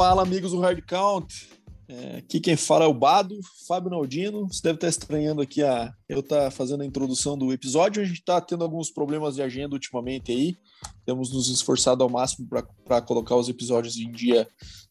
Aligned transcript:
Fala, 0.00 0.22
amigos 0.22 0.52
do 0.52 0.60
Hard 0.60 0.80
Count. 0.86 1.50
É, 1.86 2.16
aqui 2.16 2.40
quem 2.40 2.56
fala 2.56 2.86
é 2.86 2.88
o 2.88 2.94
Bado, 2.94 3.38
Fábio 3.68 3.90
Naldino. 3.90 4.48
Você 4.48 4.62
deve 4.62 4.76
estar 4.76 4.88
estranhando 4.88 5.42
aqui 5.42 5.62
a 5.62 5.92
eu 6.08 6.20
estar 6.20 6.44
tá 6.44 6.50
fazendo 6.50 6.80
a 6.80 6.86
introdução 6.86 7.36
do 7.36 7.52
episódio. 7.52 8.00
A 8.00 8.04
gente 8.06 8.20
está 8.20 8.40
tendo 8.40 8.64
alguns 8.64 8.90
problemas 8.90 9.34
de 9.34 9.42
agenda 9.42 9.74
ultimamente 9.74 10.32
aí. 10.32 10.56
Temos 11.04 11.30
nos 11.34 11.50
esforçado 11.50 12.02
ao 12.02 12.08
máximo 12.08 12.48
para 12.82 13.02
colocar 13.02 13.36
os 13.36 13.50
episódios 13.50 13.98
em 13.98 14.10
dia 14.10 14.48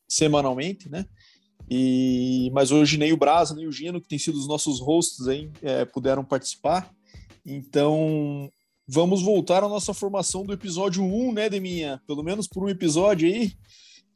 semanalmente, 0.08 0.88
né? 0.88 1.04
E, 1.68 2.52
mas 2.54 2.70
hoje 2.70 2.96
nem 2.96 3.12
o 3.12 3.18
Brasa, 3.18 3.56
nem 3.56 3.66
o 3.66 3.72
Gino, 3.72 4.00
que 4.00 4.08
tem 4.08 4.20
sido 4.20 4.38
os 4.38 4.48
nossos 4.48 4.80
hosts 4.80 5.28
aí, 5.28 5.50
é, 5.64 5.86
puderam 5.86 6.24
participar. 6.24 6.88
Então, 7.44 8.48
vamos 8.88 9.24
voltar 9.24 9.64
à 9.64 9.68
nossa 9.68 9.92
formação 9.92 10.46
do 10.46 10.54
episódio 10.54 11.04
1, 11.04 11.34
né, 11.34 11.50
Deminha? 11.50 12.00
Pelo 12.06 12.22
menos 12.22 12.48
por 12.48 12.64
um 12.64 12.70
episódio 12.70 13.28
aí. 13.28 13.54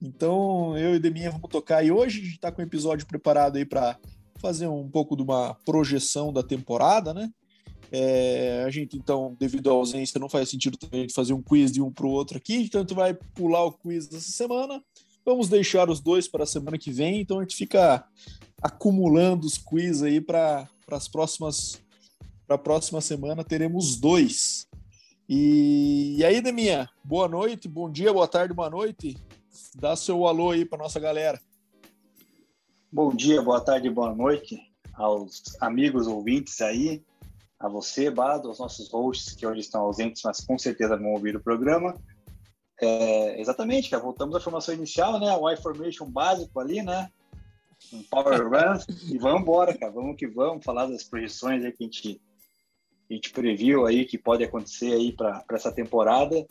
Então, 0.04 0.78
eu 0.78 0.96
e 0.96 1.00
Deminha 1.00 1.32
vamos 1.32 1.50
tocar. 1.50 1.84
E 1.84 1.92
hoje 1.92 2.20
a 2.20 2.24
gente 2.24 2.36
está 2.36 2.52
com 2.52 2.62
um 2.62 2.66
episódio 2.66 3.08
preparado 3.08 3.56
aí 3.56 3.66
para 3.66 3.98
fazer 4.36 4.68
um 4.68 4.90
pouco 4.90 5.16
de 5.16 5.24
uma 5.24 5.54
projeção 5.66 6.34
da 6.34 6.44
temporada, 6.44 7.14
né? 7.14 7.32
É, 7.92 8.64
a 8.66 8.70
gente, 8.70 8.98
então, 8.98 9.36
devido 9.40 9.70
à 9.70 9.74
ausência, 9.74 10.20
não 10.20 10.28
faz 10.28 10.50
sentido 10.50 10.78
também 10.78 11.08
fazer 11.10 11.34
um 11.34 11.42
quiz 11.42 11.72
de 11.72 11.82
um 11.82 11.92
para 11.92 12.08
o 12.08 12.10
outro 12.10 12.38
aqui, 12.38 12.56
então 12.56 12.82
a 12.82 12.84
gente 12.84 12.96
vai 12.96 13.14
pular 13.14 13.64
o 13.66 13.72
quiz 13.72 14.08
dessa 14.08 14.32
semana 14.32 14.84
Vamos 15.26 15.48
deixar 15.48 15.90
os 15.90 16.02
dois 16.02 16.28
para 16.28 16.44
a 16.44 16.48
semana 16.48 16.78
que 16.78 16.92
vem, 16.92 17.22
então 17.22 17.40
a 17.40 17.44
gente 17.44 17.56
fica 17.56 18.06
acumulando 18.62 19.48
os 19.48 19.58
quiz 19.58 20.04
aí 20.04 20.20
para 20.20 20.68
as 20.92 21.08
próximas 21.08 21.82
para 22.46 22.56
a 22.58 22.60
próxima 22.60 23.00
semana 23.00 23.42
teremos 23.42 23.96
dois. 23.96 24.68
E, 25.30 26.18
e 26.18 26.26
aí, 26.26 26.42
Deminha, 26.42 26.90
boa 27.02 27.30
noite, 27.30 27.70
bom 27.70 27.90
dia, 27.90 28.12
boa 28.12 28.28
tarde, 28.28 28.54
boa 28.54 28.70
noite. 28.70 29.16
Dá 29.76 29.96
seu 29.96 30.26
alô 30.28 30.52
aí 30.52 30.66
para 30.66 30.80
nossa 30.80 31.00
galera. 31.00 31.40
Bom 32.92 33.14
dia, 33.14 33.42
boa 33.42 33.62
tarde, 33.62 33.90
boa 33.90 34.14
noite 34.14 34.74
aos 34.94 35.42
amigos 35.60 36.08
ouvintes 36.08 36.62
aí, 36.62 37.04
a 37.60 37.68
você, 37.68 38.10
Bado, 38.10 38.48
aos 38.48 38.60
nossos 38.60 38.90
hosts 38.92 39.34
que 39.34 39.46
hoje 39.46 39.62
estão 39.62 39.82
ausentes, 39.82 40.22
mas 40.24 40.42
com 40.42 40.58
certeza 40.58 40.98
vão 40.98 41.14
ouvir 41.14 41.36
o 41.36 41.44
programa. 41.44 41.96
É, 42.82 43.40
exatamente, 43.40 43.90
cara, 43.90 44.04
voltamos 44.04 44.36
à 44.36 44.40
formação 44.40 44.74
inicial, 44.74 45.20
né? 45.20 45.36
O 45.36 45.50
I-Formation 45.50 46.10
básico 46.10 46.60
ali, 46.60 46.82
né? 46.82 47.10
Um 47.92 48.04
Power 48.04 48.44
Run. 48.48 48.80
e 49.10 49.18
vamos 49.18 49.42
embora, 49.42 49.78
cara. 49.78 49.92
Vamos 49.92 50.18
que 50.18 50.28
vamos 50.28 50.64
falar 50.64 50.88
das 50.88 51.04
projeções 51.04 51.64
aí 51.64 51.72
que 51.72 51.84
a 51.84 51.86
gente, 51.86 52.22
a 53.10 53.14
gente 53.14 53.32
previu 53.32 53.86
aí 53.86 54.06
que 54.06 54.18
pode 54.18 54.44
acontecer 54.44 54.94
aí 54.94 55.12
para 55.14 55.44
essa 55.52 55.72
temporada. 55.72 56.46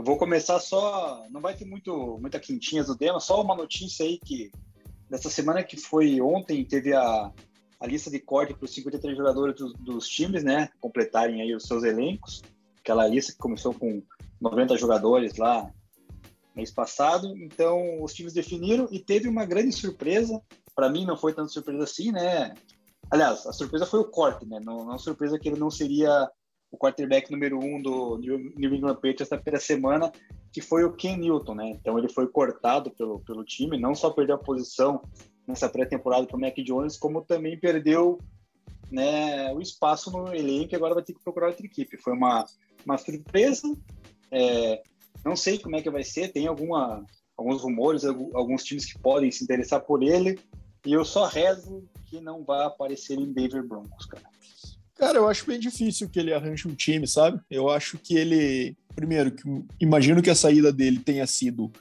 Eu 0.00 0.04
vou 0.04 0.16
começar 0.16 0.58
só, 0.60 1.26
não 1.28 1.42
vai 1.42 1.54
ter 1.54 1.66
muito 1.66 2.16
muita 2.18 2.40
quintinhas 2.40 2.86
do 2.86 2.96
tema, 2.96 3.20
só 3.20 3.42
uma 3.42 3.54
notícia 3.54 4.06
aí 4.06 4.18
que 4.18 4.50
dessa 5.10 5.28
semana 5.28 5.62
que 5.62 5.76
foi 5.76 6.22
ontem 6.22 6.64
teve 6.64 6.94
a, 6.94 7.30
a 7.78 7.86
lista 7.86 8.10
de 8.10 8.18
corte 8.18 8.54
para 8.54 8.64
os 8.64 8.72
53 8.72 9.14
jogadores 9.14 9.56
dos, 9.56 9.74
dos 9.74 10.08
times, 10.08 10.42
né, 10.42 10.70
completarem 10.80 11.42
aí 11.42 11.54
os 11.54 11.64
seus 11.64 11.84
elencos. 11.84 12.40
Aquela 12.78 13.06
lista 13.06 13.32
que 13.32 13.38
começou 13.38 13.74
com 13.74 14.02
90 14.40 14.78
jogadores 14.78 15.36
lá 15.36 15.70
mês 16.56 16.70
passado. 16.70 17.36
Então, 17.36 18.02
os 18.02 18.14
times 18.14 18.32
definiram 18.32 18.88
e 18.90 19.00
teve 19.00 19.28
uma 19.28 19.44
grande 19.44 19.70
surpresa. 19.70 20.40
Para 20.74 20.88
mim, 20.88 21.04
não 21.04 21.18
foi 21.18 21.34
tanto 21.34 21.52
surpresa 21.52 21.84
assim, 21.84 22.10
né? 22.10 22.54
Aliás, 23.10 23.44
a 23.46 23.52
surpresa 23.52 23.84
foi 23.84 24.00
o 24.00 24.10
corte, 24.10 24.46
né? 24.46 24.60
Não, 24.64 24.82
não 24.82 24.98
surpresa 24.98 25.38
que 25.38 25.46
ele 25.46 25.60
não 25.60 25.70
seria 25.70 26.26
o 26.70 26.78
quarterback 26.78 27.30
número 27.30 27.58
um 27.58 27.80
do 27.82 28.18
New 28.18 28.74
England 28.74 28.94
Patriots 28.94 29.30
na 29.30 29.38
primeira 29.38 29.60
semana, 29.60 30.12
que 30.52 30.60
foi 30.60 30.84
o 30.84 30.92
Ken 30.92 31.16
Newton, 31.16 31.54
né? 31.54 31.70
Então, 31.70 31.98
ele 31.98 32.08
foi 32.08 32.26
cortado 32.28 32.90
pelo, 32.90 33.20
pelo 33.20 33.44
time, 33.44 33.78
não 33.78 33.94
só 33.94 34.10
perdeu 34.10 34.36
a 34.36 34.38
posição 34.38 35.02
nessa 35.46 35.68
pré-temporada 35.68 36.26
para 36.26 36.36
o 36.36 36.40
Mac 36.40 36.56
Jones, 36.58 36.96
como 36.96 37.22
também 37.22 37.58
perdeu 37.58 38.18
né, 38.90 39.52
o 39.52 39.60
espaço 39.60 40.10
no 40.10 40.34
elenco 40.34 40.74
e 40.74 40.76
agora 40.76 40.94
vai 40.94 41.02
ter 41.02 41.12
que 41.12 41.22
procurar 41.22 41.48
outra 41.48 41.66
equipe. 41.66 41.96
Foi 41.96 42.12
uma, 42.12 42.44
uma 42.84 42.98
surpresa, 42.98 43.76
é, 44.30 44.82
não 45.24 45.36
sei 45.36 45.58
como 45.58 45.76
é 45.76 45.82
que 45.82 45.90
vai 45.90 46.04
ser, 46.04 46.32
tem 46.32 46.46
alguma, 46.46 47.04
alguns 47.36 47.62
rumores, 47.62 48.04
alguns 48.04 48.64
times 48.64 48.90
que 48.90 48.98
podem 48.98 49.30
se 49.30 49.44
interessar 49.44 49.80
por 49.80 50.02
ele, 50.02 50.38
e 50.84 50.92
eu 50.92 51.04
só 51.04 51.26
rezo 51.26 51.84
que 52.06 52.20
não 52.20 52.42
vá 52.42 52.66
aparecer 52.66 53.18
em 53.18 53.32
Denver 53.32 53.66
Broncos, 53.66 54.06
cara. 54.06 54.24
Cara, 55.00 55.16
eu 55.16 55.26
acho 55.26 55.46
bem 55.46 55.58
difícil 55.58 56.10
que 56.10 56.20
ele 56.20 56.30
arranje 56.30 56.68
um 56.68 56.74
time, 56.74 57.08
sabe? 57.08 57.40
Eu 57.50 57.70
acho 57.70 57.96
que 57.96 58.14
ele, 58.14 58.76
primeiro, 58.94 59.30
que 59.30 59.42
imagino 59.80 60.20
que 60.20 60.28
a 60.28 60.34
saída 60.34 60.70
dele 60.70 60.98
tenha 60.98 61.26
sido 61.26 61.72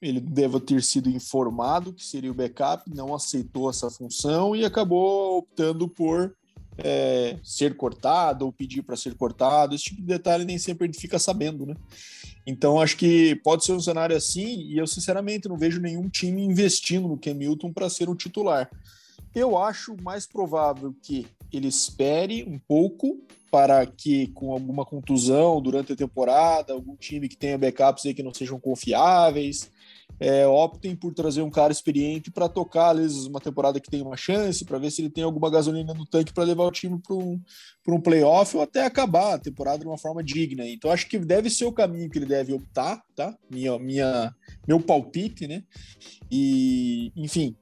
ele 0.00 0.20
deva 0.20 0.60
ter 0.60 0.80
sido 0.80 1.08
informado 1.08 1.92
que 1.92 2.04
seria 2.04 2.30
o 2.30 2.34
backup, 2.34 2.88
não 2.94 3.12
aceitou 3.12 3.70
essa 3.70 3.90
função 3.90 4.54
e 4.54 4.64
acabou 4.64 5.38
optando 5.38 5.88
por 5.88 6.36
é, 6.78 7.38
ser 7.42 7.74
cortado 7.74 8.44
ou 8.44 8.52
pedir 8.52 8.82
para 8.82 8.96
ser 8.96 9.14
cortado. 9.16 9.74
Esse 9.74 9.84
tipo 9.84 10.02
de 10.02 10.06
detalhe 10.06 10.44
nem 10.44 10.58
sempre 10.58 10.86
gente 10.86 11.00
fica 11.00 11.18
sabendo, 11.18 11.66
né? 11.66 11.74
Então 12.46 12.80
acho 12.80 12.96
que 12.96 13.34
pode 13.42 13.64
ser 13.64 13.72
um 13.72 13.80
cenário 13.80 14.14
assim 14.14 14.60
e 14.60 14.78
eu 14.78 14.86
sinceramente 14.86 15.48
não 15.48 15.56
vejo 15.56 15.80
nenhum 15.80 16.08
time 16.08 16.40
investindo 16.44 17.08
no 17.08 17.18
Ken 17.18 17.34
Newton 17.34 17.72
para 17.72 17.90
ser 17.90 18.08
o 18.08 18.14
titular. 18.14 18.70
Eu 19.34 19.58
acho 19.58 19.96
mais 20.02 20.26
provável 20.26 20.94
que 21.02 21.26
ele 21.52 21.68
espere 21.68 22.44
um 22.44 22.58
pouco 22.58 23.20
para 23.50 23.84
que 23.86 24.28
com 24.28 24.52
alguma 24.52 24.84
contusão 24.84 25.60
durante 25.60 25.92
a 25.92 25.96
temporada, 25.96 26.72
algum 26.72 26.96
time 26.96 27.28
que 27.28 27.36
tenha 27.36 27.58
backups 27.58 28.06
aí 28.06 28.14
que 28.14 28.22
não 28.22 28.34
sejam 28.34 28.58
confiáveis, 28.58 29.70
é, 30.20 30.46
optem 30.46 30.94
por 30.94 31.12
trazer 31.12 31.42
um 31.42 31.50
cara 31.50 31.72
experiente 31.72 32.30
para 32.30 32.48
tocar, 32.48 32.90
às 32.90 33.00
vezes, 33.00 33.26
uma 33.26 33.40
temporada 33.40 33.80
que 33.80 33.90
tem 33.90 34.02
uma 34.02 34.16
chance, 34.16 34.64
para 34.64 34.78
ver 34.78 34.90
se 34.90 35.02
ele 35.02 35.10
tem 35.10 35.24
alguma 35.24 35.50
gasolina 35.50 35.92
no 35.92 36.06
tanque 36.06 36.32
para 36.32 36.44
levar 36.44 36.64
o 36.64 36.70
time 36.70 37.00
para 37.00 37.16
um, 37.16 37.40
um 37.88 38.00
playoff 38.00 38.56
ou 38.56 38.62
até 38.62 38.84
acabar 38.84 39.34
a 39.34 39.38
temporada 39.38 39.78
de 39.78 39.86
uma 39.86 39.98
forma 39.98 40.22
digna. 40.22 40.66
Então, 40.66 40.90
acho 40.90 41.08
que 41.08 41.18
deve 41.18 41.50
ser 41.50 41.64
o 41.64 41.72
caminho 41.72 42.08
que 42.08 42.18
ele 42.18 42.26
deve 42.26 42.52
optar, 42.52 43.02
tá? 43.14 43.36
Minha, 43.50 43.78
minha, 43.78 44.34
meu 44.66 44.80
palpite, 44.80 45.48
né? 45.48 45.64
E, 46.30 47.12
enfim, 47.16 47.56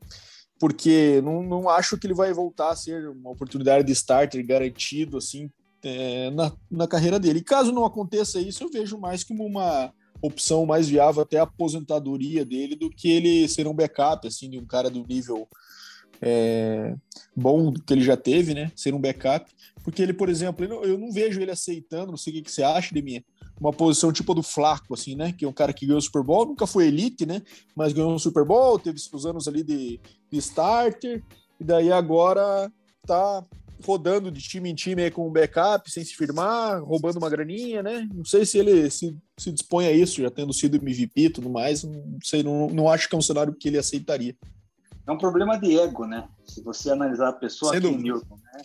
porque 0.62 1.20
não, 1.22 1.42
não 1.42 1.68
acho 1.68 1.98
que 1.98 2.06
ele 2.06 2.14
vai 2.14 2.32
voltar 2.32 2.70
a 2.70 2.76
ser 2.76 3.08
uma 3.08 3.30
oportunidade 3.30 3.84
de 3.84 3.90
starter 3.90 4.46
garantido, 4.46 5.18
assim, 5.18 5.50
é, 5.82 6.30
na, 6.30 6.52
na 6.70 6.86
carreira 6.86 7.18
dele. 7.18 7.42
Caso 7.42 7.72
não 7.72 7.84
aconteça 7.84 8.38
isso, 8.38 8.62
eu 8.62 8.70
vejo 8.70 8.96
mais 8.96 9.24
como 9.24 9.44
uma 9.44 9.92
opção 10.22 10.64
mais 10.64 10.88
viável 10.88 11.20
até 11.20 11.40
a 11.40 11.42
aposentadoria 11.42 12.44
dele 12.44 12.76
do 12.76 12.88
que 12.88 13.10
ele 13.10 13.48
ser 13.48 13.66
um 13.66 13.74
backup, 13.74 14.24
assim, 14.24 14.48
de 14.48 14.56
um 14.56 14.64
cara 14.64 14.88
do 14.88 15.04
nível 15.04 15.48
é, 16.20 16.94
bom 17.34 17.72
que 17.72 17.92
ele 17.92 18.02
já 18.02 18.16
teve, 18.16 18.54
né? 18.54 18.70
Ser 18.76 18.94
um 18.94 19.00
backup. 19.00 19.50
Porque 19.82 20.00
ele, 20.00 20.12
por 20.12 20.28
exemplo, 20.28 20.64
eu 20.84 20.96
não 20.96 21.10
vejo 21.10 21.40
ele 21.40 21.50
aceitando, 21.50 22.12
não 22.12 22.16
sei 22.16 22.38
o 22.38 22.40
que, 22.40 22.52
você 22.52 22.62
acha 22.62 22.94
de 22.94 23.02
mim, 23.02 23.20
uma 23.62 23.72
posição 23.72 24.12
tipo 24.12 24.34
do 24.34 24.42
Flaco, 24.42 24.92
assim, 24.92 25.14
né? 25.14 25.32
Que 25.32 25.44
é 25.44 25.48
um 25.48 25.52
cara 25.52 25.72
que 25.72 25.86
ganhou 25.86 25.98
o 25.98 26.02
Super 26.02 26.24
Bowl, 26.24 26.46
nunca 26.46 26.66
foi 26.66 26.88
elite, 26.88 27.24
né? 27.24 27.40
Mas 27.76 27.92
ganhou 27.92 28.12
um 28.12 28.18
Super 28.18 28.44
Bowl, 28.44 28.76
teve 28.76 28.98
seus 28.98 29.24
anos 29.24 29.46
ali 29.46 29.62
de, 29.62 30.00
de 30.30 30.38
starter, 30.38 31.22
e 31.60 31.64
daí 31.64 31.92
agora 31.92 32.70
tá 33.06 33.44
rodando 33.84 34.32
de 34.32 34.40
time 34.40 34.68
em 34.68 34.74
time 34.74 35.02
aí 35.02 35.10
com 35.12 35.28
um 35.28 35.32
backup, 35.32 35.88
sem 35.88 36.04
se 36.04 36.14
firmar, 36.14 36.82
roubando 36.82 37.18
uma 37.18 37.30
graninha, 37.30 37.84
né? 37.84 38.08
Não 38.12 38.24
sei 38.24 38.44
se 38.44 38.58
ele 38.58 38.90
se, 38.90 39.16
se 39.38 39.52
dispõe 39.52 39.86
a 39.86 39.92
isso, 39.92 40.22
já 40.22 40.30
tendo 40.30 40.52
sido 40.52 40.76
MVP 40.76 41.20
e 41.20 41.30
tudo 41.30 41.48
mais. 41.48 41.84
Não 41.84 42.18
sei, 42.22 42.42
não, 42.42 42.68
não 42.68 42.88
acho 42.88 43.08
que 43.08 43.14
é 43.14 43.18
um 43.18 43.22
cenário 43.22 43.54
que 43.54 43.68
ele 43.68 43.78
aceitaria. 43.78 44.36
É 45.06 45.12
um 45.12 45.18
problema 45.18 45.56
de 45.56 45.78
ego, 45.78 46.04
né? 46.04 46.28
Se 46.44 46.62
você 46.62 46.90
analisar 46.90 47.28
a 47.28 47.32
pessoa 47.32 47.76
aqui, 47.76 47.90
Newton, 47.90 48.36
né? 48.36 48.62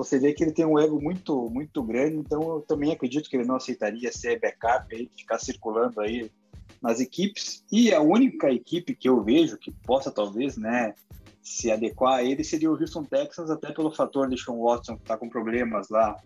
Você 0.00 0.18
vê 0.18 0.32
que 0.32 0.42
ele 0.42 0.52
tem 0.52 0.64
um 0.64 0.78
ego 0.78 0.98
muito, 0.98 1.50
muito 1.50 1.82
grande, 1.82 2.16
então 2.16 2.40
eu 2.40 2.60
também 2.62 2.90
acredito 2.90 3.28
que 3.28 3.36
ele 3.36 3.46
não 3.46 3.56
aceitaria 3.56 4.10
ser 4.10 4.40
backup 4.40 4.94
aí, 4.94 5.10
ficar 5.14 5.38
circulando 5.38 6.00
aí 6.00 6.30
nas 6.80 7.00
equipes. 7.00 7.62
E 7.70 7.92
a 7.92 8.00
única 8.00 8.50
equipe 8.50 8.94
que 8.94 9.06
eu 9.06 9.22
vejo 9.22 9.58
que 9.58 9.70
possa 9.70 10.10
talvez, 10.10 10.56
né, 10.56 10.94
se 11.42 11.70
adequar 11.70 12.14
a 12.14 12.24
ele 12.24 12.42
seria 12.42 12.70
o 12.70 12.80
Houston 12.80 13.04
Texans, 13.04 13.50
até 13.50 13.72
pelo 13.72 13.90
fator 13.90 14.26
de 14.26 14.42
Sean 14.42 14.56
Watson 14.56 14.96
que 14.96 15.02
está 15.02 15.18
com 15.18 15.28
problemas 15.28 15.90
lá, 15.90 16.16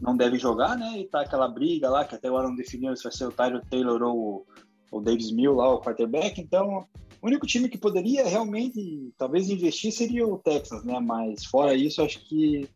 não 0.00 0.16
deve 0.16 0.38
jogar, 0.38 0.78
né? 0.78 0.98
E 0.98 1.06
tá 1.06 1.20
aquela 1.20 1.46
briga 1.46 1.90
lá, 1.90 2.06
que 2.06 2.14
até 2.14 2.28
agora 2.28 2.48
não 2.48 2.56
definiu 2.56 2.96
se 2.96 3.02
vai 3.02 3.12
ser 3.12 3.26
o 3.26 3.32
Tyler 3.32 3.62
Taylor 3.68 4.00
ou 4.02 4.46
o 4.90 5.00
Davis 5.00 5.30
Mill 5.30 5.56
lá, 5.56 5.74
o 5.74 5.80
quarterback. 5.82 6.40
Então, 6.40 6.86
o 7.20 7.26
único 7.26 7.46
time 7.46 7.68
que 7.68 7.76
poderia 7.76 8.26
realmente, 8.26 9.12
talvez, 9.18 9.50
investir 9.50 9.92
seria 9.92 10.26
o 10.26 10.38
Texans, 10.38 10.84
né? 10.84 10.98
Mas 11.00 11.44
fora 11.44 11.74
isso, 11.74 12.00
acho 12.00 12.26
que 12.26 12.66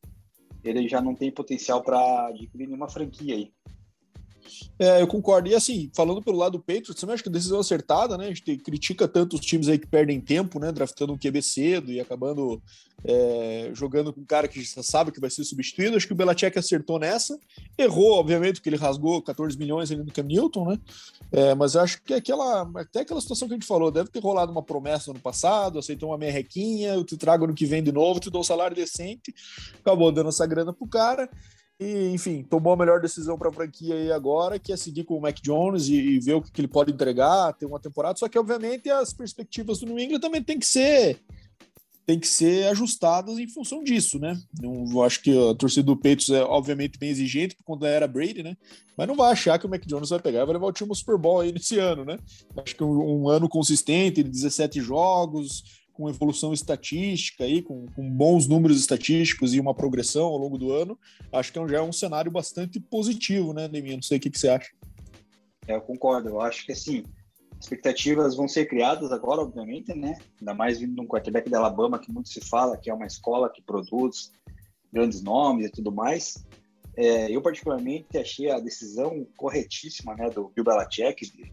ele 0.65 0.89
já 0.89 1.01
não 1.01 1.15
tem 1.15 1.31
potencial 1.31 1.83
para 1.83 2.29
adquirir 2.29 2.67
nenhuma 2.67 2.89
franquia 2.89 3.35
aí. 3.35 3.53
É, 4.79 5.01
eu 5.01 5.07
concordo. 5.07 5.49
E 5.49 5.55
assim, 5.55 5.91
falando 5.95 6.23
pelo 6.23 6.39
lado 6.39 6.53
do 6.53 6.61
Patriots, 6.61 6.95
também 6.95 7.15
acho 7.15 7.23
que 7.23 7.29
a 7.29 7.33
decisão 7.33 7.61
acertada, 7.61 8.19
né? 8.19 8.27
A 8.27 8.29
gente 8.29 8.57
critica 8.59 9.07
tanto 9.07 9.35
os 9.35 9.41
times 9.41 9.69
aí 9.69 9.79
que 9.79 9.87
perdem 9.87 10.21
tempo, 10.21 10.59
né? 10.59 10.73
Draftando 10.73 11.13
um 11.13 11.19
QB 11.19 11.43
cedo 11.43 11.93
e 11.93 12.01
acabando 12.01 12.63
é, 13.05 13.71
jogando 13.75 14.13
com 14.13 14.23
um 14.23 14.25
cara 14.25 14.49
que 14.49 14.63
já 14.63 14.83
sabe 14.83 15.13
que 15.13 15.21
vai 15.21 15.31
ser 15.31 15.45
substituído. 15.45 15.97
Acho 15.97 16.07
que 16.07 16.13
o 16.13 16.17
Belichick 16.17 16.59
acertou 16.59 16.99
nessa. 16.99 17.39
Errou, 17.77 18.13
obviamente, 18.13 18.57
porque 18.57 18.69
ele 18.69 18.77
rasgou 18.77 19.23
14 19.23 19.59
milhões 19.59 19.91
ali 19.91 20.03
no 20.03 20.11
Cam 20.11 20.23
Newton, 20.23 20.71
né? 20.71 20.81
É, 21.31 21.55
mas 21.55 21.77
acho 21.77 22.03
que 22.03 22.15
aquela, 22.15 22.69
até 22.77 23.01
aquela 23.01 23.21
situação 23.21 23.47
que 23.47 23.55
a 23.55 23.57
gente 23.57 23.67
falou, 23.67 23.91
deve 23.91 24.09
ter 24.09 24.21
rolado 24.21 24.51
uma 24.51 24.63
promessa 24.63 25.13
no 25.13 25.21
passado, 25.21 25.79
aceitou 25.79 26.11
uma 26.11 26.19
merrequinha, 26.19 26.95
eu 26.95 27.05
te 27.05 27.17
trago 27.17 27.47
no 27.47 27.55
que 27.55 27.67
vem 27.67 27.83
de 27.83 27.93
novo, 27.93 28.21
te 28.21 28.31
dou 28.31 28.41
um 28.41 28.45
salário 28.45 28.75
decente, 28.75 29.35
acabou 29.79 30.11
dando 30.11 30.31
essa 30.31 30.47
grana 30.47 30.73
pro 30.73 30.87
cara. 30.87 31.29
E, 31.81 32.11
enfim, 32.11 32.43
tomou 32.43 32.73
a 32.73 32.77
melhor 32.77 33.01
decisão 33.01 33.37
para 33.37 33.49
a 33.49 33.53
franquia 33.53 33.95
aí 33.95 34.13
agora, 34.13 34.59
que 34.59 34.73
é 34.73 34.77
seguir 34.77 35.05
com 35.05 35.17
o 35.17 35.21
Mac 35.21 35.41
Jones 35.41 35.89
e, 35.89 35.95
e 35.95 36.21
ver 36.21 36.35
o 36.35 36.43
que, 36.43 36.53
que, 36.53 36.61
ele 36.61 36.69
pode 36.69 36.93
entregar, 36.93 37.53
ter 37.55 37.67
uma 37.67 37.81
temporada. 37.81 38.19
Só 38.19 38.29
que, 38.29 38.39
obviamente, 38.39 38.89
as 38.89 39.13
perspectivas 39.13 39.81
do 39.81 39.87
New 39.87 39.99
England 39.99 40.21
também 40.21 40.43
tem 40.43 40.59
que 40.59 40.67
ser 40.67 41.21
tem 42.07 42.21
que 42.21 42.29
ser 42.29 42.67
ajustadas 42.67 43.39
em 43.39 43.49
função 43.49 43.83
disso, 43.83 44.19
né? 44.19 44.39
Eu 44.63 45.03
acho 45.03 45.23
que 45.23 45.31
a 45.51 45.55
torcida 45.55 45.85
do 45.85 45.97
Peitos 45.97 46.29
é 46.29 46.43
obviamente 46.43 46.99
bem 46.99 47.09
exigente 47.09 47.57
por 47.57 47.65
conta 47.65 47.87
da 47.87 47.89
era 47.89 48.07
Brady, 48.07 48.43
né? 48.43 48.57
Mas 48.97 49.09
não 49.09 49.15
vai 49.15 49.33
achar 49.33 49.59
que 49.59 49.67
o 49.67 49.71
Mac 49.71 49.85
Jones 49.87 50.11
vai 50.11 50.21
pegar 50.21 50.43
e 50.43 50.45
vai 50.45 50.53
levar 50.53 50.67
o 50.67 50.73
time 50.73 50.91
ao 50.91 50.95
Super 50.95 51.17
Bowl 51.17 51.41
aí 51.41 51.51
nesse 51.51 51.79
ano, 51.79 52.05
né? 52.05 52.19
Acho 52.59 52.77
que 52.77 52.85
um, 52.85 53.23
um 53.23 53.29
ano 53.29 53.49
consistente, 53.49 54.23
17 54.23 54.81
jogos, 54.81 55.65
com 55.95 56.09
evolução 56.09 56.53
estatística 56.53 57.45
aí, 57.45 57.63
com, 57.63 57.87
com, 57.95 58.11
bons 58.11 58.47
números 58.47 58.79
estatísticos 58.79 59.55
e 59.55 59.61
uma 59.61 59.75
progressão 59.75 60.27
ao 60.27 60.37
longo 60.37 60.59
do 60.59 60.73
ano, 60.73 60.99
acho 61.33 61.53
que 61.53 61.59
é 61.59 61.69
já 61.69 61.79
é 61.79 61.83
um 61.83 61.93
cenário 61.93 62.31
bastante 62.31 62.79
positivo, 62.79 63.55
né, 63.55 63.69
Neminha? 63.69 63.97
Não 63.97 64.03
sei 64.03 64.19
o 64.19 64.21
que, 64.21 64.29
que 64.29 64.39
você 64.39 64.49
acha. 64.49 64.71
É, 65.67 65.75
eu 65.75 65.81
concordo. 65.81 66.29
Eu 66.29 66.41
acho 66.41 66.67
que 66.67 66.73
assim, 66.73 67.05
expectativas 67.61 68.37
vão 68.37 68.49
ser 68.49 68.67
criadas 68.67 69.13
agora, 69.13 69.41
obviamente, 69.41 69.95
né? 69.95 70.19
Ainda 70.41 70.53
mais 70.53 70.79
vindo 70.79 70.95
de 70.95 71.01
um 71.01 71.07
quarterback 71.07 71.49
da 71.49 71.59
Alabama 71.59 71.99
que 71.99 72.13
muito 72.13 72.29
se 72.29 72.41
fala, 72.41 72.77
que 72.77 72.91
é 72.91 72.95
uma 72.95 73.07
escola 73.07 73.51
que 73.51 73.63
produz 73.63 74.33
grandes 74.93 75.23
nomes 75.23 75.67
e 75.67 75.71
tudo 75.71 75.91
mais. 75.93 76.45
É, 76.97 77.31
eu 77.31 77.41
particularmente 77.41 78.19
achei 78.19 78.51
a 78.51 78.61
decisão 78.61 79.27
corretíssima, 79.37 80.15
né, 80.15 80.31
do 80.31 80.49
Bill 80.55 80.65
Belichick 80.65 81.27
de 81.27 81.53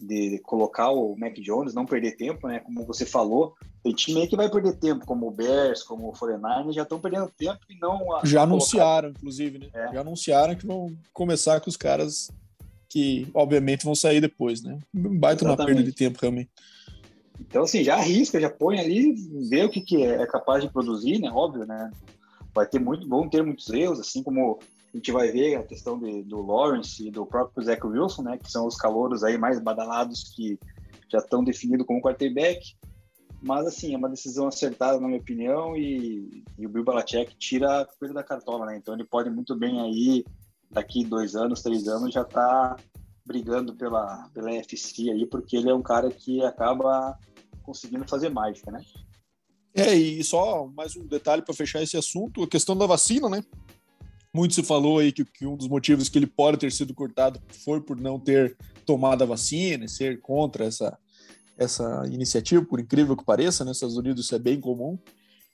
de 0.00 0.38
colocar 0.40 0.90
o 0.90 1.14
Mac 1.16 1.34
Jones, 1.34 1.74
não 1.74 1.84
perder 1.84 2.16
tempo, 2.16 2.48
né? 2.48 2.60
Como 2.60 2.84
você 2.86 3.04
falou, 3.04 3.54
tem 3.82 3.92
time 3.92 4.20
aí 4.20 4.28
que 4.28 4.36
vai 4.36 4.50
perder 4.50 4.76
tempo, 4.76 5.04
como 5.04 5.28
o 5.28 5.30
Bears, 5.30 5.82
como 5.82 6.08
o 6.08 6.12
49 6.12 6.72
já 6.72 6.82
estão 6.82 7.00
perdendo 7.00 7.30
tempo 7.36 7.58
e 7.68 7.78
não. 7.78 8.00
Já 8.24 8.42
anunciaram, 8.42 9.08
colocar... 9.08 9.18
inclusive, 9.18 9.58
né? 9.58 9.68
É. 9.74 9.94
Já 9.94 10.00
anunciaram 10.00 10.54
que 10.54 10.66
vão 10.66 10.96
começar 11.12 11.60
com 11.60 11.68
os 11.68 11.76
caras 11.76 12.30
que, 12.88 13.28
obviamente, 13.34 13.84
vão 13.84 13.94
sair 13.94 14.20
depois, 14.20 14.62
né? 14.62 14.78
Baita 14.92 15.44
uma 15.44 15.56
perda 15.56 15.82
de 15.82 15.92
tempo, 15.92 16.18
realmente. 16.20 16.50
Então, 17.38 17.62
assim, 17.62 17.84
já 17.84 17.96
arrisca, 17.96 18.40
já 18.40 18.50
põe 18.50 18.78
ali, 18.78 19.14
vê 19.48 19.64
o 19.64 19.70
que, 19.70 19.80
que 19.80 20.02
é 20.02 20.26
capaz 20.26 20.62
de 20.62 20.70
produzir, 20.70 21.18
né? 21.18 21.30
Óbvio, 21.30 21.64
né? 21.64 21.90
Vai 22.54 22.66
ter 22.66 22.78
muito, 22.78 23.08
vão 23.08 23.28
ter 23.28 23.42
muitos 23.42 23.68
erros, 23.70 24.00
assim 24.00 24.22
como 24.22 24.58
a 24.92 24.96
gente 24.96 25.12
vai 25.12 25.30
ver 25.30 25.56
a 25.56 25.62
questão 25.62 25.98
de, 25.98 26.22
do 26.24 26.42
Lawrence 26.42 27.06
e 27.06 27.10
do 27.10 27.24
próprio 27.24 27.64
Zach 27.64 27.86
Wilson, 27.86 28.22
né, 28.22 28.38
que 28.38 28.50
são 28.50 28.66
os 28.66 28.76
calouros 28.76 29.22
aí 29.22 29.38
mais 29.38 29.60
badalados 29.60 30.32
que 30.34 30.58
já 31.08 31.18
estão 31.18 31.44
definidos 31.44 31.86
como 31.86 32.02
quarterback. 32.02 32.74
Mas, 33.42 33.66
assim, 33.66 33.94
é 33.94 33.96
uma 33.96 34.08
decisão 34.08 34.48
acertada, 34.48 35.00
na 35.00 35.06
minha 35.06 35.20
opinião, 35.20 35.74
e, 35.74 36.44
e 36.58 36.66
o 36.66 36.68
Bill 36.68 36.84
Belichick 36.84 37.34
tira 37.38 37.80
a 37.80 37.86
coisa 37.86 38.12
da 38.12 38.22
cartola, 38.22 38.66
né? 38.66 38.76
Então 38.76 38.92
ele 38.92 39.04
pode 39.04 39.30
muito 39.30 39.56
bem 39.56 39.80
aí, 39.80 40.24
daqui 40.70 41.04
dois 41.04 41.34
anos, 41.34 41.62
três 41.62 41.88
anos, 41.88 42.12
já 42.12 42.22
tá 42.22 42.76
brigando 43.24 43.74
pela, 43.74 44.28
pela 44.34 44.52
FC 44.52 45.10
aí, 45.10 45.24
porque 45.24 45.56
ele 45.56 45.70
é 45.70 45.74
um 45.74 45.82
cara 45.82 46.10
que 46.10 46.44
acaba 46.44 47.16
conseguindo 47.62 48.06
fazer 48.06 48.28
mágica, 48.28 48.70
né? 48.70 48.84
É, 49.72 49.94
e 49.94 50.22
só 50.24 50.66
mais 50.66 50.96
um 50.96 51.06
detalhe 51.06 51.42
para 51.42 51.54
fechar 51.54 51.82
esse 51.82 51.96
assunto, 51.96 52.42
a 52.42 52.48
questão 52.48 52.76
da 52.76 52.86
vacina, 52.86 53.28
né? 53.28 53.42
Muito 54.32 54.54
se 54.54 54.62
falou 54.62 54.98
aí 54.98 55.10
que, 55.10 55.24
que, 55.24 55.44
um 55.44 55.56
dos 55.56 55.66
motivos 55.66 56.08
que 56.08 56.18
ele 56.18 56.26
pode 56.26 56.58
ter 56.58 56.70
sido 56.70 56.94
cortado 56.94 57.40
foi 57.64 57.80
por 57.80 58.00
não 58.00 58.18
ter 58.18 58.56
tomado 58.86 59.22
a 59.22 59.26
vacina, 59.26 59.88
ser 59.88 60.20
contra 60.20 60.64
essa, 60.64 60.96
essa 61.58 62.06
iniciativa, 62.06 62.64
por 62.64 62.78
incrível 62.78 63.16
que 63.16 63.24
pareça, 63.24 63.64
né? 63.64 63.68
nos 63.68 63.78
Estados 63.78 63.96
Unidos 63.96 64.24
isso 64.24 64.34
é 64.34 64.38
bem 64.38 64.60
comum. 64.60 64.98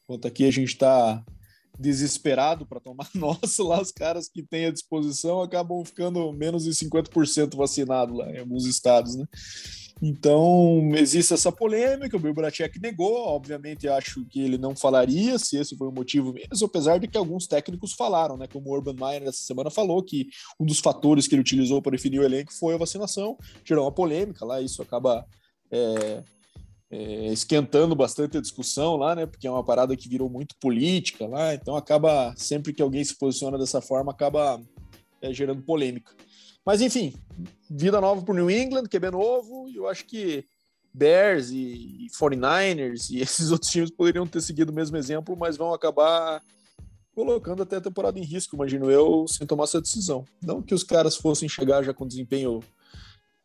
Enquanto 0.04 0.28
aqui 0.28 0.44
a 0.44 0.50
gente 0.50 0.68
está 0.68 1.24
desesperado 1.78 2.66
para 2.66 2.80
tomar 2.80 3.08
nosso, 3.14 3.66
lá 3.66 3.80
os 3.80 3.92
caras 3.92 4.28
que 4.28 4.42
têm 4.42 4.66
à 4.66 4.70
disposição 4.70 5.42
acabam 5.42 5.84
ficando 5.84 6.32
menos 6.32 6.64
de 6.64 6.70
50% 6.70 7.56
vacinados 7.56 8.16
lá 8.16 8.30
em 8.30 8.38
alguns 8.38 8.66
estados, 8.66 9.16
né? 9.16 9.26
Então, 10.02 10.90
existe 10.94 11.32
essa 11.32 11.50
polêmica, 11.50 12.18
o 12.18 12.20
Belichick 12.20 12.78
negou, 12.78 13.16
obviamente 13.28 13.88
acho 13.88 14.26
que 14.26 14.42
ele 14.42 14.58
não 14.58 14.76
falaria 14.76 15.38
se 15.38 15.56
esse 15.56 15.74
foi 15.74 15.88
o 15.88 15.92
motivo 15.92 16.34
mesmo, 16.34 16.66
apesar 16.66 16.98
de 16.98 17.08
que 17.08 17.16
alguns 17.16 17.46
técnicos 17.46 17.94
falaram, 17.94 18.36
né, 18.36 18.46
como 18.46 18.68
o 18.68 18.74
Urban 18.74 18.92
Meyer 18.92 19.22
essa 19.22 19.38
semana 19.38 19.70
falou, 19.70 20.02
que 20.02 20.28
um 20.60 20.66
dos 20.66 20.80
fatores 20.80 21.26
que 21.26 21.34
ele 21.34 21.40
utilizou 21.40 21.80
para 21.80 21.92
definir 21.92 22.20
o 22.20 22.24
elenco 22.24 22.52
foi 22.52 22.74
a 22.74 22.78
vacinação, 22.78 23.38
gerou 23.64 23.86
uma 23.86 23.92
polêmica 23.92 24.44
lá, 24.44 24.60
isso 24.60 24.82
acaba 24.82 25.24
é, 25.70 26.22
é, 26.96 27.30
esquentando 27.30 27.94
bastante 27.94 28.38
a 28.38 28.40
discussão 28.40 28.96
lá, 28.96 29.14
né, 29.14 29.26
porque 29.26 29.46
é 29.46 29.50
uma 29.50 29.62
parada 29.62 29.94
que 29.94 30.08
virou 30.08 30.30
muito 30.30 30.56
política 30.58 31.26
lá, 31.26 31.52
então 31.52 31.76
acaba, 31.76 32.32
sempre 32.38 32.72
que 32.72 32.80
alguém 32.80 33.04
se 33.04 33.14
posiciona 33.18 33.58
dessa 33.58 33.82
forma, 33.82 34.10
acaba 34.10 34.58
é, 35.20 35.30
gerando 35.30 35.60
polêmica. 35.60 36.14
Mas 36.64 36.80
enfim, 36.80 37.14
vida 37.70 38.00
nova 38.00 38.22
para 38.22 38.34
New 38.34 38.50
England, 38.50 38.84
QB 38.84 39.10
novo, 39.10 39.68
e 39.68 39.76
eu 39.76 39.86
acho 39.86 40.06
que 40.06 40.42
Bears 40.92 41.50
e 41.50 42.06
49ers 42.18 43.10
e 43.10 43.20
esses 43.20 43.50
outros 43.50 43.70
times 43.70 43.90
poderiam 43.90 44.26
ter 44.26 44.40
seguido 44.40 44.72
o 44.72 44.74
mesmo 44.74 44.96
exemplo, 44.96 45.36
mas 45.36 45.58
vão 45.58 45.74
acabar 45.74 46.42
colocando 47.14 47.62
até 47.62 47.76
a 47.76 47.80
temporada 47.80 48.18
em 48.18 48.24
risco, 48.24 48.56
imagino 48.56 48.90
eu, 48.90 49.26
sem 49.28 49.46
tomar 49.46 49.64
essa 49.64 49.82
decisão. 49.82 50.24
Não 50.42 50.62
que 50.62 50.74
os 50.74 50.82
caras 50.82 51.14
fossem 51.16 51.46
chegar 51.46 51.82
já 51.82 51.92
com 51.92 52.06
desempenho 52.06 52.60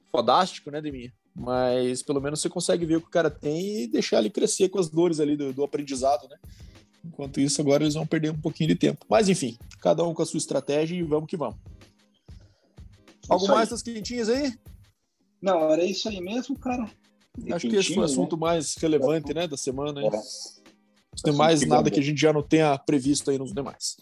fodástico, 0.09 0.71
né, 0.71 0.81
Deminha? 0.81 1.13
Mas 1.35 2.03
pelo 2.03 2.21
menos 2.21 2.41
você 2.41 2.49
consegue 2.49 2.85
ver 2.85 2.97
o 2.97 3.01
que 3.01 3.07
o 3.07 3.11
cara 3.11 3.29
tem 3.29 3.83
e 3.83 3.87
deixar 3.87 4.19
ele 4.19 4.29
crescer 4.29 4.69
com 4.69 4.79
as 4.79 4.89
dores 4.89 5.19
ali 5.19 5.35
do, 5.37 5.53
do 5.53 5.63
aprendizado, 5.63 6.27
né? 6.27 6.37
Enquanto 7.03 7.39
isso, 7.39 7.59
agora 7.61 7.83
eles 7.83 7.95
vão 7.95 8.05
perder 8.05 8.31
um 8.31 8.39
pouquinho 8.39 8.69
de 8.69 8.75
tempo. 8.75 9.05
Mas 9.09 9.27
enfim, 9.29 9.57
cada 9.79 10.03
um 10.03 10.13
com 10.13 10.21
a 10.21 10.25
sua 10.25 10.37
estratégia 10.37 10.95
e 10.95 11.01
vamos 11.01 11.29
que 11.29 11.37
vamos. 11.37 11.55
Algo 13.27 13.47
mais 13.47 13.69
das 13.69 13.81
quentinhas 13.81 14.29
aí? 14.29 14.53
Não, 15.41 15.71
era 15.71 15.83
isso 15.83 16.07
aí 16.09 16.21
mesmo, 16.21 16.57
cara. 16.57 16.89
Acho 17.51 17.69
que 17.69 17.75
esse 17.75 17.93
foi 17.93 18.03
o 18.03 18.05
assunto 18.05 18.35
né? 18.35 18.41
mais 18.41 18.75
relevante, 18.75 19.33
né, 19.33 19.47
da 19.47 19.57
semana. 19.57 20.01
É. 20.01 20.09
Não 20.09 21.23
tem 21.23 21.33
mais 21.33 21.65
nada 21.65 21.89
que 21.89 21.99
a 21.99 22.03
gente 22.03 22.19
já 22.19 22.31
não 22.31 22.43
tenha 22.43 22.77
previsto 22.77 23.31
aí 23.31 23.37
nos 23.37 23.53
demais. 23.53 23.97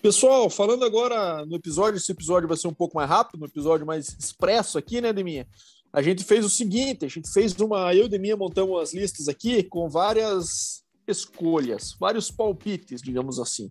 Pessoal, 0.00 0.50
falando 0.50 0.84
agora 0.84 1.46
no 1.46 1.56
episódio, 1.56 1.96
esse 1.96 2.10
episódio 2.10 2.48
vai 2.48 2.56
ser 2.56 2.68
um 2.68 2.74
pouco 2.74 2.96
mais 2.96 3.08
rápido, 3.08 3.42
um 3.42 3.46
episódio 3.46 3.86
mais 3.86 4.16
expresso 4.18 4.76
aqui, 4.76 5.00
né, 5.00 5.12
Deminha? 5.12 5.46
A 5.92 6.00
gente 6.00 6.24
fez 6.24 6.44
o 6.44 6.48
seguinte, 6.48 7.04
a 7.04 7.08
gente 7.08 7.30
fez 7.30 7.52
uma, 7.60 7.94
eu 7.94 8.06
e 8.06 8.08
Deminha 8.08 8.36
montamos 8.36 8.80
as 8.80 8.94
listas 8.94 9.28
aqui 9.28 9.62
com 9.62 9.88
várias 9.88 10.82
escolhas, 11.06 11.94
vários 12.00 12.30
palpites, 12.30 13.02
digamos 13.02 13.38
assim. 13.38 13.68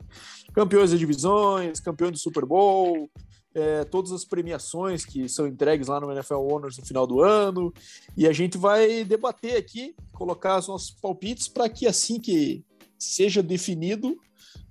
Campeões 0.53 0.91
de 0.91 0.99
divisões, 0.99 1.79
campeão 1.79 2.11
do 2.11 2.19
Super 2.19 2.45
Bowl, 2.45 3.09
é, 3.55 3.83
todas 3.85 4.11
as 4.11 4.23
premiações 4.23 5.03
que 5.03 5.27
são 5.27 5.47
entregues 5.47 5.87
lá 5.87 5.99
no 5.99 6.11
NFL 6.11 6.35
Honors 6.35 6.77
no 6.77 6.85
final 6.85 7.07
do 7.07 7.21
ano. 7.21 7.73
E 8.15 8.27
a 8.27 8.33
gente 8.33 8.57
vai 8.57 9.03
debater 9.03 9.55
aqui, 9.57 9.95
colocar 10.13 10.59
os 10.59 10.67
nossos 10.67 10.91
palpites 10.91 11.47
para 11.47 11.67
que 11.69 11.87
assim 11.87 12.19
que 12.19 12.63
seja 12.99 13.41
definido, 13.41 14.15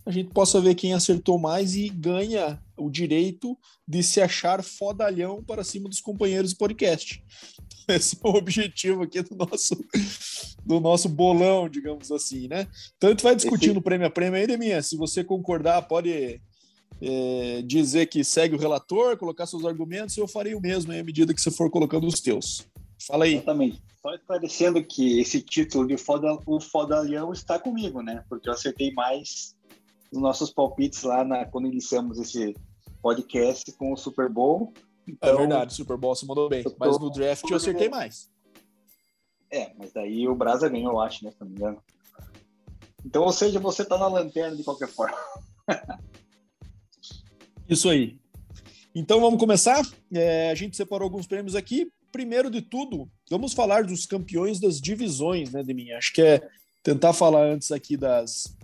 a 0.04 0.10
gente 0.10 0.32
possa 0.32 0.60
ver 0.60 0.74
quem 0.74 0.94
acertou 0.94 1.38
mais 1.38 1.74
e 1.74 1.88
ganha 1.88 2.60
o 2.76 2.90
direito 2.90 3.56
de 3.86 4.02
se 4.02 4.20
achar 4.20 4.62
fodalhão 4.62 5.42
para 5.44 5.62
cima 5.62 5.88
dos 5.88 6.00
companheiros 6.00 6.50
de 6.50 6.56
podcast. 6.56 7.22
Esse 7.88 8.16
é 8.16 8.28
o 8.28 8.34
objetivo 8.34 9.02
aqui 9.02 9.22
do 9.22 9.36
nosso, 9.36 9.76
do 10.64 10.80
nosso 10.80 11.08
bolão, 11.08 11.68
digamos 11.68 12.10
assim, 12.10 12.48
né? 12.48 12.66
Então 12.96 13.08
a 13.08 13.12
gente 13.12 13.22
vai 13.22 13.36
discutindo 13.36 13.76
Esse... 13.76 13.82
prêmio 13.82 14.06
a 14.06 14.10
prêmio 14.10 14.38
aí, 14.38 14.46
Deminha. 14.46 14.82
Se 14.82 14.96
você 14.96 15.22
concordar, 15.22 15.82
pode 15.82 16.40
é, 17.02 17.62
dizer 17.62 18.06
que 18.06 18.22
segue 18.24 18.54
o 18.54 18.58
relator, 18.58 19.16
colocar 19.16 19.46
seus 19.46 19.64
argumentos, 19.64 20.16
eu 20.16 20.28
farei 20.28 20.54
o 20.54 20.60
mesmo 20.60 20.92
à 20.92 21.02
medida 21.02 21.34
que 21.34 21.40
você 21.40 21.50
for 21.50 21.70
colocando 21.70 22.06
os 22.06 22.20
teus. 22.20 22.66
Fala 23.06 23.24
aí. 23.24 23.34
Exatamente. 23.34 23.82
Só 24.02 24.14
esclarecendo 24.14 24.82
que 24.82 25.20
esse 25.20 25.42
título 25.42 25.86
de 25.86 25.98
foda, 25.98 26.38
o 26.46 26.60
Fodalhão 26.60 27.32
está 27.32 27.58
comigo, 27.58 28.02
né? 28.02 28.24
Porque 28.28 28.48
eu 28.48 28.52
acertei 28.52 28.92
mais 28.92 29.54
nos 30.12 30.22
nossos 30.22 30.50
palpites 30.50 31.02
lá 31.02 31.24
na, 31.24 31.44
quando 31.44 31.68
iniciamos 31.68 32.18
esse 32.18 32.54
podcast 33.02 33.70
com 33.72 33.92
o 33.92 33.96
Super 33.96 34.28
Bowl. 34.28 34.72
É 34.76 35.12
então, 35.12 35.28
é 35.30 35.36
verdade, 35.36 35.72
o 35.72 35.76
Super 35.76 35.96
Bowl 35.96 36.14
se 36.14 36.26
mandou 36.26 36.48
bem. 36.48 36.64
Mas 36.78 36.98
no 36.98 37.10
draft 37.10 37.48
eu 37.50 37.56
acertei 37.56 37.88
mais. 37.88 38.30
É, 39.50 39.72
mas 39.76 39.92
daí 39.92 40.28
o 40.28 40.34
Brasa 40.34 40.68
ganhou, 40.68 40.92
eu 40.92 41.00
acho, 41.00 41.24
né? 41.24 41.30
Se 41.30 41.40
não 41.40 41.48
me 41.48 41.54
engano. 41.54 41.82
Então, 43.04 43.22
ou 43.22 43.32
seja, 43.32 43.58
você 43.58 43.84
tá 43.84 43.98
na 43.98 44.06
lanterna 44.06 44.56
de 44.56 44.62
qualquer 44.62 44.88
forma. 44.88 45.16
Isso 47.68 47.88
aí. 47.88 48.18
Então 48.94 49.20
vamos 49.20 49.38
começar. 49.38 49.82
É, 50.12 50.50
a 50.50 50.54
gente 50.54 50.76
separou 50.76 51.06
alguns 51.06 51.26
prêmios 51.26 51.54
aqui. 51.54 51.90
Primeiro 52.12 52.50
de 52.50 52.60
tudo, 52.60 53.08
vamos 53.30 53.52
falar 53.52 53.84
dos 53.84 54.04
campeões 54.04 54.58
das 54.58 54.80
divisões, 54.80 55.52
né, 55.52 55.62
Deminha? 55.62 55.96
Acho 55.96 56.12
que 56.12 56.20
é 56.20 56.48
tentar 56.82 57.12
falar 57.12 57.44
antes 57.44 57.70
aqui 57.70 57.96
das, 57.96 58.56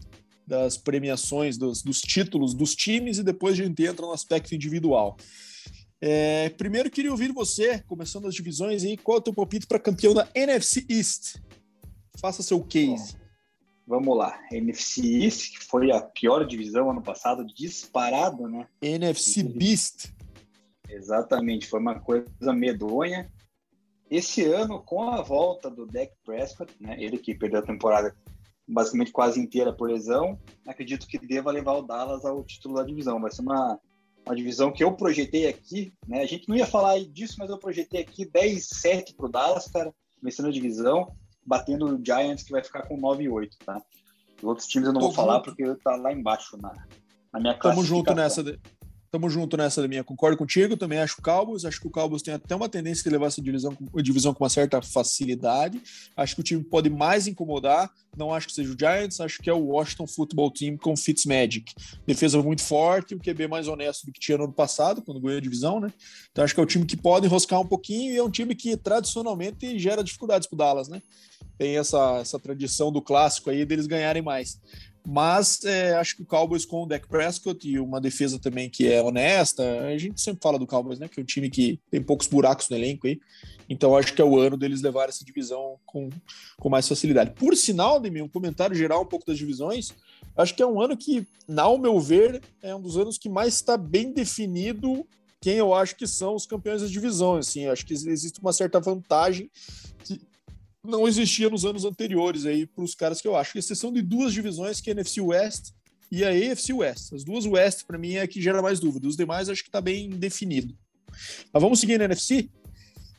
das 0.47 0.77
premiações, 0.77 1.59
dos, 1.59 1.83
dos 1.83 2.01
títulos 2.01 2.55
dos 2.55 2.75
times 2.75 3.19
e 3.19 3.25
depois 3.25 3.59
a 3.59 3.65
gente 3.65 3.85
entra 3.85 4.07
no 4.07 4.13
aspecto 4.13 4.55
individual. 4.55 5.17
É, 6.01 6.51
primeiro 6.51 6.91
queria 6.91 7.11
ouvir 7.11 7.33
você, 7.33 7.81
começando 7.81 8.27
as 8.27 8.35
divisões 8.35 8.85
aí, 8.85 8.97
qual 8.97 9.17
é 9.17 9.21
o 9.21 9.23
teu 9.23 9.35
palpite 9.35 9.67
para 9.67 9.79
campeão 9.79 10.15
da 10.15 10.29
NFC 10.35 10.87
East? 10.89 11.37
Faça 12.21 12.43
seu 12.43 12.63
case. 12.63 13.15
Bom, 13.15 13.97
vamos 13.97 14.17
lá. 14.17 14.39
NFC 14.53 15.25
East, 15.25 15.53
que 15.53 15.65
foi 15.65 15.91
a 15.91 16.01
pior 16.01 16.47
divisão 16.47 16.91
ano 16.91 17.03
passado, 17.03 17.47
disparado, 17.47 18.49
né? 18.49 18.67
NFC 18.83 19.43
Beast. 19.43 20.13
Exatamente, 20.89 21.67
foi 21.67 21.81
uma 21.81 21.99
coisa 21.99 22.53
medonha. 22.53 23.31
Esse 24.11 24.45
ano, 24.45 24.81
com 24.81 25.03
a 25.03 25.21
volta 25.23 25.69
do 25.69 25.87
Dak 25.87 26.13
Prescott, 26.25 26.73
né, 26.81 26.97
ele 26.99 27.19
que 27.19 27.35
perdeu 27.35 27.59
a 27.59 27.63
temporada 27.63 28.17
basicamente 28.67 29.13
quase 29.13 29.41
inteira 29.41 29.73
por 29.73 29.89
lesão, 29.89 30.39
acredito 30.67 31.07
que 31.07 31.19
deva 31.19 31.51
levar 31.51 31.75
o 31.75 31.83
Dallas 31.83 32.25
ao 32.25 32.43
título 32.45 32.75
da 32.75 32.83
divisão. 32.83 33.21
Vai 33.21 33.31
ser 33.31 33.43
uma, 33.43 33.79
uma 34.27 34.35
divisão 34.35 34.73
que 34.73 34.83
eu 34.83 34.93
projetei 34.93 35.47
aqui, 35.47 35.93
né? 36.07 36.23
A 36.23 36.27
gente 36.27 36.49
não 36.49 36.57
ia 36.57 36.67
falar 36.67 36.99
disso, 37.01 37.37
mas 37.39 37.49
eu 37.51 37.59
projetei 37.59 38.01
aqui 38.01 38.27
10-7 38.27 39.15
para 39.17 39.27
o 39.27 39.29
Dallas, 39.31 39.69
cara, 39.69 39.95
vencendo 40.23 40.49
a 40.49 40.53
divisão, 40.53 41.15
batendo 41.45 41.87
o 41.87 42.05
Giants, 42.05 42.43
que 42.43 42.51
vai 42.53 42.63
ficar 42.65 42.83
com 42.83 43.01
9-8, 43.01 43.51
tá? 43.65 43.81
Os 44.39 44.45
outros 44.45 44.67
times 44.67 44.89
eu 44.89 44.93
não 44.93 45.01
Tô 45.01 45.07
vou 45.07 45.15
junto. 45.15 45.27
falar 45.27 45.41
porque 45.41 45.65
tá 45.77 45.97
lá 45.97 46.13
embaixo 46.13 46.57
na, 46.57 46.73
na 47.33 47.41
minha 47.41 47.55
classificação. 47.55 47.73
Tamo 47.73 47.85
junto 47.85 48.15
nessa. 48.15 48.43
Tamo 49.17 49.31
junto 49.31 49.57
nessa 49.57 49.89
minha. 49.89 50.05
Concordo 50.05 50.37
contigo, 50.37 50.77
também 50.77 50.99
acho 50.99 51.21
o 51.21 51.23
Cowboys. 51.23 51.65
Acho 51.65 51.81
que 51.81 51.87
o 51.87 51.91
Cowboys 51.91 52.21
tem 52.21 52.35
até 52.35 52.55
uma 52.55 52.69
tendência 52.69 53.03
de 53.03 53.09
levar 53.09 53.29
essa 53.29 53.41
divisão, 53.41 53.75
divisão 53.95 54.35
com 54.35 54.45
uma 54.45 54.51
certa 54.51 54.83
facilidade. 54.83 55.81
Acho 56.15 56.35
que 56.35 56.43
o 56.43 56.45
time 56.45 56.63
pode 56.63 56.91
mais 56.91 57.27
incomodar. 57.27 57.91
Não 58.15 58.31
acho 58.31 58.47
que 58.47 58.53
seja 58.53 58.75
o 58.75 58.77
Giants, 58.79 59.19
acho 59.19 59.39
que 59.39 59.49
é 59.49 59.55
o 59.55 59.69
Washington 59.69 60.07
Football 60.07 60.51
Team 60.51 60.77
com 60.77 60.95
Fitzmagic. 60.95 61.73
Defesa 62.07 62.43
muito 62.43 62.63
forte, 62.63 63.15
o 63.15 63.19
QB 63.19 63.49
mais 63.49 63.69
honesto 63.69 64.05
do 64.05 64.13
que 64.13 64.21
tinha 64.21 64.37
no 64.37 64.45
ano 64.45 64.53
passado, 64.53 65.01
quando 65.01 65.19
ganhou 65.19 65.39
a 65.39 65.41
divisão, 65.41 65.81
né? 65.81 65.91
Então 66.31 66.45
acho 66.45 66.53
que 66.53 66.61
é 66.61 66.63
o 66.63 66.67
time 66.67 66.85
que 66.85 66.97
pode 66.97 67.25
enroscar 67.25 67.59
um 67.59 67.67
pouquinho 67.67 68.13
e 68.13 68.19
é 68.19 68.23
um 68.23 68.31
time 68.31 68.55
que 68.55 68.77
tradicionalmente 68.77 69.79
gera 69.79 70.05
dificuldades 70.05 70.47
pro 70.47 70.59
Dallas, 70.59 70.89
né? 70.89 71.01
Tem 71.57 71.79
essa, 71.79 72.19
essa 72.19 72.39
tradição 72.39 72.93
do 72.93 73.01
clássico 73.01 73.49
aí 73.49 73.65
deles 73.65 73.87
ganharem 73.87 74.21
mais. 74.21 74.61
Mas 75.09 75.65
é, 75.65 75.95
acho 75.95 76.17
que 76.17 76.23
o 76.23 76.27
Cowboys 76.27 76.65
com 76.65 76.83
o 76.83 76.87
Dak 76.87 77.07
Prescott 77.07 77.69
e 77.69 77.79
uma 77.79 78.01
defesa 78.01 78.41
também 78.41 78.69
que 78.69 78.91
é 78.91 79.01
honesta, 79.01 79.63
a 79.83 79.97
gente 79.97 80.21
sempre 80.21 80.43
fala 80.43 80.59
do 80.59 80.67
Cowboys, 80.67 80.99
né? 80.99 81.07
Que 81.07 81.21
é 81.21 81.23
um 81.23 81.27
time 81.27 81.49
que 81.49 81.79
tem 81.89 82.03
poucos 82.03 82.27
buracos 82.27 82.69
no 82.69 82.77
elenco 82.77 83.07
aí. 83.07 83.21
Então 83.69 83.97
acho 83.97 84.13
que 84.13 84.21
é 84.21 84.25
o 84.25 84.37
ano 84.37 84.57
deles 84.57 84.83
levar 84.83 85.09
essa 85.09 85.25
divisão 85.25 85.79
com, 85.87 86.11
com 86.59 86.69
mais 86.69 86.89
facilidade. 86.89 87.31
Por 87.37 87.57
sinal, 87.57 88.01
Demi, 88.01 88.21
um 88.21 88.29
comentário 88.29 88.75
geral 88.75 89.03
um 89.03 89.07
pouco 89.07 89.25
das 89.25 89.39
divisões. 89.39 89.93
Acho 90.37 90.53
que 90.57 90.63
é 90.63 90.67
um 90.67 90.81
ano 90.81 90.97
que, 90.97 91.25
ao 91.57 91.79
meu 91.79 92.01
ver, 92.01 92.43
é 92.61 92.75
um 92.75 92.81
dos 92.81 92.97
anos 92.97 93.17
que 93.17 93.29
mais 93.29 93.55
está 93.55 93.77
bem 93.77 94.13
definido 94.13 95.07
quem 95.41 95.55
eu 95.55 95.73
acho 95.73 95.95
que 95.95 96.09
são 96.09 96.35
os 96.35 96.47
campeões 96.47 96.83
das 96.83 96.91
divisões. 96.91 97.47
Assim, 97.47 97.67
acho 97.67 97.87
que 97.87 97.95
existe 97.95 98.41
uma 98.41 98.53
certa 98.53 98.81
vantagem 98.81 99.49
que 100.03 100.21
não 100.87 101.07
existia 101.07 101.51
nos 101.51 101.65
anos 101.65 101.85
anteriores 101.85 102.47
aí 102.47 102.67
para 102.67 102.85
os 102.85 102.95
caras 102.95 103.21
que 103.21 103.29
eu 103.29 103.37
acho, 103.37 103.59
exceção 103.59 103.93
de 103.93 104.03
duas 104.03 104.33
divisões, 104.33 104.81
que 104.81 104.91
é 104.91 104.93
a 104.93 104.97
NFC 104.97 105.21
West 105.21 105.73
e 106.11 106.25
a 106.25 106.29
AFC 106.29 106.73
West. 106.73 107.13
As 107.13 107.25
duas 107.25 107.47
West, 107.47 107.85
para 107.87 107.99
mim, 107.99 108.15
é 108.15 108.23
a 108.23 108.29
que 108.29 108.41
gera 108.41 108.63
mais 108.63 108.81
dúvida. 108.81 109.09
Os 109.09 109.17
demais, 109.17 109.49
acho 109.49 109.63
que 109.63 109.69
está 109.69 109.81
bem 109.81 110.09
definido. 110.11 110.75
Mas 111.53 111.63
vamos 111.63 111.81
seguir 111.81 111.99
na 111.99 112.05
NFC? 112.05 112.49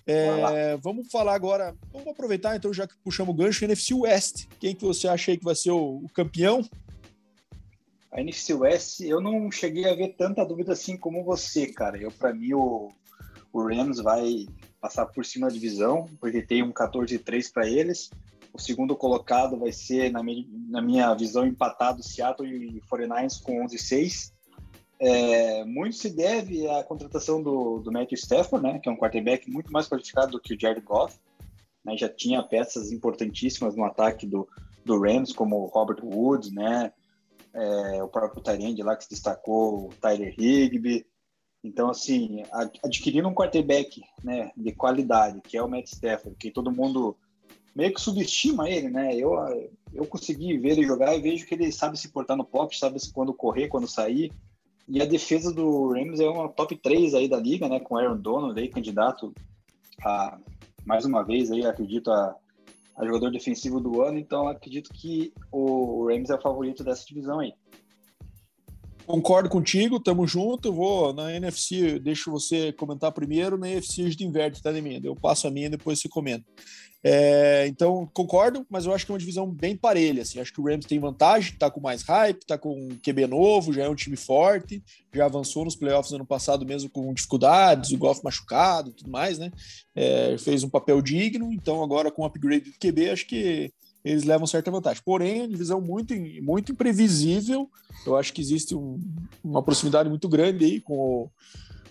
É, 0.05 0.77
vamos 0.77 1.11
falar 1.11 1.35
agora, 1.35 1.75
vamos 1.91 2.07
aproveitar 2.07 2.55
então, 2.55 2.73
já 2.73 2.87
que 2.87 2.95
puxamos 3.03 3.33
o 3.33 3.37
gancho, 3.37 3.65
NFC 3.65 3.93
West. 3.93 4.45
Quem 4.57 4.73
que 4.73 4.85
você 4.85 5.05
acha 5.05 5.31
aí 5.31 5.37
que 5.37 5.43
vai 5.43 5.55
ser 5.55 5.71
o, 5.71 5.97
o 5.97 6.09
campeão? 6.13 6.63
A 8.09 8.21
NFC 8.21 8.53
West, 8.53 9.01
eu 9.01 9.19
não 9.19 9.51
cheguei 9.51 9.85
a 9.85 9.93
ver 9.93 10.15
tanta 10.15 10.45
dúvida 10.45 10.71
assim 10.71 10.95
como 10.95 11.25
você, 11.25 11.67
cara. 11.67 11.97
Eu, 11.97 12.09
para 12.09 12.33
mim, 12.33 12.53
o, 12.53 12.89
o 13.51 13.67
Rams 13.67 13.99
vai 13.99 14.47
passar 14.79 15.05
por 15.07 15.25
cima 15.25 15.47
da 15.47 15.53
divisão, 15.53 16.07
porque 16.19 16.41
tem 16.41 16.63
um 16.63 16.71
14-3 16.71 17.51
para 17.51 17.67
eles. 17.67 18.09
O 18.53 18.59
segundo 18.59 18.95
colocado 18.95 19.57
vai 19.57 19.71
ser, 19.71 20.11
na 20.11 20.23
minha, 20.23 20.45
na 20.69 20.81
minha 20.81 21.13
visão, 21.13 21.45
empatado 21.45 22.03
Seattle 22.03 22.49
e 22.49 22.81
49ers 22.81 23.41
com 23.41 23.65
11-6. 23.65 24.31
É, 24.99 25.63
muito 25.63 25.95
se 25.95 26.09
deve 26.09 26.67
à 26.67 26.83
contratação 26.83 27.41
do, 27.41 27.79
do 27.79 27.91
Matthew 27.91 28.17
Stafford, 28.17 28.65
né, 28.65 28.79
que 28.79 28.89
é 28.89 28.91
um 28.91 28.97
quarterback 28.97 29.49
muito 29.49 29.71
mais 29.71 29.87
qualificado 29.87 30.31
do 30.31 30.39
que 30.39 30.55
o 30.55 30.59
Jared 30.59 30.81
Goff. 30.81 31.19
Né, 31.85 31.95
já 31.97 32.09
tinha 32.09 32.41
peças 32.41 32.91
importantíssimas 32.91 33.75
no 33.75 33.83
ataque 33.83 34.25
do, 34.25 34.47
do 34.83 34.99
Rams, 34.99 35.33
como 35.33 35.57
o 35.57 35.65
Robert 35.65 36.03
Woods, 36.03 36.51
né, 36.51 36.91
é, 37.53 38.03
o 38.03 38.07
próprio 38.07 38.41
Tyrande 38.41 38.83
lá 38.83 38.95
que 38.95 39.03
se 39.03 39.09
destacou, 39.09 39.87
o 39.87 39.93
Tyler 40.01 40.33
Higby, 40.37 41.05
então, 41.67 41.89
assim, 41.89 42.43
adquirindo 42.83 43.27
um 43.27 43.33
quarterback 43.33 44.01
né, 44.23 44.51
de 44.55 44.71
qualidade, 44.71 45.41
que 45.41 45.57
é 45.57 45.61
o 45.61 45.69
Matt 45.69 45.87
Stafford, 45.87 46.37
que 46.37 46.49
todo 46.49 46.71
mundo 46.71 47.15
meio 47.75 47.93
que 47.93 48.01
subestima 48.01 48.69
ele, 48.69 48.89
né? 48.89 49.15
Eu, 49.15 49.33
eu 49.93 50.05
consegui 50.05 50.57
ver 50.57 50.71
ele 50.71 50.83
jogar 50.83 51.15
e 51.15 51.21
vejo 51.21 51.45
que 51.45 51.53
ele 51.53 51.71
sabe 51.71 51.99
se 51.99 52.09
portar 52.09 52.35
no 52.35 52.45
pocket, 52.45 52.79
sabe 52.79 52.97
quando 53.13 53.33
correr, 53.33 53.67
quando 53.67 53.87
sair. 53.87 54.31
E 54.87 55.01
a 55.01 55.05
defesa 55.05 55.53
do 55.53 55.91
Rams 55.91 56.19
é 56.19 56.27
uma 56.27 56.49
top 56.49 56.75
3 56.75 57.13
aí 57.13 57.27
da 57.27 57.37
liga, 57.37 57.67
né? 57.67 57.79
Com 57.79 57.97
Aaron 57.97 58.17
Donald 58.17 58.59
aí, 58.59 58.69
candidato 58.69 59.33
a, 60.03 60.39
mais 60.85 61.05
uma 61.05 61.21
vez 61.23 61.51
aí, 61.51 61.65
acredito, 61.65 62.09
a, 62.09 62.35
a 62.95 63.05
jogador 63.05 63.29
defensivo 63.29 63.79
do 63.79 64.01
ano. 64.01 64.17
Então, 64.17 64.47
acredito 64.47 64.89
que 64.91 65.33
o 65.51 66.07
Rams 66.07 66.29
é 66.29 66.35
o 66.35 66.41
favorito 66.41 66.83
dessa 66.83 67.05
divisão 67.05 67.39
aí. 67.39 67.53
Concordo 69.07 69.47
contigo, 69.47 70.01
tamo 70.01 70.27
junto. 70.27 70.73
Vou 70.73 71.13
na 71.13 71.33
NFC, 71.33 71.97
deixo 71.97 72.29
você 72.29 72.73
comentar 72.73 73.09
primeiro, 73.13 73.57
na 73.57 73.69
NFC 73.69 74.01
a 74.01 74.09
gente 74.09 74.25
inverte, 74.25 74.61
tá, 74.61 74.69
minha? 74.73 74.99
Eu 75.01 75.15
passo 75.15 75.47
a 75.47 75.49
minha 75.49 75.67
e 75.67 75.69
depois 75.69 76.01
você 76.01 76.09
comenta. 76.09 76.45
É, 77.01 77.65
então, 77.67 78.05
concordo, 78.13 78.65
mas 78.69 78.85
eu 78.85 78.93
acho 78.93 79.05
que 79.05 79.11
é 79.11 79.13
uma 79.13 79.19
divisão 79.19 79.49
bem 79.49 79.77
parelha. 79.77 80.23
Assim. 80.23 80.41
Acho 80.41 80.51
que 80.51 80.59
o 80.59 80.65
Rams 80.65 80.85
tem 80.85 80.99
vantagem, 80.99 81.55
tá 81.57 81.71
com 81.71 81.79
mais 81.79 82.01
hype, 82.01 82.45
tá 82.45 82.57
com 82.57 82.73
um 82.77 82.99
QB 83.01 83.27
novo, 83.27 83.71
já 83.71 83.85
é 83.85 83.89
um 83.89 83.95
time 83.95 84.17
forte, 84.17 84.83
já 85.13 85.23
avançou 85.23 85.63
nos 85.63 85.77
playoffs 85.77 86.11
ano 86.11 86.25
passado 86.25 86.65
mesmo 86.65 86.89
com 86.89 87.13
dificuldades, 87.13 87.91
o 87.91 87.97
golfe 87.97 88.21
machucado 88.25 88.91
tudo 88.91 89.09
mais, 89.09 89.39
né? 89.39 89.53
É, 89.95 90.37
fez 90.37 90.65
um 90.65 90.69
papel 90.69 91.01
digno, 91.01 91.53
então 91.53 91.81
agora 91.81 92.11
com 92.11 92.23
o 92.23 92.25
upgrade 92.25 92.71
do 92.71 92.77
QB, 92.77 93.09
acho 93.09 93.25
que 93.25 93.71
eles 94.07 94.23
levam 94.23 94.47
certa 94.47 94.71
vantagem. 94.71 95.01
Porém, 95.03 95.43
a 95.43 95.47
divisão 95.47 95.81
muito, 95.81 96.13
muito 96.41 96.71
imprevisível. 96.71 97.69
Eu 98.05 98.15
acho 98.15 98.33
que 98.33 98.41
existe 98.41 98.75
um, 98.75 98.99
uma 99.43 99.61
proximidade 99.61 100.09
muito 100.09 100.29
grande 100.29 100.65
aí 100.65 100.79
com 100.79 100.97
o, 100.97 101.31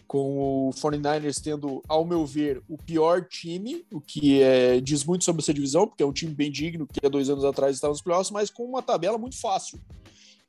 com 0.07 0.69
o 0.69 0.71
49ers 0.71 1.41
tendo, 1.43 1.83
ao 1.89 2.05
meu 2.05 2.25
ver, 2.25 2.63
o 2.69 2.79
pior 2.79 3.27
time, 3.27 3.85
o 3.93 4.01
que 4.01 4.41
é, 4.41 4.81
diz 4.81 5.05
muito 5.05 5.25
sobre 5.25 5.43
essa 5.43 5.53
divisão, 5.53 5.87
porque 5.87 6.03
é 6.03 6.07
um 6.07 6.13
time 6.13 6.35
bem 6.35 6.51
digno, 6.51 6.87
que 6.87 7.05
há 7.05 7.09
dois 7.09 7.29
anos 7.29 7.45
atrás 7.45 7.75
estava 7.75 7.93
nos 7.93 8.03
playoffs, 8.03 8.31
mas 8.31 8.51
com 8.51 8.65
uma 8.65 8.83
tabela 8.83 9.19
muito 9.19 9.39
fácil. 9.39 9.79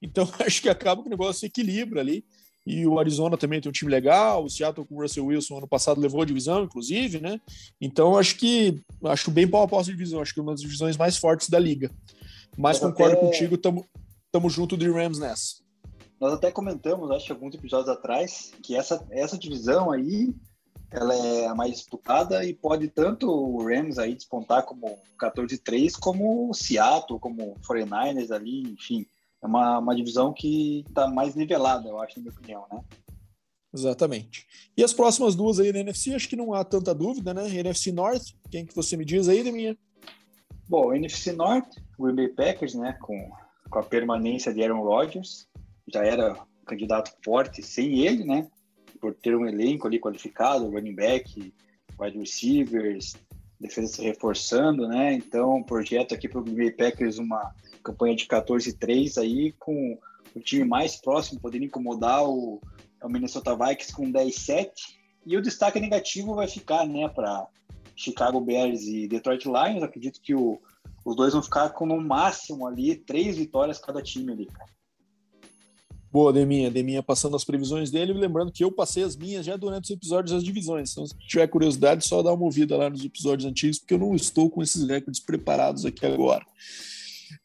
Então, 0.02 0.30
acho 0.46 0.62
que 0.62 0.70
acaba 0.70 1.02
que 1.02 1.08
o 1.08 1.12
negócio 1.12 1.40
se 1.40 1.46
equilibra 1.48 2.02
ali. 2.02 2.24
E 2.68 2.86
o 2.86 3.00
Arizona 3.00 3.38
também 3.38 3.62
tem 3.62 3.70
um 3.70 3.74
time 3.74 3.90
legal. 3.90 4.44
O 4.44 4.50
Seattle 4.50 4.86
com 4.86 4.96
o 4.96 5.02
Russell 5.02 5.26
Wilson 5.26 5.60
ano 5.60 5.68
passado 5.68 6.02
levou 6.02 6.22
a 6.22 6.26
divisão, 6.26 6.66
inclusive, 6.66 7.22
né? 7.22 7.40
Então 7.80 8.18
acho 8.18 8.36
que 8.36 8.84
acho 9.06 9.32
bem 9.32 9.48
pau 9.48 9.64
a 9.64 9.68
pau 9.70 9.80
a 9.80 9.84
divisão. 9.84 10.20
Acho 10.20 10.34
que 10.34 10.42
é 10.42 10.44
uma 10.44 10.52
das 10.52 10.60
divisões 10.60 10.98
mais 10.98 11.16
fortes 11.16 11.48
da 11.48 11.58
liga. 11.58 11.90
Mas 12.58 12.82
Nós 12.82 12.92
concordo 12.92 13.16
até... 13.16 13.26
contigo, 13.26 13.58
tamo, 13.58 13.86
tamo 14.30 14.50
junto 14.50 14.76
de 14.76 14.92
Rams 14.92 15.18
nessa. 15.18 15.64
Nós 16.20 16.34
até 16.34 16.52
comentamos, 16.52 17.10
acho 17.12 17.28
que 17.28 17.32
alguns 17.32 17.56
episódios 17.56 17.88
atrás, 17.88 18.52
que 18.62 18.76
essa, 18.76 19.06
essa 19.12 19.38
divisão 19.38 19.90
aí 19.90 20.36
ela 20.92 21.16
é 21.16 21.48
a 21.48 21.56
mais 21.56 21.72
disputada 21.72 22.44
e 22.44 22.54
pode 22.54 22.90
tanto 22.90 23.30
o 23.30 23.64
Rams 23.64 23.98
aí 23.98 24.14
despontar 24.14 24.64
como 24.64 24.98
14-3, 25.22 25.94
como 25.98 26.50
o 26.50 26.54
Seattle, 26.54 27.20
como 27.20 27.52
o 27.52 27.56
49ers 27.62 28.32
ali, 28.32 28.64
enfim 28.64 29.06
é 29.42 29.48
uma, 29.48 29.80
uma 29.80 29.96
divisão 29.96 30.34
que 30.34 30.84
está 30.88 31.08
mais 31.08 31.36
nivelada, 31.36 31.88
eu 31.88 32.00
acho, 32.00 32.18
na 32.18 32.24
minha 32.24 32.34
opinião, 32.34 32.66
né? 32.72 32.82
Exatamente. 33.74 34.48
E 34.76 34.84
as 34.84 34.94
próximas 34.94 35.36
duas 35.36 35.60
aí 35.60 35.72
na 35.72 35.80
NFC, 35.80 36.14
acho 36.14 36.30
que 36.30 36.36
não 36.36 36.54
há 36.54 36.64
tanta 36.64 36.96
dúvida, 36.96 37.34
né? 37.34 37.48
NFC 37.50 37.92
North, 37.92 38.34
quem 38.50 38.66
que 38.66 38.76
você 38.76 38.98
me 38.98 39.06
diz 39.06 39.28
aí, 39.28 39.50
minha? 39.52 39.78
Bom, 40.68 40.94
NFC 40.94 41.32
North, 41.32 41.78
o 41.98 42.04
Green 42.04 42.16
Bay 42.16 42.28
Packers, 42.30 42.74
né, 42.74 42.98
com, 43.02 43.32
com 43.70 43.80
a 43.80 43.84
permanência 43.84 44.54
de 44.54 44.62
Aaron 44.62 44.82
Rodgers, 44.82 45.48
já 45.88 46.04
era 46.04 46.38
candidato 46.66 47.14
forte 47.24 47.64
sem 47.64 48.00
ele, 48.06 48.26
né, 48.26 48.50
por 49.00 49.14
ter 49.14 49.36
um 49.36 49.46
elenco 49.46 49.88
ali 49.88 50.00
qualificado, 50.00 50.70
running 50.70 50.96
back, 50.96 51.54
wide 52.00 52.18
receivers, 52.18 53.16
defesa 53.60 53.88
se 53.88 54.02
reforçando, 54.02 54.88
né, 54.88 55.14
então 55.14 55.64
projeto 55.64 56.14
aqui 56.14 56.28
para 56.28 56.40
o 56.40 56.44
Green 56.44 56.56
Bay 56.56 56.72
Packers 56.72 57.18
uma 57.18 57.56
campanha 57.88 58.16
de 58.16 58.26
14-3 58.26 59.18
aí, 59.18 59.54
com 59.54 59.98
o 60.36 60.40
time 60.40 60.66
mais 60.66 60.96
próximo 60.96 61.40
podendo 61.40 61.66
incomodar 61.66 62.24
o, 62.28 62.62
é 63.02 63.06
o 63.06 63.10
Minnesota 63.10 63.56
Vikings 63.56 63.94
com 63.94 64.12
10-7. 64.12 64.70
E 65.26 65.36
o 65.36 65.42
destaque 65.42 65.80
negativo 65.80 66.36
vai 66.36 66.48
ficar 66.48 66.86
né, 66.86 67.08
para 67.10 67.48
Chicago 67.96 68.40
Bears 68.40 68.84
e 68.84 69.08
Detroit 69.08 69.46
Lions. 69.46 69.84
Acredito 69.84 70.22
que 70.22 70.34
o, 70.34 70.60
os 71.06 71.16
dois 71.16 71.34
vão 71.34 71.42
ficar 71.42 71.70
com 71.70 71.86
no 71.86 72.00
máximo 72.00 72.68
ali 72.68 72.96
três 72.96 73.38
vitórias 73.38 73.80
cada 73.80 74.02
time 74.02 74.32
ali, 74.32 74.46
cara. 74.46 74.78
Boa, 76.10 76.32
Deminha. 76.32 76.72
Deminha 76.72 77.04
passando 77.04 77.36
as 77.36 77.44
previsões 77.44 77.92
dele. 77.92 78.14
Lembrando 78.14 78.52
que 78.52 78.64
eu 78.64 78.72
passei 78.72 79.04
as 79.04 79.16
minhas 79.16 79.46
já 79.46 79.58
durante 79.58 79.86
os 79.86 79.92
episódios 79.92 80.34
das 80.34 80.44
divisões. 80.44 80.92
Então, 80.92 81.06
se 81.06 81.14
tiver 81.28 81.48
curiosidade, 81.48 82.08
só 82.08 82.24
dá 82.24 82.34
uma 82.34 82.46
ouvida 82.46 82.78
lá 82.78 82.90
nos 82.90 83.04
episódios 83.04 83.50
antigos, 83.50 83.80
porque 83.80 83.94
eu 83.94 84.00
não 84.00 84.16
estou 84.16 84.50
com 84.50 84.64
esses 84.64 84.88
recordes 84.88 85.20
preparados 85.20 85.86
aqui 85.86 86.06
agora. 86.06 86.46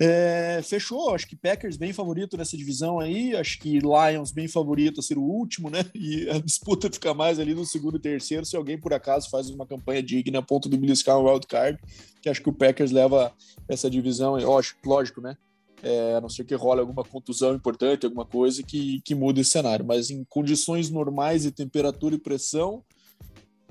É, 0.01 0.61
fechou, 0.63 1.15
acho 1.15 1.27
que 1.27 1.37
Packers 1.37 1.77
bem 1.77 1.93
favorito 1.93 2.37
nessa 2.37 2.57
divisão 2.57 3.01
aí, 3.01 3.37
acho 3.37 3.59
que 3.59 3.79
Lions 3.79 4.33
bem 4.33 4.49
favorito 4.49 5.01
a 5.01 5.03
ser 5.03 5.19
o 5.19 5.23
último, 5.23 5.71
né? 5.71 5.85
E 5.95 6.29
a 6.31 6.39
disputa 6.39 6.91
fica 6.91 7.15
mais 7.15 7.39
ali 7.39 7.55
no 7.55 7.65
segundo 7.65 7.97
e 7.97 8.01
terceiro, 8.01 8.45
se 8.45 8.57
alguém 8.57 8.79
por 8.79 8.93
acaso 8.93 9.31
faz 9.31 9.51
uma 9.51 9.67
campanha 9.67 10.03
digna 10.03 10.39
a 10.39 10.43
ponto 10.43 10.69
de 10.69 10.77
beliscar 10.77 11.19
um 11.19 11.25
wildcard, 11.25 11.79
que 12.21 12.29
acho 12.29 12.43
que 12.43 12.49
o 12.49 12.53
Packers 12.53 12.91
leva 12.91 13.33
essa 13.69 13.91
divisão, 13.91 14.37
lógico, 14.37 14.81
lógico 14.89 15.21
né? 15.21 15.37
é, 15.83 16.15
a 16.15 16.21
não 16.21 16.29
ser 16.29 16.45
que 16.45 16.55
role 16.55 16.81
alguma 16.81 17.05
contusão 17.05 17.55
importante, 17.55 18.07
alguma 18.07 18.25
coisa 18.25 18.63
que, 18.63 19.01
que 19.05 19.15
mude 19.15 19.41
esse 19.41 19.51
cenário. 19.51 19.85
Mas 19.85 20.11
em 20.11 20.25
condições 20.25 20.89
normais 20.89 21.43
de 21.43 21.51
temperatura 21.51 22.15
e 22.15 22.19
pressão, 22.19 22.85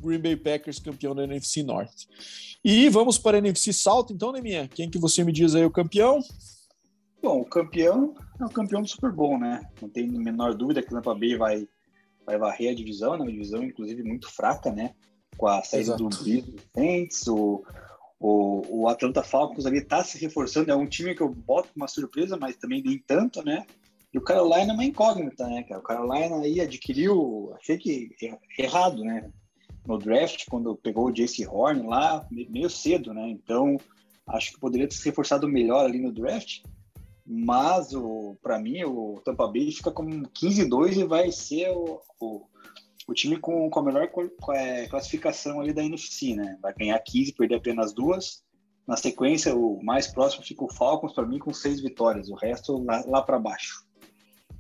Green 0.02 0.20
Bay 0.20 0.36
Packers 0.36 0.80
campeão 0.80 1.16
da 1.16 1.24
NFC 1.24 1.64
Norte. 1.64 2.08
E 2.64 2.90
vamos 2.90 3.18
para 3.18 3.38
a 3.38 3.40
NFC 3.40 3.74
South, 3.74 4.08
então, 4.12 4.32
Neminha? 4.32 4.68
Quem 4.68 4.90
que 4.90 5.00
você 5.00 5.24
me 5.24 5.32
diz 5.32 5.56
aí 5.56 5.66
o 5.66 5.72
campeão? 5.72 6.20
Bom, 7.22 7.42
o 7.42 7.46
campeão 7.46 8.16
é 8.40 8.46
o 8.46 8.50
campeão 8.50 8.82
do 8.82 8.88
Super 8.88 9.12
Bowl, 9.12 9.40
né? 9.40 9.62
Não 9.82 9.90
tem 9.90 10.10
a 10.10 10.20
menor 10.20 10.56
dúvida 10.56 10.82
que 10.82 10.88
o 10.88 10.96
Tampa 10.96 11.14
Bay 11.14 11.36
vai, 11.36 11.68
vai 12.26 12.38
varrer 12.38 12.72
a 12.72 12.76
divisão, 12.76 13.14
né? 13.14 13.24
Uma 13.24 13.32
divisão, 13.32 13.64
inclusive, 13.64 14.04
muito 14.04 14.30
fraca, 14.30 14.72
né? 14.72 14.94
Com 15.38 15.48
a 15.48 15.64
saída 15.64 15.96
Exato. 15.96 16.10
do 16.10 16.16
Saints, 16.76 17.28
o, 17.28 17.64
o, 18.20 18.82
o 18.82 18.88
Atlanta 18.88 19.24
Falcons 19.24 19.66
ali 19.66 19.80
está 19.80 20.04
se 20.04 20.18
reforçando, 20.18 20.72
é 20.72 20.76
um 20.76 20.88
time 20.88 21.16
que 21.16 21.22
eu 21.22 21.30
boto 21.30 21.70
uma 21.76 21.88
surpresa, 21.88 22.38
mas 22.38 22.56
também 22.56 22.82
nem 22.84 22.98
tanto, 22.98 23.44
né? 23.44 23.66
E 24.14 24.18
o 24.18 24.22
Carolina 24.22 24.72
é 24.72 24.74
uma 24.74 24.84
incógnita, 24.84 25.48
né, 25.48 25.64
cara? 25.64 25.80
O 25.80 25.84
Carolina 25.84 26.38
aí 26.42 26.60
adquiriu, 26.60 27.54
achei 27.56 27.78
que 27.78 28.10
errado, 28.58 29.04
né? 29.04 29.32
No 29.86 29.98
draft, 29.98 30.46
quando 30.50 30.76
pegou 30.76 31.08
o 31.08 31.12
JC 31.12 31.48
Horn 31.48 31.88
lá, 31.88 32.28
meio 32.30 32.70
cedo, 32.70 33.14
né? 33.14 33.30
Então, 33.30 33.78
acho 34.28 34.54
que 34.54 34.60
poderia 34.60 34.88
ter 34.88 34.96
se 34.96 35.06
reforçado 35.06 35.48
melhor 35.48 35.86
ali 35.86 36.00
no 36.00 36.12
draft. 36.12 36.62
Mas, 37.26 37.90
para 38.42 38.60
mim, 38.60 38.84
o 38.84 39.22
Tampa 39.24 39.48
Bay 39.48 39.72
fica 39.72 39.92
com 39.92 40.06
15-2 40.24 40.98
e 40.98 41.04
vai 41.04 41.32
ser 41.32 41.70
o, 41.72 42.02
o 42.20 42.46
o 43.08 43.14
time 43.14 43.38
com, 43.38 43.70
com 43.70 43.80
a 43.80 43.84
melhor 43.84 44.10
classificação 44.90 45.60
ali 45.60 45.74
da 45.74 45.84
NFC, 45.84 46.36
né? 46.36 46.58
Vai 46.62 46.74
ganhar 46.74 47.00
15, 47.00 47.34
perder 47.34 47.56
apenas 47.56 47.94
duas. 47.94 48.44
Na 48.88 48.98
sequência, 48.98 49.56
o 49.56 49.84
mais 49.84 50.08
próximo 50.08 50.44
fica 50.44 50.64
o 50.64 50.74
Falcons, 50.74 51.14
para 51.14 51.26
mim, 51.26 51.40
com 51.40 51.54
seis 51.54 51.82
vitórias. 51.82 52.30
O 52.30 52.36
resto 52.36 52.84
lá, 52.84 53.04
lá 53.08 53.22
para 53.22 53.40
baixo. 53.40 53.86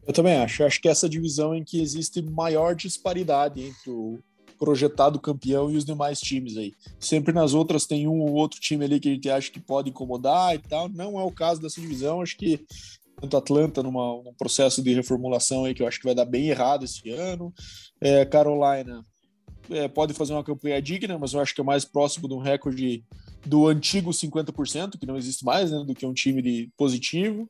Eu 0.06 0.14
também 0.14 0.36
acho. 0.36 0.64
Acho 0.64 0.82
que 0.82 0.90
essa 0.90 1.10
divisão 1.10 1.56
em 1.56 1.64
que 1.64 1.82
existe 1.82 2.22
maior 2.22 2.76
disparidade 2.76 3.62
entre 3.62 3.90
o 3.90 4.20
projetado 4.62 5.20
campeão 5.20 5.72
e 5.72 5.76
os 5.76 5.84
demais 5.84 6.20
times 6.20 6.56
aí. 6.56 6.76
Sempre 7.00 7.34
nas 7.34 7.56
outras 7.56 7.88
tem 7.88 8.08
um 8.08 8.22
ou 8.22 8.34
outro 8.34 8.60
time 8.60 8.86
ali 8.86 9.00
que 9.00 9.10
a 9.10 9.12
gente 9.12 9.28
acha 9.28 9.52
que 9.52 9.60
pode 9.60 9.90
incomodar 9.90 10.54
e 10.54 10.60
tal. 10.60 10.88
Não 10.88 11.20
é 11.20 11.24
o 11.24 11.32
caso 11.32 11.60
dessa 11.60 11.82
divisão. 11.82 12.22
Acho 12.22 12.38
que 12.38 12.64
tanto 13.20 13.38
Atlanta 13.38 13.82
numa, 13.82 14.22
num 14.22 14.36
processo 14.36 14.84
de 14.84 14.94
reformulação 14.94 15.66
aí 15.66 15.74
que 15.74 15.82
eu 15.82 15.88
acho 15.88 15.98
que 15.98 16.06
vai 16.06 16.14
dar 16.14 16.26
bem 16.26 16.50
errado 16.50 16.86
esse 16.86 17.10
ano. 17.10 17.52
É, 18.00 18.24
Carolina 18.24 19.04
é, 19.72 19.88
pode 19.88 20.14
fazer 20.14 20.34
uma 20.34 20.44
campanha 20.44 20.80
digna, 20.80 21.18
mas 21.18 21.34
eu 21.34 21.40
acho 21.40 21.56
que 21.56 21.62
é 21.62 21.64
mais 21.64 21.84
próximo 21.84 22.28
de 22.28 22.36
um 22.36 22.40
recorde 22.40 23.04
do 23.44 23.68
antigo 23.68 24.12
50%, 24.12 25.00
que 25.00 25.08
não 25.08 25.18
existe 25.18 25.44
mais, 25.44 25.72
né, 25.72 25.84
do 25.84 25.96
que 25.96 26.06
um 26.06 26.14
time 26.14 26.40
de 26.40 26.70
positivo. 26.78 27.50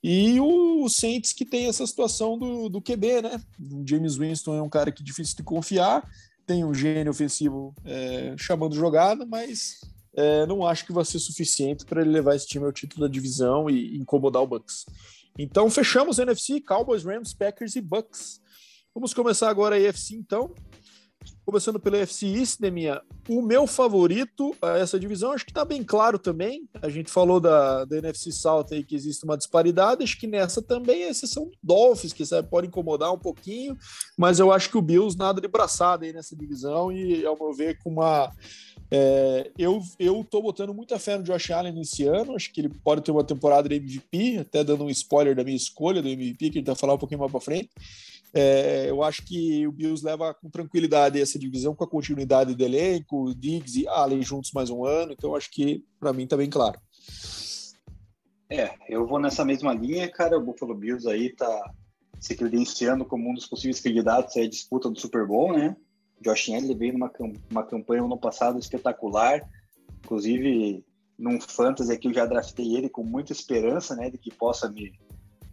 E 0.00 0.40
o 0.40 0.88
Saints 0.88 1.32
que 1.32 1.44
tem 1.44 1.66
essa 1.66 1.84
situação 1.86 2.38
do, 2.38 2.68
do 2.68 2.80
QB, 2.80 3.22
né? 3.22 3.40
O 3.60 3.84
James 3.86 4.16
Winston 4.16 4.56
é 4.56 4.62
um 4.62 4.68
cara 4.68 4.92
que 4.92 5.02
é 5.02 5.04
difícil 5.04 5.36
de 5.36 5.42
confiar, 5.42 6.08
tem 6.52 6.64
um 6.64 6.74
gênio 6.74 7.10
ofensivo 7.10 7.74
é, 7.82 8.34
chamando 8.36 8.74
jogada, 8.74 9.24
mas 9.24 9.80
é, 10.14 10.44
não 10.44 10.66
acho 10.66 10.84
que 10.84 10.92
vai 10.92 11.02
ser 11.02 11.18
suficiente 11.18 11.86
para 11.86 12.02
ele 12.02 12.10
levar 12.10 12.36
esse 12.36 12.46
time 12.46 12.66
ao 12.66 12.72
título 12.72 13.06
da 13.06 13.12
divisão 13.12 13.70
e 13.70 13.96
incomodar 13.96 14.42
o 14.42 14.46
Bucks. 14.46 14.84
Então 15.38 15.70
fechamos 15.70 16.18
NFC, 16.18 16.60
Cowboys, 16.60 17.04
Rams, 17.04 17.32
Packers 17.32 17.74
e 17.74 17.80
Bucks. 17.80 18.38
Vamos 18.94 19.14
começar 19.14 19.48
agora 19.48 19.76
a 19.76 19.88
AFC 19.88 20.14
então. 20.14 20.54
Começando 21.44 21.80
pela 21.80 21.98
FC 21.98 22.26
East, 22.26 22.60
Deminha, 22.60 23.00
o 23.28 23.42
meu 23.42 23.66
favorito 23.66 24.54
a 24.60 24.78
essa 24.78 24.98
divisão, 24.98 25.32
acho 25.32 25.44
que 25.44 25.50
está 25.50 25.64
bem 25.64 25.82
claro 25.82 26.18
também. 26.18 26.68
A 26.80 26.88
gente 26.88 27.10
falou 27.10 27.40
da, 27.40 27.84
da 27.84 27.98
NFC 27.98 28.32
South 28.32 28.66
aí 28.72 28.84
que 28.84 28.94
existe 28.94 29.24
uma 29.24 29.36
disparidade, 29.36 30.02
acho 30.02 30.18
que 30.18 30.26
nessa 30.26 30.62
também 30.62 31.04
a 31.04 31.10
exceção 31.10 31.44
do 31.44 31.52
Dolphins, 31.62 32.12
que 32.12 32.24
sabe, 32.24 32.48
pode 32.48 32.66
incomodar 32.66 33.12
um 33.12 33.18
pouquinho, 33.18 33.76
mas 34.16 34.38
eu 34.38 34.52
acho 34.52 34.70
que 34.70 34.78
o 34.78 34.82
Bills 34.82 35.16
nada 35.16 35.40
de 35.40 35.48
braçada 35.48 36.04
aí 36.04 36.12
nessa 36.12 36.36
divisão. 36.36 36.92
E, 36.92 37.24
ao 37.26 37.36
meu 37.36 37.52
ver, 37.52 37.78
com 37.78 37.90
uma 37.90 38.32
é, 38.94 39.50
eu, 39.56 39.80
eu 39.98 40.22
tô 40.22 40.42
botando 40.42 40.74
muita 40.74 40.98
fé 40.98 41.16
no 41.16 41.24
Josh 41.24 41.50
Allen 41.50 41.80
esse 41.80 42.04
ano, 42.04 42.36
acho 42.36 42.52
que 42.52 42.60
ele 42.60 42.68
pode 42.68 43.00
ter 43.00 43.10
uma 43.10 43.24
temporada 43.24 43.66
de 43.66 43.76
MVP, 43.76 44.38
até 44.40 44.62
dando 44.62 44.84
um 44.84 44.90
spoiler 44.90 45.34
da 45.34 45.42
minha 45.42 45.56
escolha 45.56 46.02
do 46.02 46.08
MVP, 46.08 46.50
que 46.50 46.58
gente 46.58 46.66
vai 46.66 46.76
falar 46.76 46.92
um 46.92 46.98
pouquinho 46.98 47.20
mais 47.20 47.32
para 47.32 47.40
frente. 47.40 47.70
É, 48.34 48.88
eu 48.88 49.02
acho 49.02 49.24
que 49.24 49.66
o 49.66 49.72
Bills 49.72 50.04
leva 50.04 50.32
com 50.32 50.48
tranquilidade 50.48 51.20
essa 51.20 51.38
divisão, 51.38 51.74
com 51.74 51.84
a 51.84 51.88
continuidade 51.88 52.54
do 52.54 52.64
elenco, 52.64 53.34
Diggs 53.34 53.78
e 53.78 53.86
Allen 53.86 54.22
juntos 54.22 54.52
mais 54.52 54.70
um 54.70 54.84
ano, 54.84 55.12
então 55.12 55.36
acho 55.36 55.50
que 55.50 55.84
para 56.00 56.12
mim 56.12 56.26
tá 56.26 56.36
bem 56.36 56.48
claro. 56.48 56.80
É, 58.48 58.70
eu 58.88 59.06
vou 59.06 59.18
nessa 59.18 59.44
mesma 59.44 59.72
linha, 59.72 60.10
cara. 60.10 60.38
O 60.38 60.44
Buffalo 60.44 60.74
Bills 60.74 61.08
aí 61.08 61.34
tá 61.34 61.72
se 62.20 62.34
credenciando 62.34 63.04
como 63.04 63.30
um 63.30 63.34
dos 63.34 63.46
possíveis 63.46 63.80
candidatos 63.80 64.36
à 64.36 64.46
disputa 64.46 64.90
do 64.90 64.98
Super 64.98 65.26
Bowl, 65.26 65.52
né? 65.52 65.74
Josh 66.22 66.50
Allen 66.50 66.76
veio 66.76 66.92
numa 66.92 67.10
uma 67.50 67.64
campanha 67.64 68.02
ano 68.02 68.18
passado 68.18 68.58
espetacular, 68.58 69.42
inclusive 70.04 70.84
num 71.18 71.40
fantasy 71.40 71.92
aqui 71.92 72.08
eu 72.08 72.14
já 72.14 72.26
draftei 72.26 72.76
ele 72.76 72.88
com 72.88 73.02
muita 73.02 73.32
esperança, 73.32 73.94
né, 73.96 74.10
de 74.10 74.18
que 74.18 74.32
possa 74.32 74.70
me, 74.70 74.92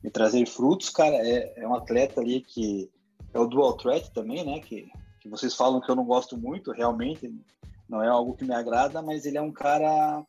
me 0.04 0.10
trazer 0.10 0.46
frutos, 0.46 0.90
cara, 0.90 1.16
é, 1.16 1.54
é 1.58 1.68
um 1.68 1.76
atleta 1.76 2.22
ali 2.22 2.42
que 2.42 2.90
é 3.34 3.40
o 3.40 3.48
dual 3.48 3.74
threat 3.74 4.12
também, 4.12 4.46
né, 4.46 4.60
que, 4.60 4.90
que 5.20 5.30
vocês 5.30 5.54
falam 5.56 5.82
que 5.82 5.90
eu 5.90 5.96
não 5.96 6.06
gosto 6.06 6.38
muito, 6.38 6.72
realmente 6.72 7.34
não 7.88 8.04
é 8.04 8.08
algo 8.08 8.36
que 8.36 8.46
me 8.46 8.54
agrada, 8.54 9.02
mas 9.02 9.26
ele 9.26 9.38
é 9.38 9.42
um 9.42 9.52
cara 9.52 10.24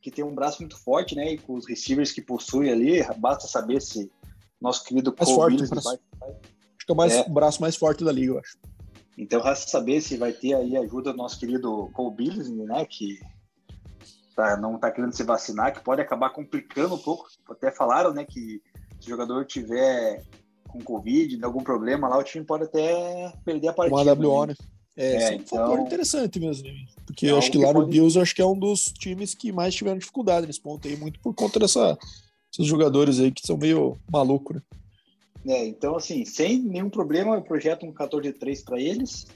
que 0.00 0.10
tem 0.10 0.24
um 0.24 0.34
braço 0.34 0.60
muito 0.60 0.78
forte, 0.78 1.14
né, 1.14 1.32
e 1.32 1.38
com 1.38 1.54
os 1.54 1.66
receivers 1.66 2.12
que 2.12 2.20
possui 2.20 2.70
ali, 2.70 3.02
basta 3.18 3.48
saber 3.48 3.80
se 3.80 4.10
nosso 4.60 4.84
querido 4.84 5.14
mais 5.18 5.30
Cole 5.30 5.58
forte, 5.58 5.84
vai, 5.84 5.98
vai... 6.18 6.30
Acho 6.30 6.86
que 6.86 6.90
é 6.90 6.94
o 6.94 6.96
mais, 6.96 7.12
é. 7.14 7.28
braço 7.28 7.60
mais 7.60 7.76
forte 7.76 8.04
da 8.04 8.12
liga, 8.12 8.32
eu 8.32 8.38
acho. 8.38 8.58
Então, 9.18 9.40
resta 9.40 9.70
saber 9.70 10.00
se 10.02 10.16
vai 10.16 10.32
ter 10.32 10.54
aí 10.54 10.76
ajuda 10.76 11.10
do 11.10 11.16
nosso 11.16 11.38
querido 11.38 11.88
Cole 11.92 12.30
né, 12.66 12.84
que 12.84 13.18
tá, 14.34 14.56
não 14.58 14.76
está 14.76 14.90
querendo 14.90 15.14
se 15.14 15.22
vacinar, 15.22 15.72
que 15.72 15.82
pode 15.82 16.02
acabar 16.02 16.30
complicando 16.30 16.94
um 16.94 16.98
pouco. 16.98 17.26
Até 17.48 17.72
falaram, 17.72 18.12
né, 18.12 18.24
que 18.24 18.60
se 19.06 19.12
o 19.12 19.16
jogador 19.16 19.44
tiver 19.44 20.24
com 20.68 20.82
Covid, 20.82 21.38
algum 21.44 21.62
problema 21.62 22.08
lá, 22.08 22.18
o 22.18 22.24
time 22.24 22.44
pode 22.44 22.64
até 22.64 23.32
perder 23.44 23.68
a 23.68 23.72
partida. 23.72 24.02
Uma 24.02 24.28
WO, 24.28 24.46
né? 24.46 24.54
É, 24.96 25.06
é, 25.06 25.22
é 25.22 25.30
um 25.30 25.34
então... 25.34 25.58
fator 25.58 25.80
interessante 25.80 26.40
mesmo, 26.40 26.66
né? 26.66 26.74
porque 27.06 27.26
é 27.26 27.30
eu 27.30 27.38
acho 27.38 27.52
que 27.52 27.58
lá 27.58 27.68
no 27.68 27.80
pode... 27.80 27.90
Bills, 27.90 28.16
eu 28.16 28.22
acho 28.22 28.34
que 28.34 28.42
é 28.42 28.46
um 28.46 28.58
dos 28.58 28.86
times 28.86 29.34
que 29.34 29.52
mais 29.52 29.74
tiveram 29.74 29.98
dificuldade 29.98 30.46
nesse 30.46 30.60
ponto 30.60 30.88
aí, 30.88 30.96
muito 30.96 31.20
por 31.20 31.34
conta 31.34 31.60
dessa, 31.60 31.96
desses 32.50 32.66
jogadores 32.66 33.20
aí 33.20 33.30
que 33.30 33.46
são 33.46 33.56
meio 33.56 33.96
malucos, 34.10 34.56
né? 34.56 34.62
É, 35.48 35.64
então, 35.64 35.94
assim, 35.94 36.24
sem 36.24 36.58
nenhum 36.58 36.90
problema, 36.90 37.36
eu 37.36 37.42
projeto 37.42 37.86
um 37.86 37.92
14-3 37.92 38.64
para 38.64 38.80
eles. 38.80 39.28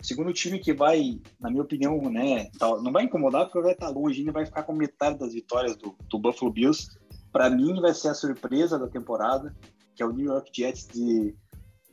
Segundo 0.00 0.32
time 0.32 0.58
que 0.58 0.72
vai, 0.72 1.20
na 1.38 1.50
minha 1.50 1.62
opinião, 1.62 2.00
né, 2.10 2.48
tá, 2.58 2.80
não 2.80 2.90
vai 2.90 3.04
incomodar 3.04 3.44
porque 3.44 3.60
vai 3.60 3.72
estar 3.72 3.90
longe, 3.90 4.20
ainda 4.20 4.32
vai 4.32 4.46
ficar 4.46 4.62
com 4.62 4.72
metade 4.72 5.18
das 5.18 5.34
vitórias 5.34 5.76
do, 5.76 5.94
do 6.08 6.18
Buffalo 6.18 6.50
Bills. 6.50 6.88
Para 7.32 7.50
mim, 7.50 7.80
vai 7.80 7.94
ser 7.94 8.08
a 8.08 8.14
surpresa 8.14 8.78
da 8.78 8.88
temporada, 8.88 9.54
que 9.94 10.02
é 10.02 10.06
o 10.06 10.12
New 10.12 10.26
York 10.26 10.50
Jets 10.54 10.86
de, 10.86 11.34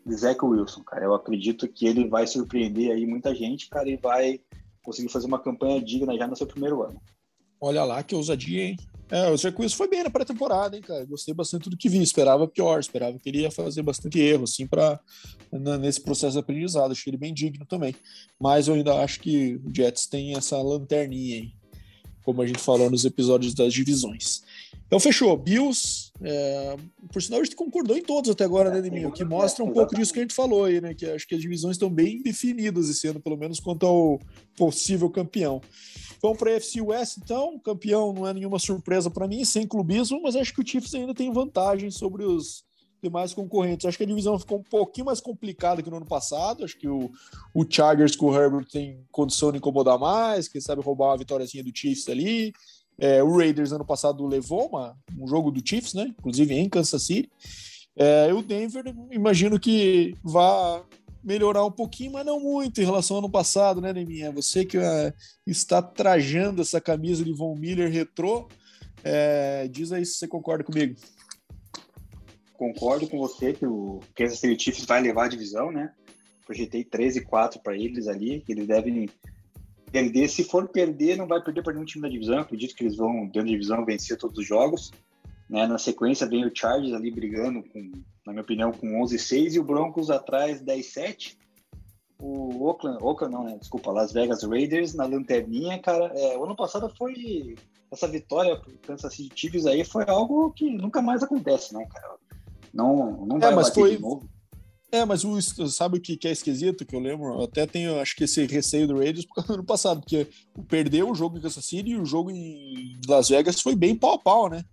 de 0.05 0.15
Zach 0.15 0.43
Wilson, 0.43 0.83
cara. 0.83 1.05
Eu 1.05 1.13
acredito 1.13 1.67
que 1.67 1.85
ele 1.85 2.07
vai 2.07 2.27
surpreender 2.27 2.91
aí 2.91 3.05
muita 3.05 3.33
gente, 3.35 3.69
cara, 3.69 3.89
e 3.89 3.97
vai 3.97 4.39
conseguir 4.83 5.09
fazer 5.09 5.27
uma 5.27 5.39
campanha 5.39 5.81
digna 5.81 6.17
já 6.17 6.27
no 6.27 6.35
seu 6.35 6.47
primeiro 6.47 6.83
ano. 6.83 7.01
Olha 7.59 7.83
lá 7.83 8.03
que 8.03 8.13
ousadia, 8.13 8.63
hein? 8.63 8.77
É, 9.09 9.29
o 9.29 9.37
Zach 9.37 9.55
Wilson 9.59 9.75
foi 9.75 9.87
bem 9.87 10.03
na 10.03 10.09
pré-temporada, 10.09 10.75
hein, 10.75 10.81
cara? 10.81 11.05
Gostei 11.05 11.33
bastante 11.33 11.69
do 11.69 11.77
que 11.77 11.87
vi. 11.87 12.01
Esperava 12.01 12.47
pior, 12.47 12.79
esperava 12.79 13.19
que 13.19 13.29
ele 13.29 13.41
ia 13.41 13.51
fazer 13.51 13.83
bastante 13.83 14.19
erro, 14.19 14.45
assim, 14.45 14.65
para 14.65 14.99
nesse 15.79 16.01
processo 16.01 16.33
de 16.33 16.39
aprendizado. 16.39 16.91
Achei 16.91 17.11
ele 17.11 17.17
bem 17.17 17.33
digno 17.33 17.65
também. 17.65 17.95
Mas 18.39 18.67
eu 18.67 18.73
ainda 18.73 18.95
acho 19.03 19.19
que 19.19 19.59
o 19.63 19.73
Jets 19.73 20.07
tem 20.07 20.35
essa 20.35 20.59
lanterninha 20.59 21.35
aí, 21.35 21.51
como 22.23 22.41
a 22.41 22.47
gente 22.47 22.59
falou 22.59 22.89
nos 22.89 23.05
episódios 23.05 23.53
das 23.53 23.73
divisões. 23.73 24.41
Então 24.87 24.99
fechou. 24.99 25.35
Bills, 25.35 26.11
é, 26.21 26.75
por 27.11 27.21
sinal, 27.21 27.41
a 27.41 27.43
gente 27.43 27.55
concordou 27.55 27.97
em 27.97 28.03
todos 28.03 28.29
até 28.29 28.43
agora, 28.43 28.69
né, 28.69 28.81
Deminho? 28.81 29.09
O 29.09 29.11
que 29.11 29.25
mostra 29.25 29.63
um 29.63 29.71
pouco 29.71 29.95
disso 29.95 30.13
que 30.13 30.19
a 30.19 30.21
gente 30.21 30.35
falou 30.35 30.65
aí, 30.65 30.79
né? 30.79 30.93
Que 30.93 31.05
acho 31.07 31.27
que 31.27 31.35
as 31.35 31.41
divisões 31.41 31.75
estão 31.75 31.89
bem 31.89 32.21
definidas 32.21 32.89
esse 32.89 33.07
ano, 33.07 33.19
pelo 33.19 33.37
menos 33.37 33.59
quanto 33.59 33.85
ao 33.85 34.19
possível 34.55 35.09
campeão. 35.09 35.61
Vamos 36.21 36.37
para 36.37 36.51
a 36.51 36.53
FC 36.55 36.81
West, 36.81 37.17
então. 37.17 37.59
Campeão 37.59 38.13
não 38.13 38.27
é 38.27 38.33
nenhuma 38.33 38.59
surpresa 38.59 39.09
para 39.09 39.27
mim, 39.27 39.43
sem 39.43 39.67
clubismo, 39.67 40.21
mas 40.21 40.35
acho 40.35 40.53
que 40.53 40.61
o 40.61 40.67
Chiefs 40.67 40.93
ainda 40.93 41.13
tem 41.13 41.31
vantagem 41.31 41.91
sobre 41.91 42.23
os 42.23 42.63
demais 43.03 43.33
concorrentes. 43.33 43.85
Acho 43.85 43.97
que 43.97 44.03
a 44.03 44.07
divisão 44.07 44.39
ficou 44.39 44.59
um 44.59 44.63
pouquinho 44.63 45.05
mais 45.05 45.21
complicada 45.21 45.81
que 45.83 45.89
no 45.89 45.97
ano 45.97 46.05
passado. 46.05 46.63
Acho 46.63 46.77
que 46.77 46.87
o, 46.87 47.11
o 47.53 47.65
Chargers 47.69 48.15
com 48.15 48.27
o 48.27 48.35
Herbert 48.35 48.65
tem 48.71 49.03
condição 49.11 49.51
de 49.51 49.57
incomodar 49.57 49.99
mais, 49.99 50.47
quem 50.47 50.61
sabe 50.61 50.81
roubar 50.81 51.09
uma 51.09 51.17
vitóriazinha 51.17 51.63
do 51.63 51.71
Chiefs 51.73 52.09
ali. 52.09 52.53
É, 52.97 53.21
o 53.23 53.37
Raiders 53.37 53.71
ano 53.71 53.85
passado 53.85 54.25
levou 54.25 54.67
uma, 54.67 54.97
um 55.17 55.27
jogo 55.27 55.51
do 55.51 55.61
Chiefs, 55.67 55.93
né? 55.93 56.13
Inclusive 56.17 56.53
em 56.53 56.69
Kansas 56.69 57.03
City. 57.03 57.29
É, 57.95 58.33
o 58.33 58.41
Denver, 58.41 58.83
imagino 59.11 59.59
que 59.59 60.15
vá 60.23 60.83
melhorar 61.23 61.65
um 61.65 61.71
pouquinho, 61.71 62.11
mas 62.11 62.25
não 62.25 62.39
muito 62.39 62.79
em 62.79 62.85
relação 62.85 63.17
ao 63.17 63.23
ano 63.23 63.31
passado, 63.31 63.81
né, 63.81 63.91
Neminha? 63.91 64.31
Você 64.31 64.63
que 64.63 64.77
uh, 64.77 65.13
está 65.47 65.81
trajando 65.81 66.61
essa 66.61 66.79
camisa 66.79 67.23
de 67.23 67.33
Von 67.33 67.55
Miller 67.55 67.91
retrô, 67.91 68.47
é, 69.03 69.67
diz 69.67 69.91
aí 69.91 70.05
se 70.05 70.13
você 70.13 70.27
concorda 70.27 70.63
comigo. 70.63 70.95
Concordo 72.53 73.07
com 73.07 73.17
você 73.17 73.53
que 73.53 73.65
o 73.65 74.01
Kansas 74.15 74.39
City 74.39 74.63
Chiefs 74.63 74.85
vai 74.85 75.01
levar 75.01 75.25
a 75.25 75.29
divisão, 75.29 75.71
né? 75.71 75.91
Projetei 76.45 76.83
13 76.83 77.19
e 77.19 77.23
4 77.23 77.59
para 77.59 77.75
eles 77.75 78.07
ali, 78.07 78.41
que 78.41 78.51
eles 78.51 78.67
devem 78.67 79.09
perder. 79.91 80.27
Se 80.29 80.43
for 80.43 80.67
perder, 80.67 81.17
não 81.17 81.27
vai 81.27 81.41
perder 81.41 81.63
para 81.63 81.73
nenhum 81.73 81.85
time 81.85 82.03
da 82.03 82.09
divisão. 82.09 82.39
Acredito 82.39 82.75
que 82.75 82.83
eles 82.83 82.97
vão, 82.97 83.25
dentro 83.25 83.43
da 83.43 83.49
divisão, 83.49 83.85
vencer 83.85 84.17
todos 84.17 84.37
os 84.37 84.45
jogos. 84.45 84.91
Né? 85.49 85.65
Na 85.67 85.77
sequência, 85.77 86.27
vem 86.27 86.45
o 86.45 86.51
Chargers 86.53 86.93
ali 86.93 87.11
brigando, 87.11 87.63
com, 87.63 87.91
na 88.25 88.33
minha 88.33 88.41
opinião, 88.41 88.71
com 88.71 88.87
11-6 89.03 89.53
e 89.53 89.59
o 89.59 89.63
Broncos 89.63 90.09
atrás 90.09 90.61
10-7. 90.61 91.37
O 92.19 92.63
Oakland, 92.65 93.03
Oakland 93.03 93.33
não, 93.33 93.43
né? 93.43 93.57
Desculpa, 93.59 93.91
Las 93.91 94.13
Vegas 94.13 94.43
Raiders 94.43 94.93
na 94.93 95.05
lanterninha, 95.05 95.79
cara. 95.79 96.05
É, 96.15 96.37
o 96.37 96.45
ano 96.45 96.55
passado 96.55 96.89
foi. 96.97 97.55
Essa 97.91 98.07
vitória 98.07 98.55
pro 98.57 98.77
Kansas 98.79 99.13
City 99.13 99.31
Chiefs 99.35 99.65
aí 99.65 99.83
foi 99.83 100.05
algo 100.07 100.51
que 100.51 100.69
nunca 100.69 101.01
mais 101.01 101.21
acontece, 101.21 101.73
né, 101.73 101.85
cara? 101.85 102.15
Não, 102.73 103.25
não 103.25 103.37
é, 103.37 103.39
vai 103.39 103.55
mas 103.55 103.69
foi, 103.69 103.95
de 103.95 104.01
novo. 104.01 104.27
É, 104.91 105.03
mas 105.03 105.23
o, 105.23 105.41
sabe 105.67 105.97
o 105.97 106.01
que, 106.01 106.15
que 106.15 106.27
é 106.27 106.31
esquisito, 106.31 106.85
que 106.85 106.95
eu 106.95 106.99
lembro? 106.99 107.25
Eu 107.25 107.43
até 107.43 107.65
tenho, 107.65 107.99
acho 107.99 108.15
que 108.15 108.23
esse 108.23 108.45
receio 108.45 108.87
do 108.87 108.97
Raiders 108.97 109.25
por 109.25 109.35
causa 109.35 109.47
do 109.53 109.53
ano 109.55 109.63
passado, 109.63 109.99
porque 109.99 110.27
perdeu 110.67 111.09
o 111.09 111.15
jogo 111.15 111.37
em 111.37 111.41
Kansas 111.41 111.65
City 111.65 111.91
e 111.91 111.97
o 111.97 112.05
jogo 112.05 112.31
em 112.31 112.99
Las 113.07 113.29
Vegas 113.29 113.61
foi 113.61 113.75
bem 113.75 113.95
pau 113.95 114.13
a 114.13 114.19
pau, 114.19 114.49
né? 114.49 114.63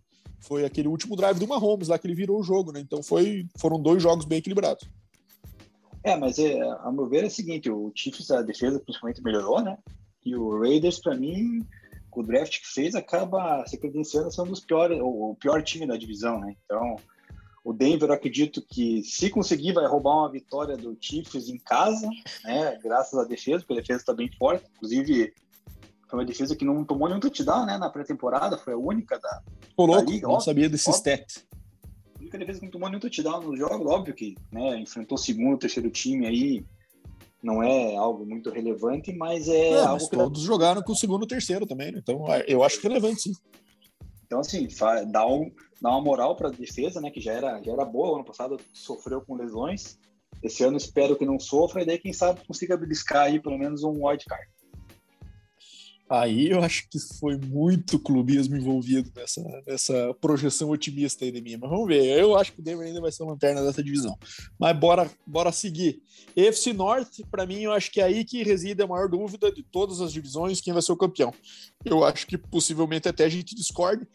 Foi 0.41 0.65
aquele 0.65 0.89
último 0.89 1.17
drive 1.17 1.39
do 1.39 1.47
Mahomes 1.47 1.89
lá 1.89 1.99
que 1.99 2.07
ele 2.07 2.15
virou 2.15 2.41
o 2.41 2.43
jogo, 2.43 2.73
né? 2.73 2.81
Então 2.81 3.03
foi, 3.03 3.47
foram 3.57 3.81
dois 3.81 4.03
jogos 4.03 4.25
bem 4.25 4.39
equilibrados. 4.39 4.89
É, 6.05 6.17
mas 6.17 6.39
é, 6.39 6.61
a 6.61 6.91
meu 6.91 7.09
ver 7.09 7.25
é 7.25 7.29
o 7.29 7.31
seguinte, 7.31 7.71
o 7.71 7.93
Chiefs, 7.95 8.31
a 8.31 8.43
defesa 8.43 8.81
principalmente 8.81 9.23
melhorou, 9.23 9.63
né? 9.63 9.79
E 10.25 10.35
o 10.35 10.61
Raiders, 10.61 10.99
para 10.99 11.17
mim, 11.17 11.65
com 12.11 12.21
o 12.21 12.27
draft 12.27 12.61
que 12.61 12.67
fez, 12.67 12.95
acaba 12.95 13.65
se 13.67 13.79
credenciando 13.79 14.31
ser 14.31 14.43
um 14.43 14.47
dos 14.47 14.61
piores, 14.61 14.99
o 15.01 15.37
pior 15.41 15.63
time 15.63 15.87
da 15.87 15.97
divisão, 15.97 16.41
né? 16.41 16.55
Então, 16.65 16.97
o 17.65 17.73
Denver, 17.73 18.09
eu 18.09 18.15
acredito 18.15 18.61
que, 18.61 19.03
se 19.05 19.31
conseguir, 19.31 19.73
vai 19.73 19.87
roubar 19.87 20.17
uma 20.17 20.31
vitória 20.31 20.77
do 20.77 20.97
Chiefs 21.01 21.49
em 21.49 21.59
casa, 21.59 22.09
né? 22.45 22.79
Graças 22.83 23.19
à 23.19 23.25
defesa, 23.25 23.61
porque 23.61 23.75
a 23.75 23.77
defesa 23.77 24.01
está 24.01 24.13
bem 24.13 24.31
forte. 24.37 24.67
Inclusive, 24.77 25.33
foi 26.09 26.19
uma 26.19 26.25
defesa 26.25 26.57
que 26.57 26.65
não 26.65 26.85
tomou 26.85 27.09
nenhum 27.09 27.21
touchdown, 27.21 27.65
né? 27.65 27.79
Na 27.79 27.89
pré-temporada, 27.89 28.59
foi 28.59 28.73
a 28.73 28.77
única 28.77 29.19
da, 29.19 29.43
Pô, 29.77 29.87
louco, 29.87 30.05
da 30.05 30.11
liga. 30.11 30.27
Não 30.27 30.35
óbvio, 30.35 30.45
sabia 30.45 30.69
desse 30.69 30.91
óbvio. 30.91 30.99
stat. 30.99 31.47
A 32.17 32.21
única 32.21 32.39
defesa 32.39 32.59
que 32.59 32.65
não 32.65 32.73
tomou 32.73 32.89
nenhum 32.89 33.01
touchdown 33.01 33.43
no 33.43 33.57
jogo, 33.57 33.89
óbvio 33.89 34.15
que, 34.15 34.35
né? 34.51 34.81
Enfrentou 34.81 35.17
o 35.17 35.21
segundo, 35.21 35.59
terceiro 35.59 35.89
time 35.89 36.27
aí. 36.27 36.65
Não 37.41 37.63
é 37.63 37.97
algo 37.97 38.27
muito 38.27 38.51
relevante, 38.51 39.13
mas 39.13 39.49
é, 39.49 39.71
é 39.71 39.81
algo 39.81 39.93
mas 39.95 40.09
todos 40.09 40.43
jogaram 40.43 40.83
com 40.83 40.93
o 40.93 40.97
segundo 40.97 41.25
e 41.25 41.29
terceiro 41.29 41.67
também, 41.67 41.91
né? 41.91 41.99
Então 42.01 42.25
eu 42.47 42.63
acho 42.63 42.81
relevante, 42.81 43.23
sim. 43.23 43.33
Então, 44.33 44.41
assim, 44.41 44.67
dá, 45.11 45.27
um, 45.27 45.53
dá 45.79 45.91
uma 45.91 46.01
moral 46.01 46.35
para 46.35 46.49
a 46.49 46.51
defesa, 46.51 47.03
né? 47.03 47.11
Que 47.11 47.21
já 47.21 47.35
era, 47.35 47.63
já 47.63 47.71
era 47.71 47.85
boa. 47.85 48.17
Ano 48.17 48.25
passado 48.25 48.59
sofreu 48.73 49.21
com 49.21 49.37
lesões. 49.37 49.99
Esse 50.43 50.65
ano 50.65 50.79
espero 50.79 51.19
que 51.19 51.27
não 51.27 51.39
sofra. 51.39 51.83
E 51.83 51.85
daí, 51.85 51.99
quem 51.99 52.15
sabe, 52.15 52.41
consiga 52.47 52.75
beliscar 52.75 53.25
aí 53.25 53.39
pelo 53.39 53.59
menos 53.59 53.85
um 53.85 54.07
wildcard. 54.07 54.49
Aí 56.13 56.51
eu 56.51 56.63
acho 56.63 56.87
que 56.91 56.99
foi 57.19 57.39
muito 57.39 57.99
clubismo 57.99 58.55
envolvido 58.55 59.11
nessa, 59.17 59.43
nessa 59.67 60.15
projeção 60.21 60.69
otimista 60.69 61.25
aí 61.25 61.33
de 61.33 61.41
mim. 61.41 61.57
Mas 61.59 61.71
vamos 61.71 61.89
ver. 61.89 62.05
Eu 62.05 62.37
acho 62.37 62.53
que 62.53 62.61
o 62.61 62.63
Denver 62.63 62.87
ainda 62.87 63.01
vai 63.01 63.11
ser 63.11 63.23
a 63.23 63.27
lanterna 63.27 63.63
dessa 63.63 63.83
divisão. 63.83 64.15
Mas 64.61 64.79
bora, 64.79 65.11
bora 65.27 65.51
seguir. 65.51 66.03
EFC 66.37 66.75
Norte, 66.75 67.25
para 67.31 67.47
mim, 67.47 67.61
eu 67.61 67.73
acho 67.73 67.91
que 67.91 67.99
é 67.99 68.05
aí 68.05 68.27
que 68.27 68.43
reside 68.43 68.83
a 68.83 68.87
maior 68.87 69.09
dúvida 69.09 69.51
de 69.51 69.63
todas 69.63 70.03
as 70.03 70.13
divisões, 70.13 70.61
quem 70.61 70.75
vai 70.75 70.83
ser 70.83 70.93
o 70.93 70.99
campeão. 70.99 71.33
Eu 71.83 72.05
acho 72.05 72.27
que 72.27 72.37
possivelmente 72.37 73.09
até 73.09 73.25
a 73.25 73.31
gente 73.31 73.55
discorde 73.55 74.07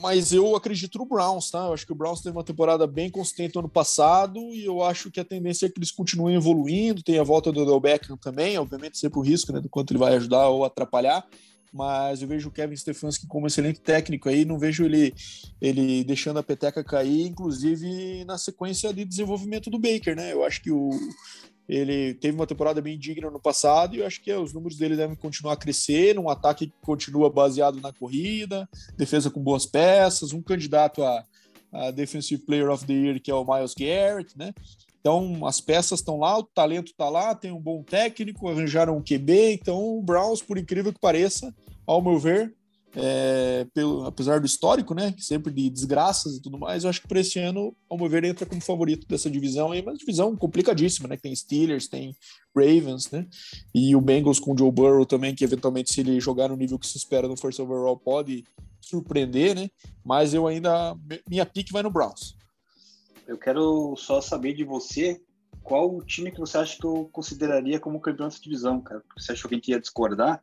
mas 0.00 0.32
eu 0.32 0.54
acredito 0.56 0.98
no 0.98 1.06
Browns, 1.06 1.50
tá? 1.50 1.66
Eu 1.66 1.72
acho 1.72 1.86
que 1.86 1.92
o 1.92 1.94
Browns 1.94 2.20
teve 2.20 2.36
uma 2.36 2.44
temporada 2.44 2.86
bem 2.86 3.10
consistente 3.10 3.54
no 3.54 3.60
ano 3.60 3.68
passado 3.68 4.38
e 4.52 4.64
eu 4.64 4.82
acho 4.82 5.10
que 5.10 5.20
a 5.20 5.24
tendência 5.24 5.66
é 5.66 5.68
que 5.68 5.78
eles 5.78 5.90
continuem 5.90 6.36
evoluindo. 6.36 7.02
Tem 7.02 7.18
a 7.18 7.22
volta 7.22 7.52
do 7.52 7.62
Odell 7.62 7.80
Beckham 7.80 8.16
também, 8.16 8.58
obviamente 8.58 8.98
sempre 8.98 9.18
o 9.18 9.22
risco, 9.22 9.52
né, 9.52 9.60
do 9.60 9.68
quanto 9.68 9.92
ele 9.92 9.98
vai 9.98 10.16
ajudar 10.16 10.48
ou 10.48 10.64
atrapalhar. 10.64 11.26
Mas 11.72 12.22
eu 12.22 12.28
vejo 12.28 12.48
o 12.48 12.52
Kevin 12.52 12.76
Stefanski 12.76 13.26
como 13.26 13.48
excelente 13.48 13.80
técnico 13.80 14.28
aí, 14.28 14.44
não 14.44 14.58
vejo 14.58 14.84
ele, 14.84 15.12
ele 15.60 16.04
deixando 16.04 16.38
a 16.38 16.42
peteca 16.42 16.84
cair, 16.84 17.26
inclusive 17.26 18.24
na 18.24 18.38
sequência 18.38 18.92
de 18.94 19.04
desenvolvimento 19.04 19.70
do 19.70 19.78
Baker, 19.78 20.14
né? 20.14 20.32
Eu 20.32 20.44
acho 20.44 20.62
que 20.62 20.70
o, 20.70 20.90
ele 21.68 22.14
teve 22.14 22.36
uma 22.36 22.46
temporada 22.46 22.80
bem 22.80 22.98
digna 22.98 23.30
no 23.30 23.40
passado 23.40 23.96
e 23.96 24.00
eu 24.00 24.06
acho 24.06 24.20
que 24.20 24.32
os 24.32 24.52
números 24.52 24.76
dele 24.76 24.96
devem 24.96 25.16
continuar 25.16 25.54
a 25.54 25.56
crescer. 25.56 26.18
Um 26.18 26.28
ataque 26.28 26.66
que 26.66 26.72
continua 26.82 27.30
baseado 27.30 27.80
na 27.80 27.92
corrida, 27.92 28.68
defesa 28.96 29.30
com 29.30 29.40
boas 29.40 29.64
peças, 29.64 30.32
um 30.32 30.42
candidato 30.42 31.02
a, 31.02 31.24
a 31.72 31.90
Defensive 31.90 32.42
Player 32.42 32.70
of 32.70 32.84
the 32.84 32.92
Year 32.92 33.20
que 33.20 33.30
é 33.30 33.34
o 33.34 33.44
Miles 33.44 33.74
Garrett, 33.74 34.36
né? 34.36 34.52
Então 35.00 35.46
as 35.46 35.60
peças 35.60 36.00
estão 36.00 36.18
lá, 36.18 36.38
o 36.38 36.42
talento 36.42 36.92
está 36.92 37.08
lá, 37.08 37.34
tem 37.34 37.52
um 37.52 37.60
bom 37.60 37.82
técnico, 37.82 38.48
arranjaram 38.48 38.96
um 38.96 39.02
QB. 39.02 39.52
Então 39.52 39.98
o 39.98 40.02
Browns, 40.02 40.42
por 40.42 40.58
incrível 40.58 40.92
que 40.92 41.00
pareça, 41.00 41.54
ao 41.86 42.02
meu 42.02 42.18
ver, 42.18 42.54
é, 42.96 43.66
pelo, 43.74 44.04
apesar 44.04 44.40
do 44.40 44.46
histórico, 44.46 44.94
né, 44.94 45.14
sempre 45.18 45.52
de 45.52 45.68
desgraças 45.68 46.36
e 46.36 46.42
tudo 46.42 46.58
mais, 46.58 46.84
eu 46.84 46.90
acho 46.90 47.02
que 47.02 47.08
para 47.08 47.20
esse 47.20 47.38
ano, 47.38 47.74
ao 47.88 47.98
meu 47.98 48.08
ver, 48.08 48.24
entra 48.24 48.46
como 48.46 48.60
favorito 48.60 49.06
dessa 49.08 49.30
divisão 49.30 49.72
aí, 49.72 49.82
mas 49.82 49.98
divisão 49.98 50.36
complicadíssima, 50.36 51.08
né, 51.08 51.16
tem 51.16 51.34
Steelers, 51.34 51.88
tem 51.88 52.16
Ravens, 52.56 53.10
né, 53.10 53.26
e 53.74 53.94
o 53.96 54.00
Bengals 54.00 54.38
com 54.38 54.52
o 54.52 54.58
Joe 54.58 54.70
Burrow 54.70 55.04
também, 55.04 55.34
que 55.34 55.44
eventualmente 55.44 55.92
se 55.92 56.00
ele 56.00 56.20
jogar 56.20 56.48
no 56.48 56.56
nível 56.56 56.78
que 56.78 56.86
se 56.86 56.96
espera 56.96 57.26
no 57.26 57.36
first 57.36 57.58
overall 57.58 57.96
pode 57.96 58.44
surpreender, 58.80 59.54
né, 59.54 59.68
mas 60.04 60.34
eu 60.34 60.46
ainda, 60.46 60.96
minha 61.28 61.44
pique 61.44 61.72
vai 61.72 61.82
no 61.82 61.90
Browns. 61.90 62.36
Eu 63.26 63.38
quero 63.38 63.94
só 63.96 64.20
saber 64.20 64.52
de 64.52 64.64
você 64.64 65.20
qual 65.62 65.96
o 65.96 66.04
time 66.04 66.30
que 66.30 66.38
você 66.38 66.58
acha 66.58 66.76
que 66.76 66.84
eu 66.84 67.08
consideraria 67.10 67.80
como 67.80 67.98
campeão 67.98 68.28
dessa 68.28 68.40
divisão, 68.40 68.82
cara? 68.82 69.02
Você 69.16 69.32
achou 69.32 69.48
que 69.48 69.54
a 69.54 69.58
gente 69.58 69.70
ia 69.70 69.80
discordar? 69.80 70.42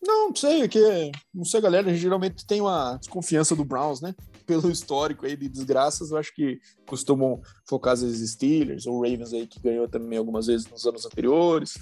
Não, 0.00 0.28
não 0.28 0.36
sei, 0.36 0.68
que 0.68 1.10
não 1.34 1.44
sei, 1.44 1.60
galera, 1.60 1.92
geralmente 1.94 2.46
tem 2.46 2.60
uma 2.60 2.96
desconfiança 2.96 3.56
do 3.56 3.64
Browns, 3.64 4.00
né? 4.00 4.14
Pelo 4.46 4.70
histórico 4.70 5.26
aí 5.26 5.36
de 5.36 5.48
desgraças, 5.48 6.10
eu 6.10 6.16
acho 6.16 6.34
que 6.34 6.60
costumam 6.86 7.40
focar 7.68 7.92
às 7.92 8.02
vezes 8.02 8.30
Steelers 8.32 8.86
ou 8.86 9.02
Ravens 9.02 9.32
aí 9.32 9.46
que 9.46 9.60
ganhou 9.60 9.88
também 9.88 10.18
algumas 10.18 10.46
vezes 10.46 10.66
nos 10.68 10.86
anos 10.86 11.04
anteriores. 11.04 11.74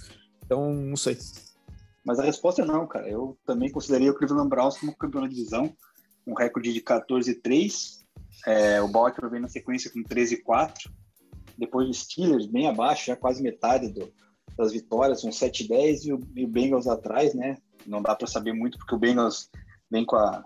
Então, 0.44 0.72
não 0.72 0.96
sei. 0.96 1.16
Mas 2.04 2.18
a 2.18 2.24
resposta 2.24 2.62
é 2.62 2.64
não, 2.64 2.86
cara. 2.86 3.08
Eu 3.08 3.36
também 3.44 3.70
consideraria 3.70 4.10
o 4.10 4.14
Cleveland 4.14 4.48
Browns 4.48 4.78
como 4.78 4.96
campeão 4.96 5.22
da 5.22 5.28
divisão, 5.28 5.72
um 6.26 6.34
recorde 6.34 6.72
de 6.72 6.80
14 6.80 7.34
3. 7.34 8.04
É, 8.46 8.80
o 8.80 8.88
Baltimore 8.88 9.30
vem 9.30 9.40
na 9.40 9.48
sequência 9.48 9.90
com 9.90 10.02
13 10.02 10.42
4. 10.42 10.90
Depois 11.58 11.88
o 11.88 11.94
Steelers 11.94 12.46
bem 12.46 12.68
abaixo, 12.68 13.06
já 13.06 13.16
quase 13.16 13.42
metade 13.42 13.88
do, 13.88 14.12
das 14.56 14.72
vitórias, 14.72 15.24
um 15.24 15.30
7-10 15.30 16.04
e 16.04 16.40
e 16.40 16.44
o 16.44 16.48
Bengals 16.48 16.86
atrás, 16.86 17.34
né? 17.34 17.56
Não 17.86 18.02
dá 18.02 18.14
para 18.14 18.26
saber 18.26 18.52
muito 18.52 18.78
porque 18.78 18.94
o 18.94 18.98
Bengals 18.98 19.50
vem 19.90 20.04
com 20.04 20.16
a 20.16 20.44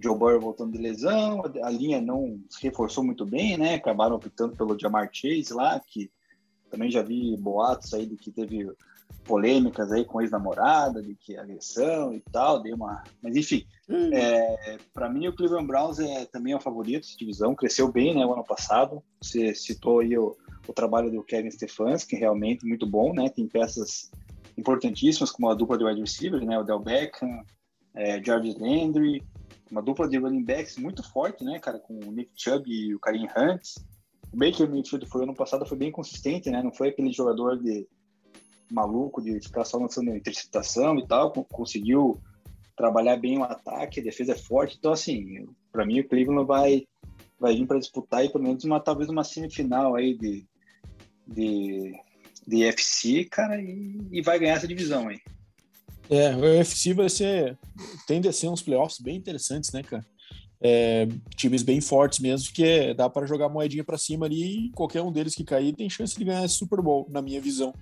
Joe 0.00 0.16
Burrow 0.16 0.40
voltando 0.40 0.72
de 0.72 0.78
lesão, 0.78 1.42
a 1.62 1.70
linha 1.70 2.00
não 2.00 2.40
se 2.48 2.62
reforçou 2.62 3.02
muito 3.02 3.26
bem, 3.26 3.58
né? 3.58 3.74
Acabaram 3.74 4.14
optando 4.14 4.56
pelo 4.56 4.78
Jamar 4.78 5.10
Chase 5.12 5.52
lá, 5.52 5.80
que 5.80 6.10
também 6.70 6.90
já 6.90 7.02
vi 7.02 7.36
boatos 7.36 7.92
aí 7.92 8.06
de 8.06 8.16
que 8.16 8.30
teve 8.30 8.70
polêmicas 9.24 9.90
aí 9.90 10.04
com 10.04 10.20
ex-namorada, 10.20 11.02
de 11.02 11.14
que 11.14 11.36
agressão 11.36 12.14
e 12.14 12.20
tal, 12.32 12.62
deu 12.62 12.76
uma... 12.76 13.02
Mas 13.20 13.36
enfim, 13.36 13.66
hum. 13.88 14.10
é, 14.12 14.78
para 14.94 15.08
mim 15.08 15.26
o 15.26 15.34
Cleveland 15.34 15.66
Browns 15.66 15.98
é 15.98 16.24
também 16.26 16.52
é 16.52 16.56
o 16.56 16.60
favorito 16.60 17.06
de 17.06 17.16
divisão, 17.16 17.54
cresceu 17.54 17.90
bem, 17.90 18.14
né, 18.14 18.24
o 18.24 18.32
ano 18.32 18.44
passado. 18.44 19.02
Você 19.20 19.54
citou 19.54 20.00
aí 20.00 20.16
o, 20.16 20.36
o 20.66 20.72
trabalho 20.72 21.10
do 21.10 21.22
Kevin 21.24 21.50
Stefanski, 21.50 22.10
que 22.10 22.16
realmente 22.16 22.64
muito 22.64 22.86
bom, 22.86 23.12
né? 23.12 23.28
Tem 23.28 23.46
peças 23.48 24.10
importantíssimas, 24.58 25.30
como 25.30 25.48
a 25.48 25.54
dupla 25.54 25.78
de 25.78 25.84
wide 25.84 26.00
receiver, 26.00 26.44
né? 26.44 26.58
O 26.58 26.64
Del 26.64 26.80
Beckham, 26.80 27.44
é, 27.94 28.22
Jarvis 28.22 28.56
Landry, 28.58 29.22
uma 29.70 29.82
dupla 29.82 30.08
de 30.08 30.18
running 30.18 30.44
backs 30.44 30.76
muito 30.76 31.02
forte, 31.02 31.44
né, 31.44 31.58
cara, 31.58 31.78
com 31.78 31.94
o 31.94 32.12
Nick 32.12 32.30
Chubb 32.34 32.70
e 32.70 32.94
o 32.94 32.98
Karim 32.98 33.26
Hunt. 33.26 33.76
O 34.32 34.36
Baker 34.36 34.68
Mayfield 34.68 35.06
foi 35.06 35.22
ano 35.22 35.34
passado 35.34 35.66
foi 35.66 35.78
bem 35.78 35.90
consistente, 35.90 36.50
né? 36.50 36.62
Não 36.62 36.72
foi 36.72 36.88
aquele 36.88 37.10
jogador 37.12 37.58
de 37.58 37.86
maluco 38.70 39.22
de 39.22 39.40
ficar 39.40 39.64
só 39.64 39.78
lançando 39.78 40.14
interceptação 40.14 40.98
e 40.98 41.06
tal, 41.06 41.32
conseguiu 41.32 42.20
trabalhar 42.76 43.16
bem 43.16 43.38
o 43.38 43.44
ataque, 43.44 44.00
a 44.00 44.02
defesa 44.02 44.32
é 44.32 44.36
forte. 44.36 44.76
Então, 44.78 44.92
assim, 44.92 45.48
para 45.72 45.86
mim 45.86 46.00
o 46.00 46.08
Cleveland 46.08 46.46
vai 46.46 46.86
vai 47.40 47.54
vir 47.54 47.66
para 47.66 47.78
disputar 47.78 48.20
aí 48.20 48.28
pelo 48.30 48.44
menos 48.44 48.64
uma 48.64 48.80
talvez 48.80 49.08
uma 49.08 49.24
semifinal 49.24 49.94
aí 49.94 50.16
de 50.18 50.46
de, 51.26 51.92
de 52.48 52.64
FC, 52.64 53.24
cara, 53.26 53.60
e, 53.60 53.98
e 54.10 54.22
vai 54.22 54.38
ganhar 54.38 54.54
essa 54.54 54.66
divisão 54.66 55.08
aí. 55.08 55.20
É, 56.08 56.34
o 56.34 56.40
UFC 56.40 56.94
vai 56.94 57.10
ser. 57.10 57.58
tende 58.06 58.26
a 58.26 58.32
ser 58.32 58.48
uns 58.48 58.62
playoffs 58.62 58.98
bem 58.98 59.16
interessantes, 59.16 59.70
né, 59.70 59.82
cara? 59.82 60.04
É, 60.60 61.06
times 61.36 61.62
bem 61.62 61.80
fortes 61.80 62.18
mesmo, 62.18 62.52
que 62.52 62.94
dá 62.94 63.08
para 63.08 63.26
jogar 63.26 63.50
moedinha 63.50 63.84
para 63.84 63.98
cima 63.98 64.26
ali 64.26 64.66
e 64.66 64.70
qualquer 64.70 65.02
um 65.02 65.12
deles 65.12 65.34
que 65.34 65.44
cair 65.44 65.74
tem 65.74 65.90
chance 65.90 66.18
de 66.18 66.24
ganhar 66.24 66.44
esse 66.44 66.54
Super 66.54 66.80
Bowl, 66.80 67.06
na 67.10 67.20
minha 67.20 67.40
visão. 67.40 67.74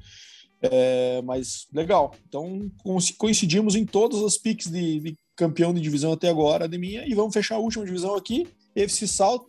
É, 0.61 1.23
mas 1.23 1.69
legal. 1.73 2.15
Então 2.29 2.69
coincidimos 3.17 3.77
em 3.77 3.87
todas 3.87 4.23
as 4.23 4.37
picks 4.37 4.67
de, 4.67 5.01
de, 5.01 5.19
campeão 5.37 5.73
de 5.73 5.81
divisão 5.81 6.13
até 6.13 6.29
agora 6.29 6.69
de 6.69 6.77
minha 6.77 7.07
e 7.07 7.15
vamos 7.15 7.33
fechar 7.33 7.55
a 7.55 7.61
última 7.61 7.85
divisão 7.85 8.15
aqui. 8.17 8.47
FC 8.75 9.07
South, 9.07 9.47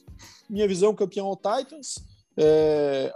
minha 0.50 0.68
visão 0.68 0.94
campeão 0.94 1.26
ao 1.26 1.36
Titans. 1.36 1.96
É, 2.38 3.12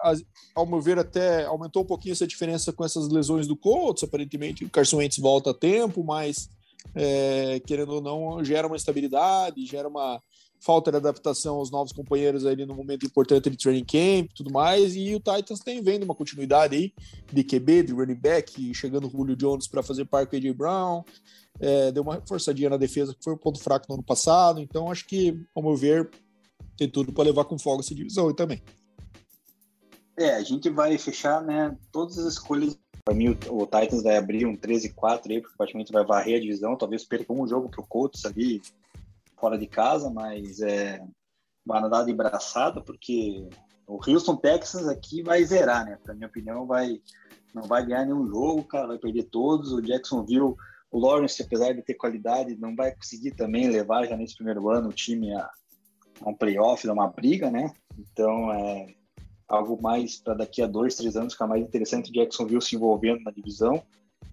ao 0.56 0.66
meu 0.66 0.82
ver, 0.82 0.98
até 0.98 1.46
aumentou 1.46 1.84
um 1.84 1.86
pouquinho 1.86 2.14
essa 2.14 2.26
diferença 2.26 2.74
com 2.74 2.84
essas 2.84 3.08
lesões 3.08 3.48
do 3.48 3.56
Colts. 3.56 4.04
Aparentemente, 4.04 4.66
o 4.66 4.70
Carson 4.70 4.98
Wentz 4.98 5.18
volta 5.20 5.52
a 5.52 5.54
tempo, 5.54 6.04
mas 6.04 6.50
é, 6.96 7.62
querendo 7.66 7.94
ou 7.94 8.02
não, 8.02 8.44
gera 8.44 8.68
uma 8.68 8.76
estabilidade, 8.76 9.66
gera 9.66 9.88
uma 9.88 10.22
falta 10.60 10.92
de 10.92 10.98
adaptação 10.98 11.56
aos 11.56 11.72
novos 11.72 11.92
companheiros 11.92 12.46
ali 12.46 12.66
no 12.66 12.76
momento 12.76 13.04
importante 13.06 13.50
de 13.50 13.58
training 13.58 13.84
camp 13.84 14.32
tudo 14.36 14.52
mais. 14.52 14.96
E 14.96 15.14
o 15.16 15.20
Titans 15.20 15.60
tem 15.60 15.82
vendo 15.82 16.04
uma 16.04 16.16
continuidade 16.16 16.76
aí 16.76 16.94
de 17.32 17.44
QB, 17.44 17.84
de 17.84 17.94
running 17.94 18.16
back, 18.16 18.74
chegando 18.74 19.08
o 19.08 19.10
Julio 19.10 19.36
Jones 19.36 19.68
para 19.68 19.84
fazer 19.84 20.06
par 20.06 20.26
com 20.28 20.36
AJ 20.36 20.54
Brown. 20.54 21.04
É, 21.60 21.92
deu 21.92 22.04
uma 22.04 22.22
forçadinha 22.28 22.70
na 22.70 22.78
defesa, 22.78 23.14
que 23.14 23.24
foi 23.24 23.34
um 23.34 23.38
ponto 23.38 23.60
fraco 23.60 23.86
no 23.90 23.96
ano 23.96 24.04
passado. 24.04 24.60
Então, 24.60 24.90
acho 24.92 25.06
que, 25.08 25.40
ao 25.54 25.64
meu 25.64 25.76
ver, 25.76 26.10
tem 26.78 26.90
tudo 26.90 27.12
para 27.12 27.26
levar 27.26 27.46
com 27.46 27.58
folga 27.58 27.84
essa 27.84 27.94
divisão 27.94 28.28
aí 28.28 28.36
também. 28.36 28.62
É, 30.22 30.36
a 30.36 30.44
gente 30.44 30.70
vai 30.70 30.96
fechar 31.00 31.42
né, 31.42 31.76
todas 31.92 32.18
as 32.20 32.34
escolhas. 32.34 32.78
Para 33.04 33.16
mim, 33.16 33.36
o, 33.50 33.66
Titans 33.66 34.04
vai 34.04 34.18
abrir 34.18 34.46
um 34.46 34.56
13-4 34.56 35.32
aí, 35.32 35.42
porque 35.42 35.58
praticamente 35.58 35.92
vai 35.92 36.06
varrer 36.06 36.38
a 36.38 36.42
divisão. 36.42 36.78
Talvez 36.78 37.04
perca 37.04 37.34
um 37.34 37.48
jogo 37.48 37.70
para 37.70 37.82
o 37.82 37.88
Colts 37.88 38.24
ali, 38.26 38.62
fora 39.36 39.58
de 39.58 39.66
casa, 39.66 40.12
mas 40.12 40.62
é, 40.62 41.04
vai 41.66 41.82
nadar 41.82 42.06
de 42.06 42.14
braçada, 42.14 42.80
porque 42.80 43.50
o 43.88 44.00
Houston 44.08 44.36
Texans 44.36 44.88
aqui 44.88 45.24
vai 45.24 45.44
zerar, 45.44 45.86
né? 45.86 45.98
Para 46.04 46.14
minha 46.14 46.28
opinião, 46.28 46.68
vai 46.68 47.02
não 47.54 47.64
vai 47.64 47.86
ganhar 47.86 48.06
nenhum 48.06 48.28
jogo, 48.28 48.64
cara, 48.64 48.88
vai 48.88 48.98
perder 48.98 49.24
todos. 49.24 49.74
O 49.74 49.82
Jacksonville, 49.82 50.56
o 50.92 51.00
Lawrence, 51.00 51.42
apesar 51.42 51.74
de 51.74 51.82
ter 51.82 51.96
qualidade, 51.96 52.56
não 52.56 52.76
vai 52.76 52.96
conseguir 52.96 53.32
também 53.32 53.68
levar 53.68 54.06
já 54.06 54.16
nesse 54.16 54.36
primeiro 54.36 54.70
ano 54.70 54.90
o 54.90 54.94
time 54.94 55.36
a, 55.36 55.50
a 56.22 56.30
um 56.30 56.36
playoff, 56.36 56.88
a 56.88 56.94
uma 56.94 57.08
briga, 57.08 57.50
né? 57.50 57.74
Então, 57.98 58.54
é 58.54 59.01
algo 59.52 59.82
mais 59.82 60.18
para 60.18 60.34
daqui 60.34 60.62
a 60.62 60.68
dois, 60.68 60.96
três 60.96 61.16
anos 61.16 61.34
ficar 61.34 61.48
mais 61.48 61.62
interessante 61.62 62.12
Jacksonville 62.12 62.62
se 62.62 62.76
envolvendo 62.76 63.24
na 63.24 63.32
divisão 63.32 63.84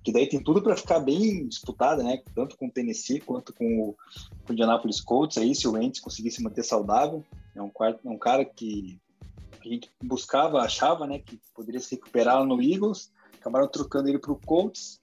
que 0.08 0.12
daí 0.12 0.26
tem 0.26 0.42
tudo 0.42 0.62
para 0.62 0.76
ficar 0.76 1.00
bem 1.00 1.46
disputada, 1.46 2.02
né? 2.02 2.22
Tanto 2.34 2.56
com 2.56 2.66
o 2.66 2.70
Tennessee 2.70 3.20
quanto 3.20 3.52
com 3.52 3.80
o, 3.80 3.96
com 4.44 4.50
o 4.50 4.52
Indianapolis 4.52 5.00
Colts 5.00 5.38
aí, 5.38 5.54
se 5.54 5.66
o 5.68 5.72
Wentz 5.72 6.00
conseguir 6.00 6.30
se 6.30 6.42
manter 6.42 6.62
saudável. 6.62 7.24
É 7.54 7.62
um, 7.62 7.70
é 7.82 8.08
um 8.08 8.18
cara 8.18 8.44
que 8.44 8.98
a 9.60 9.68
gente 9.68 9.90
buscava, 10.02 10.60
achava, 10.60 11.06
né, 11.06 11.18
que 11.18 11.38
poderia 11.54 11.80
se 11.80 11.96
recuperar 11.96 12.44
no 12.44 12.62
Eagles, 12.62 13.12
acabaram 13.38 13.68
trocando 13.68 14.08
ele 14.08 14.18
para 14.18 14.32
o 14.32 14.40
Colts, 14.46 15.00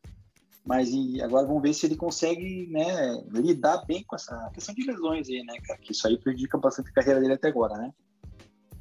mas 0.66 0.90
agora 1.22 1.46
vamos 1.46 1.62
ver 1.62 1.74
se 1.74 1.86
ele 1.86 1.98
consegue, 1.98 2.66
né, 2.72 3.22
lidar 3.30 3.86
bem 3.86 4.04
com 4.04 4.16
essa 4.16 4.50
questão 4.54 4.74
de 4.74 4.84
lesões 4.84 5.28
aí, 5.30 5.44
né, 5.44 5.54
cara, 5.68 5.78
que 5.80 5.92
isso 5.92 6.08
aí 6.08 6.18
prejudica 6.18 6.58
bastante 6.58 6.90
a 6.90 6.94
carreira 6.94 7.20
dele 7.20 7.34
até 7.34 7.50
agora, 7.50 7.78
né? 7.78 7.94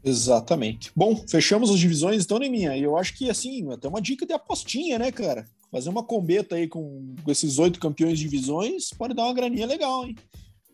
Exatamente. 0.04 0.92
Bom, 0.94 1.16
fechamos 1.26 1.70
as 1.70 1.78
divisões 1.78 2.24
então, 2.24 2.38
Neminha. 2.38 2.76
E 2.76 2.82
eu 2.82 2.96
acho 2.96 3.16
que, 3.16 3.30
assim, 3.30 3.72
até 3.72 3.88
uma 3.88 4.02
dica 4.02 4.26
de 4.26 4.34
apostinha, 4.34 4.98
né, 4.98 5.10
cara? 5.10 5.46
Fazer 5.70 5.88
uma 5.88 6.04
combeta 6.04 6.56
aí 6.56 6.68
com 6.68 7.14
esses 7.26 7.58
oito 7.58 7.80
campeões 7.80 8.18
de 8.18 8.24
divisões 8.28 8.90
pode 8.90 9.14
dar 9.14 9.24
uma 9.24 9.34
graninha 9.34 9.66
legal, 9.66 10.04
hein? 10.04 10.14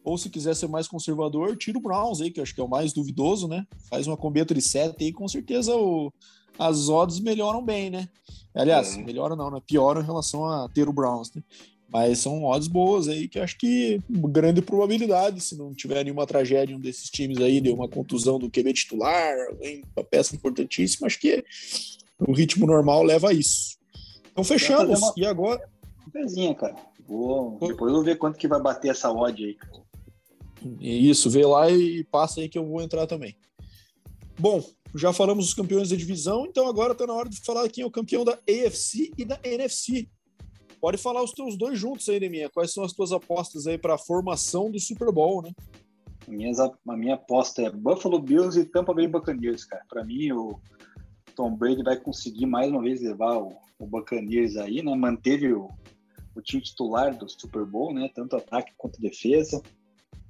Ou 0.02 0.18
se 0.18 0.28
quiser 0.28 0.56
ser 0.56 0.66
mais 0.66 0.88
conservador, 0.88 1.56
tira 1.56 1.78
o 1.78 1.80
Browns 1.80 2.20
aí, 2.20 2.30
que 2.30 2.40
eu 2.40 2.42
acho 2.42 2.54
que 2.54 2.60
é 2.60 2.64
o 2.64 2.68
mais 2.68 2.92
duvidoso, 2.92 3.46
né? 3.46 3.66
Faz 3.88 4.06
uma 4.06 4.16
combeta 4.16 4.52
de 4.52 4.62
sete 4.62 5.04
aí, 5.04 5.12
com 5.12 5.28
certeza 5.28 5.76
o, 5.76 6.12
as 6.58 6.88
odds 6.88 7.20
melhoram 7.20 7.64
bem, 7.64 7.88
né? 7.88 8.08
Aliás, 8.54 8.96
é. 8.96 9.02
melhoram 9.02 9.36
não, 9.36 9.50
né? 9.50 9.62
Pioram 9.64 10.00
em 10.00 10.04
relação 10.04 10.44
a 10.44 10.68
ter 10.68 10.88
o 10.88 10.92
Browns, 10.92 11.32
né? 11.34 11.42
Mas 11.92 12.20
são 12.20 12.44
odds 12.44 12.68
boas 12.68 13.09
aí, 13.09 13.26
que 13.26 13.38
acho 13.38 13.59
que 13.59 14.00
grande 14.09 14.62
probabilidade, 14.62 15.40
se 15.40 15.57
não 15.57 15.74
tiver 15.74 16.05
nenhuma 16.05 16.26
tragédia 16.26 16.72
em 16.72 16.76
um 16.76 16.81
desses 16.81 17.11
times 17.11 17.38
aí, 17.38 17.61
deu 17.61 17.74
uma 17.74 17.88
contusão 17.88 18.38
do 18.38 18.48
QB 18.48 18.72
titular, 18.72 19.35
uma 19.96 20.05
peça 20.05 20.37
importantíssima, 20.37 21.09
acho 21.09 21.18
que 21.18 21.44
o 22.20 22.33
ritmo 22.33 22.64
normal 22.64 23.03
leva 23.03 23.31
a 23.31 23.33
isso. 23.33 23.76
Então 24.31 24.44
fechamos. 24.44 25.00
Uma... 25.00 25.12
E 25.16 25.26
agora? 25.26 25.68
Pezinha, 26.12 26.55
cara. 26.55 26.76
Vou... 27.09 27.59
Depois 27.59 27.90
eu 27.90 27.96
vou 27.96 28.05
ver 28.05 28.16
quanto 28.18 28.38
que 28.38 28.46
vai 28.46 28.61
bater 28.61 28.90
essa 28.90 29.11
odd 29.11 29.44
aí, 29.44 29.55
cara. 29.55 29.83
Isso, 30.81 31.29
vê 31.29 31.44
lá 31.44 31.70
e 31.70 32.05
passa 32.05 32.40
aí 32.40 32.48
que 32.48 32.59
eu 32.59 32.66
vou 32.66 32.83
entrar 32.83 33.07
também. 33.07 33.35
Bom, 34.38 34.62
já 34.94 35.12
falamos 35.12 35.46
dos 35.46 35.55
campeões 35.55 35.90
da 35.90 35.96
divisão, 35.96 36.46
então 36.46 36.68
agora 36.68 36.92
está 36.92 37.07
na 37.07 37.14
hora 37.14 37.29
de 37.29 37.40
falar 37.40 37.68
quem 37.68 37.83
é 37.83 37.87
o 37.87 37.90
campeão 37.90 38.24
da 38.24 38.38
AFC 38.48 39.11
e 39.16 39.24
da 39.24 39.40
NFC. 39.42 40.09
Pode 40.80 40.96
falar 40.96 41.22
os 41.22 41.32
teus 41.32 41.56
dois 41.56 41.78
juntos 41.78 42.08
aí, 42.08 42.18
Neminha. 42.18 42.48
Quais 42.48 42.72
são 42.72 42.82
as 42.82 42.92
tuas 42.92 43.12
apostas 43.12 43.66
aí 43.66 43.76
para 43.76 43.94
a 43.94 43.98
formação 43.98 44.70
do 44.70 44.80
Super 44.80 45.12
Bowl, 45.12 45.42
né? 45.42 45.52
Minhas, 46.26 46.58
a 46.58 46.72
minha 46.96 47.14
aposta 47.14 47.62
é 47.62 47.70
Buffalo 47.70 48.18
Bills 48.18 48.58
e 48.58 48.64
Tampa 48.64 48.94
Bay 48.94 49.06
Buccaneers, 49.06 49.64
cara. 49.64 49.84
Para 49.88 50.04
mim, 50.04 50.32
o 50.32 50.58
Tom 51.34 51.54
Brady 51.54 51.82
vai 51.82 51.98
conseguir 51.98 52.46
mais 52.46 52.70
uma 52.70 52.80
vez 52.80 53.02
levar 53.02 53.36
o, 53.36 53.52
o 53.78 53.86
Buccaneers 53.86 54.56
aí, 54.56 54.82
né? 54.82 54.94
Manteve 54.94 55.52
o, 55.52 55.70
o 56.34 56.40
time 56.40 56.62
titular 56.62 57.16
do 57.16 57.28
Super 57.28 57.66
Bowl, 57.66 57.92
né? 57.92 58.08
Tanto 58.14 58.36
ataque 58.36 58.72
quanto 58.78 59.00
defesa, 59.00 59.60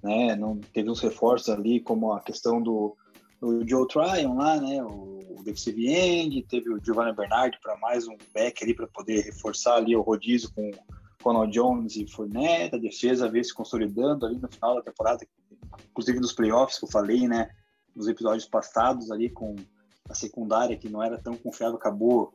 né? 0.02 0.34
Não 0.34 0.58
teve 0.58 0.90
uns 0.90 1.00
reforços 1.00 1.48
ali, 1.48 1.80
como 1.80 2.12
a 2.12 2.20
questão 2.20 2.60
do, 2.60 2.96
do 3.40 3.66
Joe 3.66 3.88
Tryon 3.88 4.37
lá, 4.37 4.61
né? 4.61 4.83
O, 4.83 5.20
o 5.38 5.42
defensive 5.42 5.88
end, 5.88 6.42
teve 6.42 6.70
o 6.70 6.79
Giovanni 6.85 7.14
Bernard 7.14 7.59
para 7.62 7.76
mais 7.79 8.07
um 8.07 8.16
back 8.35 8.62
ali 8.62 8.74
para 8.74 8.87
poder 8.87 9.22
reforçar 9.22 9.76
ali 9.76 9.96
o 9.96 10.03
rodízio 10.03 10.53
com 10.55 10.70
Ronald 11.22 11.53
Jones 11.53 11.96
e 11.96 12.07
Fournette, 12.07 12.74
a 12.74 12.79
defesa 12.79 13.29
veio 13.29 13.44
se 13.44 13.55
consolidando 13.55 14.26
ali 14.26 14.38
no 14.38 14.48
final 14.48 14.76
da 14.76 14.83
temporada, 14.83 15.26
inclusive 15.90 16.18
nos 16.18 16.33
playoffs 16.33 16.79
que 16.79 16.85
eu 16.85 16.90
falei, 16.90 17.29
né? 17.29 17.50
Nos 17.94 18.09
episódios 18.09 18.46
passados 18.46 19.11
ali 19.11 19.29
com 19.29 19.57
a 20.09 20.14
secundária 20.14 20.76
que 20.76 20.88
não 20.88 21.03
era 21.03 21.18
tão 21.18 21.37
confiável 21.37 21.76
acabou 21.76 22.35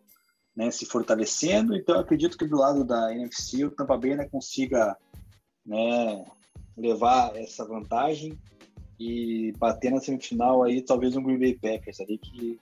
né, 0.55 0.71
se 0.71 0.85
fortalecendo. 0.85 1.75
Então, 1.75 1.99
acredito 1.99 2.37
que 2.37 2.47
do 2.47 2.57
lado 2.57 2.83
da 2.85 3.13
NFC 3.13 3.65
o 3.65 3.71
Tampa 3.71 3.97
Bay 3.97 4.15
né, 4.15 4.27
consiga 4.29 4.95
né, 5.65 6.23
levar 6.77 7.35
essa 7.35 7.65
vantagem 7.65 8.39
e 8.99 9.51
bater 9.57 9.91
na 9.91 9.99
semifinal 9.99 10.63
aí 10.63 10.81
talvez 10.81 11.15
um 11.15 11.23
Green 11.23 11.39
Bay 11.39 11.53
Packers 11.53 11.99
ali 11.99 12.17
que 12.17 12.59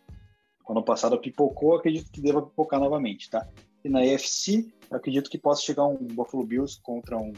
ano 0.67 0.83
passado 0.83 1.19
pipocou, 1.19 1.75
acredito 1.75 2.11
que 2.11 2.21
deva 2.21 2.41
pipocar 2.41 2.79
novamente, 2.79 3.29
tá? 3.29 3.47
E 3.83 3.89
na 3.89 3.99
AFC, 3.99 4.73
acredito 4.89 5.29
que 5.29 5.37
possa 5.37 5.61
chegar 5.61 5.85
um 5.85 5.97
Buffalo 5.97 6.45
Bills 6.45 6.79
contra 6.81 7.17
um 7.17 7.33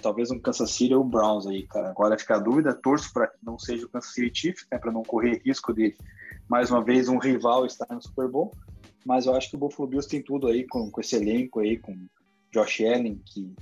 talvez 0.00 0.30
um 0.30 0.38
Kansas 0.38 0.70
City 0.70 0.94
ou 0.94 1.04
Browns 1.04 1.46
aí, 1.46 1.66
cara. 1.66 1.90
Agora 1.90 2.18
fica 2.18 2.36
a 2.36 2.38
dúvida, 2.38 2.74
torço 2.74 3.12
para 3.12 3.26
que 3.26 3.36
não 3.42 3.58
seja 3.58 3.84
o 3.84 3.88
Kansas 3.88 4.14
City 4.14 4.40
Chiefs, 4.40 4.66
né, 4.72 4.78
para 4.78 4.90
não 4.90 5.02
correr 5.02 5.42
risco 5.44 5.74
de 5.74 5.94
mais 6.48 6.70
uma 6.70 6.82
vez 6.82 7.08
um 7.08 7.18
rival 7.18 7.66
estar 7.66 7.86
no 7.94 8.02
Super 8.02 8.28
Bowl, 8.28 8.50
mas 9.04 9.26
eu 9.26 9.34
acho 9.36 9.50
que 9.50 9.56
o 9.56 9.58
Buffalo 9.58 9.88
Bills 9.88 10.08
tem 10.08 10.22
tudo 10.22 10.46
aí 10.46 10.66
com, 10.66 10.90
com 10.90 11.00
esse 11.00 11.16
elenco 11.16 11.60
aí, 11.60 11.78
com 11.78 11.94
Josh 12.52 12.80
Allen, 12.80 13.20
que, 13.24 13.54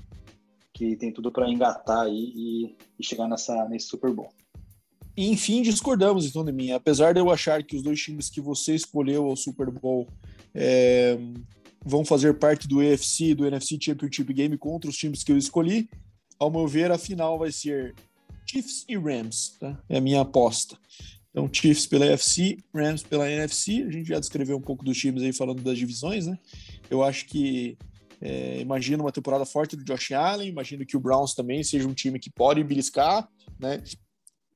que 0.79 0.95
tem 0.95 1.13
tudo 1.13 1.33
para 1.33 1.51
engatar 1.51 2.03
aí 2.03 2.33
e, 2.37 2.77
e, 3.01 3.05
chegar 3.05 3.27
nessa, 3.27 3.69
nesse 3.69 3.89
Super 3.89 4.13
Bowl. 4.13 4.33
enfim, 5.17 5.61
discordamos 5.61 6.25
então 6.25 6.45
de 6.45 6.53
mim. 6.53 6.71
Apesar 6.71 7.13
de 7.13 7.19
eu 7.19 7.31
achar 7.33 7.65
que 7.65 7.75
os 7.75 7.83
dois 7.83 8.01
times 8.01 8.31
que 8.31 8.41
você 8.41 8.77
escolheu 8.77 9.27
ao 9.27 9.37
Super 9.37 9.73
Bowl 9.73 10.07
é, 10.55 11.19
vão 11.85 12.05
fazer 12.05 12.39
parte 12.39 12.69
do 12.69 12.81
EFC, 12.81 13.35
do 13.35 13.45
NFC 13.45 13.77
Championship 13.81 14.33
Game 14.33 14.57
contra 14.57 14.89
os 14.89 14.97
times 14.97 15.25
que 15.25 15.33
eu 15.33 15.37
escolhi, 15.37 15.91
ao 16.39 16.49
meu 16.49 16.69
ver, 16.69 16.93
a 16.93 16.99
final 16.99 17.37
vai 17.37 17.51
ser 17.51 17.97
Chiefs 18.47 18.85
e 18.89 18.97
Rams, 18.97 19.57
tá? 19.59 19.83
É 19.89 19.99
a 19.99 20.01
minha 20.01 20.21
aposta. 20.21 20.79
Então, 21.31 21.51
Chiefs 21.53 21.87
pela 21.87 22.07
NFC, 22.07 22.57
Rams 22.73 23.03
pela 23.03 23.29
NFC. 23.29 23.83
A 23.83 23.91
gente 23.91 24.09
já 24.09 24.21
descreveu 24.21 24.57
um 24.57 24.63
pouco 24.63 24.85
dos 24.85 24.97
times 24.97 25.25
aí 25.25 25.33
falando 25.33 25.61
das 25.61 25.77
divisões, 25.77 26.29
né? 26.29 26.39
Eu 26.89 27.03
acho 27.03 27.27
que 27.27 27.77
É, 28.21 28.61
imagino 28.61 29.05
uma 29.05 29.13
temporada 29.13 29.45
forte 29.45 29.77
do 29.77 29.85
Josh 29.85 30.13
Allen, 30.13 30.49
imagino 30.49 30.85
que 30.85 30.97
o 30.97 31.01
Browns 31.01 31.35
também 31.35 31.63
seja 31.63 31.87
um 31.87 31.95
time 31.95 32.19
que 32.19 32.31
pode 32.31 32.63
beliscar, 32.65 33.29
né? 33.59 33.83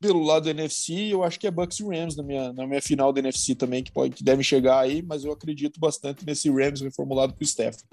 Pelo 0.00 0.24
lado 0.24 0.44
do 0.44 0.50
NFC, 0.50 1.12
eu 1.12 1.22
acho 1.22 1.38
que 1.38 1.46
é 1.46 1.50
Bucks 1.50 1.78
e 1.78 1.84
Rams 1.84 2.16
na 2.16 2.24
minha, 2.24 2.52
na 2.52 2.66
minha 2.66 2.82
final 2.82 3.12
da 3.12 3.20
NFC 3.20 3.54
também, 3.54 3.84
que, 3.84 3.92
pode, 3.92 4.14
que 4.14 4.24
deve 4.24 4.42
chegar 4.42 4.80
aí, 4.80 5.00
mas 5.00 5.24
eu 5.24 5.30
acredito 5.30 5.78
bastante 5.78 6.26
nesse 6.26 6.50
Rams 6.50 6.80
reformulado 6.80 7.34
com 7.34 7.44
o 7.44 7.46
Stephen. 7.46 7.84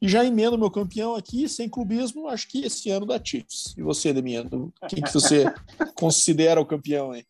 E 0.00 0.08
já 0.08 0.24
emendo 0.24 0.56
meu 0.56 0.70
campeão 0.70 1.14
aqui, 1.16 1.48
sem 1.48 1.68
clubismo, 1.68 2.28
acho 2.28 2.48
que 2.48 2.64
esse 2.64 2.88
ano 2.88 3.04
da 3.04 3.22
Chiefs. 3.22 3.74
E 3.76 3.82
você, 3.82 4.12
Demiano, 4.12 4.72
quem 4.88 5.02
que 5.02 5.12
você 5.12 5.44
considera 5.94 6.60
o 6.60 6.64
campeão 6.64 7.10
aí? 7.10 7.24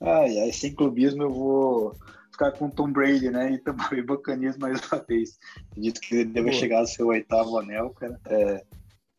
Ai, 0.00 0.38
ai, 0.40 0.52
sem 0.52 0.74
clubismo 0.74 1.22
eu 1.22 1.32
vou 1.32 1.96
ficar 2.38 2.52
com 2.52 2.70
Tom 2.70 2.92
Brady, 2.92 3.30
né? 3.30 3.52
E 3.52 3.58
também 3.58 4.02
Buccaneers 4.06 4.56
mais 4.56 4.80
uma 4.86 5.02
vez. 5.02 5.36
Acredito 5.70 6.00
que 6.00 6.14
ele 6.14 6.30
deve 6.30 6.52
chegar 6.52 6.78
ao 6.78 6.86
seu 6.86 7.08
oitavo 7.08 7.58
anel, 7.58 7.90
cara. 7.90 8.18
É... 8.26 8.64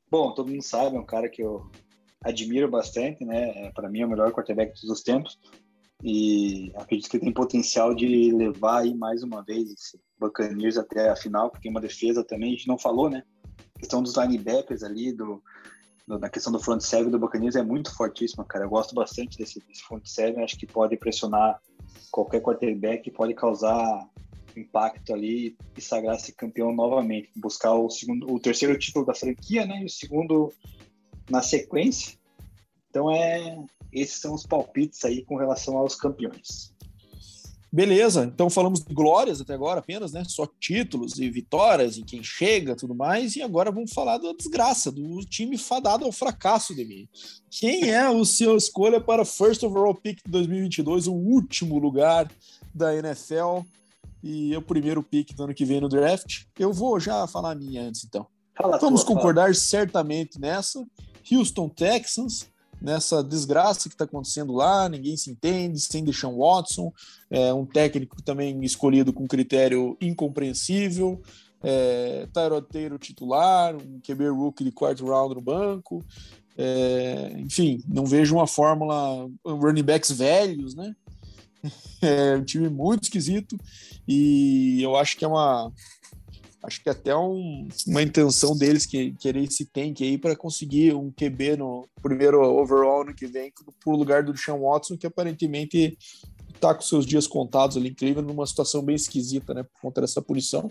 Bom, 0.10 0.34
todo 0.34 0.50
mundo 0.50 0.64
sabe, 0.64 0.96
é 0.96 1.00
um 1.00 1.06
cara 1.06 1.30
que 1.30 1.44
eu 1.44 1.70
admiro 2.24 2.70
bastante, 2.70 3.26
né? 3.26 3.66
É, 3.66 3.72
Para 3.72 3.90
mim 3.90 4.02
é 4.02 4.06
o 4.06 4.10
melhor 4.10 4.32
quarterback 4.32 4.74
de 4.74 4.82
todos 4.82 4.98
os 4.98 5.04
tempos. 5.04 5.38
E 6.02 6.72
acredito 6.76 7.10
que 7.10 7.20
tem 7.20 7.32
potencial 7.32 7.94
de 7.94 8.32
levar 8.32 8.80
aí 8.80 8.96
mais 8.96 9.22
uma 9.22 9.44
vez 9.44 9.70
esse 9.70 10.00
Buccaneers 10.18 10.78
até 10.78 11.10
a 11.10 11.16
final, 11.16 11.50
porque 11.50 11.64
tem 11.64 11.72
uma 11.72 11.82
defesa 11.82 12.24
também, 12.24 12.54
a 12.54 12.56
gente 12.56 12.70
não 12.70 12.78
falou, 12.78 13.10
né? 13.10 13.24
A 13.76 13.80
questão 13.80 14.02
dos 14.02 14.16
linebackers 14.16 14.82
ali, 14.82 15.12
do, 15.12 15.44
da 16.08 16.30
questão 16.30 16.54
do 16.54 16.60
front 16.60 16.80
seven 16.80 17.12
do 17.12 17.20
Buccaneers 17.20 17.58
é 17.58 17.64
muito 17.64 17.94
fortíssima, 17.94 18.46
cara. 18.46 18.64
Eu 18.64 18.70
gosto 18.70 18.96
bastante 18.96 19.38
desse, 19.38 19.60
desse 19.68 19.84
front 19.84 20.06
seven, 20.06 20.44
acho 20.44 20.58
que 20.58 20.66
pode 20.66 20.96
pressionar 20.96 21.60
qualquer 22.12 22.42
quarterback, 22.42 23.10
pode 23.12 23.34
causar 23.34 24.10
impacto 24.56 25.14
ali 25.14 25.56
e 25.78 25.82
sagrar-se 25.82 26.34
campeão 26.34 26.74
novamente, 26.74 27.30
buscar 27.36 27.74
o 27.74 27.90
segundo, 27.90 28.32
o 28.32 28.40
terceiro 28.40 28.78
título 28.78 29.06
da 29.06 29.14
franquia, 29.14 29.66
né? 29.66 29.82
E 29.82 29.86
o 29.86 29.90
segundo 29.90 30.52
na 31.30 31.42
sequência. 31.42 32.18
Então 32.90 33.12
é, 33.12 33.58
esses 33.94 34.20
são 34.20 34.34
os 34.34 34.46
palpites 34.46 35.04
aí 35.06 35.24
com 35.24 35.36
relação 35.36 35.78
aos 35.78 35.96
campeões. 35.96 36.74
Beleza, 37.72 38.24
então 38.24 38.50
falamos 38.50 38.80
de 38.80 38.92
glórias 38.92 39.40
até 39.40 39.54
agora 39.54 39.80
apenas, 39.80 40.12
né? 40.12 40.24
Só 40.28 40.48
títulos 40.60 41.20
e 41.20 41.30
vitórias 41.30 41.98
e 41.98 42.04
quem 42.04 42.24
chega, 42.24 42.76
tudo 42.76 42.96
mais. 42.96 43.36
E 43.36 43.44
agora 43.44 43.72
vamos 43.72 43.94
falar 43.94 44.18
da 44.18 44.34
desgraça, 44.34 44.92
do 44.92 45.20
time 45.22 45.56
fadado 45.56 46.04
ao 46.04 46.12
fracasso 46.12 46.74
de 46.74 46.84
mim. 46.84 47.08
Quem 47.52 47.92
é 47.92 48.10
o 48.10 48.26
seu 48.26 48.58
escolha 48.58 49.00
para 49.00 49.24
First 49.24 49.62
Overall 49.62 49.94
Pick 49.94 50.20
de 50.26 50.32
2022, 50.32 51.08
o 51.08 51.14
último 51.14 51.78
lugar 51.78 52.32
da 52.74 52.96
NFL 52.96 53.60
e 54.24 54.56
o 54.56 54.62
primeiro 54.62 55.04
pick 55.04 55.34
do 55.36 55.44
ano 55.44 55.54
que 55.54 55.66
vem 55.66 55.80
no 55.80 55.88
draft? 55.88 56.46
Eu 56.58 56.74
vou 56.74 57.00
já 57.00 57.28
falar 57.28 57.52
a 57.52 57.56
minha 57.56 57.84
antes, 57.84 58.04
então. 58.04 58.26
Fala 58.58 58.80
vamos 58.80 59.04
tua, 59.04 59.16
concordar 59.16 59.44
fala. 59.44 59.54
certamente 59.54 60.40
nessa. 60.40 60.84
Houston 61.32 61.70
Texans, 61.70 62.48
nessa 62.82 63.24
desgraça 63.24 63.90
que 63.90 63.96
está 63.96 64.06
acontecendo 64.06 64.54
lá, 64.54 64.88
ninguém 64.88 65.18
se 65.18 65.30
entende, 65.30 65.80
sem 65.80 66.04
Deshaun 66.04 66.38
Watson, 66.38 66.92
é, 67.30 67.54
um 67.54 67.66
técnico 67.66 68.22
também 68.22 68.64
escolhido 68.64 69.12
com 69.12 69.28
critério 69.28 69.98
incompreensível, 70.00 71.22
é, 71.62 72.28
Tyrod 72.34 73.00
titular, 73.00 73.76
um 73.76 74.00
QB 74.00 74.30
rookie 74.30 74.64
de 74.64 74.72
quarto 74.72 75.06
round 75.06 75.36
no 75.36 75.42
banco, 75.42 76.04
é, 76.58 77.34
enfim, 77.38 77.82
não 77.88 78.06
vejo 78.06 78.36
uma 78.36 78.48
fórmula, 78.48 79.30
running 79.46 79.84
backs 79.84 80.12
velhos, 80.12 80.76
né? 80.76 80.96
É 82.02 82.38
um 82.38 82.44
time 82.46 82.70
muito 82.70 83.04
esquisito 83.04 83.60
e 84.08 84.82
eu 84.82 84.96
acho 84.96 85.18
que 85.18 85.26
é 85.26 85.28
uma 85.28 85.70
acho 86.64 86.84
que 86.84 86.90
até 86.90 87.16
um, 87.16 87.68
uma 87.88 88.02
intenção 88.02 88.56
deles 88.58 88.86
que 88.86 89.14
querer 89.14 89.44
esse 89.44 89.66
tank 89.66 90.02
aí 90.02 90.18
para 90.18 90.36
conseguir 90.36 90.94
um 90.94 91.12
QB 91.12 91.58
no 91.58 91.88
primeiro 92.02 92.42
overall 92.42 93.06
no 93.06 93.14
que 93.14 93.28
vem 93.28 93.52
por 93.84 93.96
lugar 93.96 94.24
do 94.24 94.36
Sean 94.38 94.58
Watson, 94.58 94.98
que 94.98 95.08
aparentemente 95.08 95.98
está 96.54 96.76
com 96.76 96.82
seus 96.82 97.06
dias 97.06 97.26
contados 97.26 97.78
ali 97.78 97.96
Cleveland 97.96 98.28
numa 98.28 98.46
situação 98.46 98.84
bem 98.84 98.96
esquisita, 98.96 99.54
né, 99.54 99.64
por 99.64 99.82
conta 99.82 100.02
dessa 100.02 100.22
punição. 100.22 100.70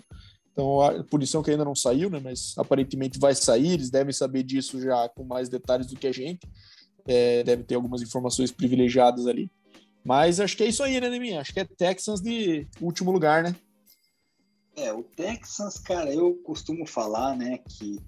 Então, 0.52 0.82
a 0.82 1.02
punição 1.04 1.42
que 1.42 1.50
ainda 1.50 1.64
não 1.64 1.74
saiu, 1.74 2.10
né, 2.10 2.20
mas 2.22 2.52
aparentemente 2.58 3.18
vai 3.18 3.34
sair, 3.34 3.72
eles 3.72 3.90
devem 3.90 4.12
saber 4.12 4.42
disso 4.42 4.80
já 4.80 5.08
com 5.08 5.24
mais 5.24 5.48
detalhes 5.48 5.86
do 5.86 5.96
que 5.96 6.06
a 6.06 6.12
gente. 6.12 6.46
É, 7.06 7.42
deve 7.42 7.62
ter 7.62 7.74
algumas 7.74 8.02
informações 8.02 8.52
privilegiadas 8.52 9.26
ali. 9.26 9.50
Mas 10.04 10.40
acho 10.40 10.56
que 10.56 10.62
é 10.62 10.66
isso 10.66 10.82
aí, 10.82 11.00
né, 11.00 11.08
Neminha? 11.08 11.40
Acho 11.40 11.54
que 11.54 11.60
é 11.60 11.64
Texans 11.64 12.20
de 12.20 12.66
último 12.80 13.10
lugar, 13.10 13.42
né? 13.42 13.54
É, 14.80 14.92
o 14.92 15.02
Texans, 15.02 15.76
cara, 15.76 16.14
eu 16.14 16.36
costumo 16.44 16.86
falar, 16.86 17.36
né, 17.36 17.58
que 17.58 17.98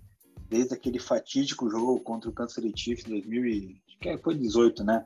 desde 0.49 0.73
aquele 0.73 1.01
fatídico 1.01 1.69
jogo 1.69 1.99
contra 1.99 2.31
o 2.31 2.33
Kansas 2.33 2.55
City 2.55 2.81
Chiefs 2.81 3.07
em 3.07 3.11
2018, 3.11 4.85
né, 4.85 5.05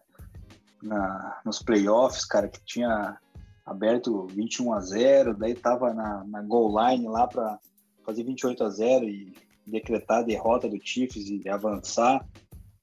na, 0.83 1.40
nos 1.42 1.62
playoffs, 1.62 2.27
cara, 2.27 2.48
que 2.48 2.62
tinha 2.66 3.18
aberto 3.64 4.27
21 4.27 4.74
a 4.74 4.81
0, 4.81 5.37
daí 5.38 5.55
tava 5.55 5.94
na, 5.94 6.22
na 6.24 6.42
goal 6.42 6.74
line 6.79 7.09
lá 7.09 7.27
para 7.27 7.59
fazer 8.05 8.24
28 8.24 8.62
a 8.62 8.68
0 8.68 9.09
e 9.09 9.33
decretar 9.66 10.18
a 10.18 10.22
derrota 10.22 10.68
do 10.68 10.79
Chiefs 10.79 11.31
e 11.31 11.48
avançar. 11.48 12.29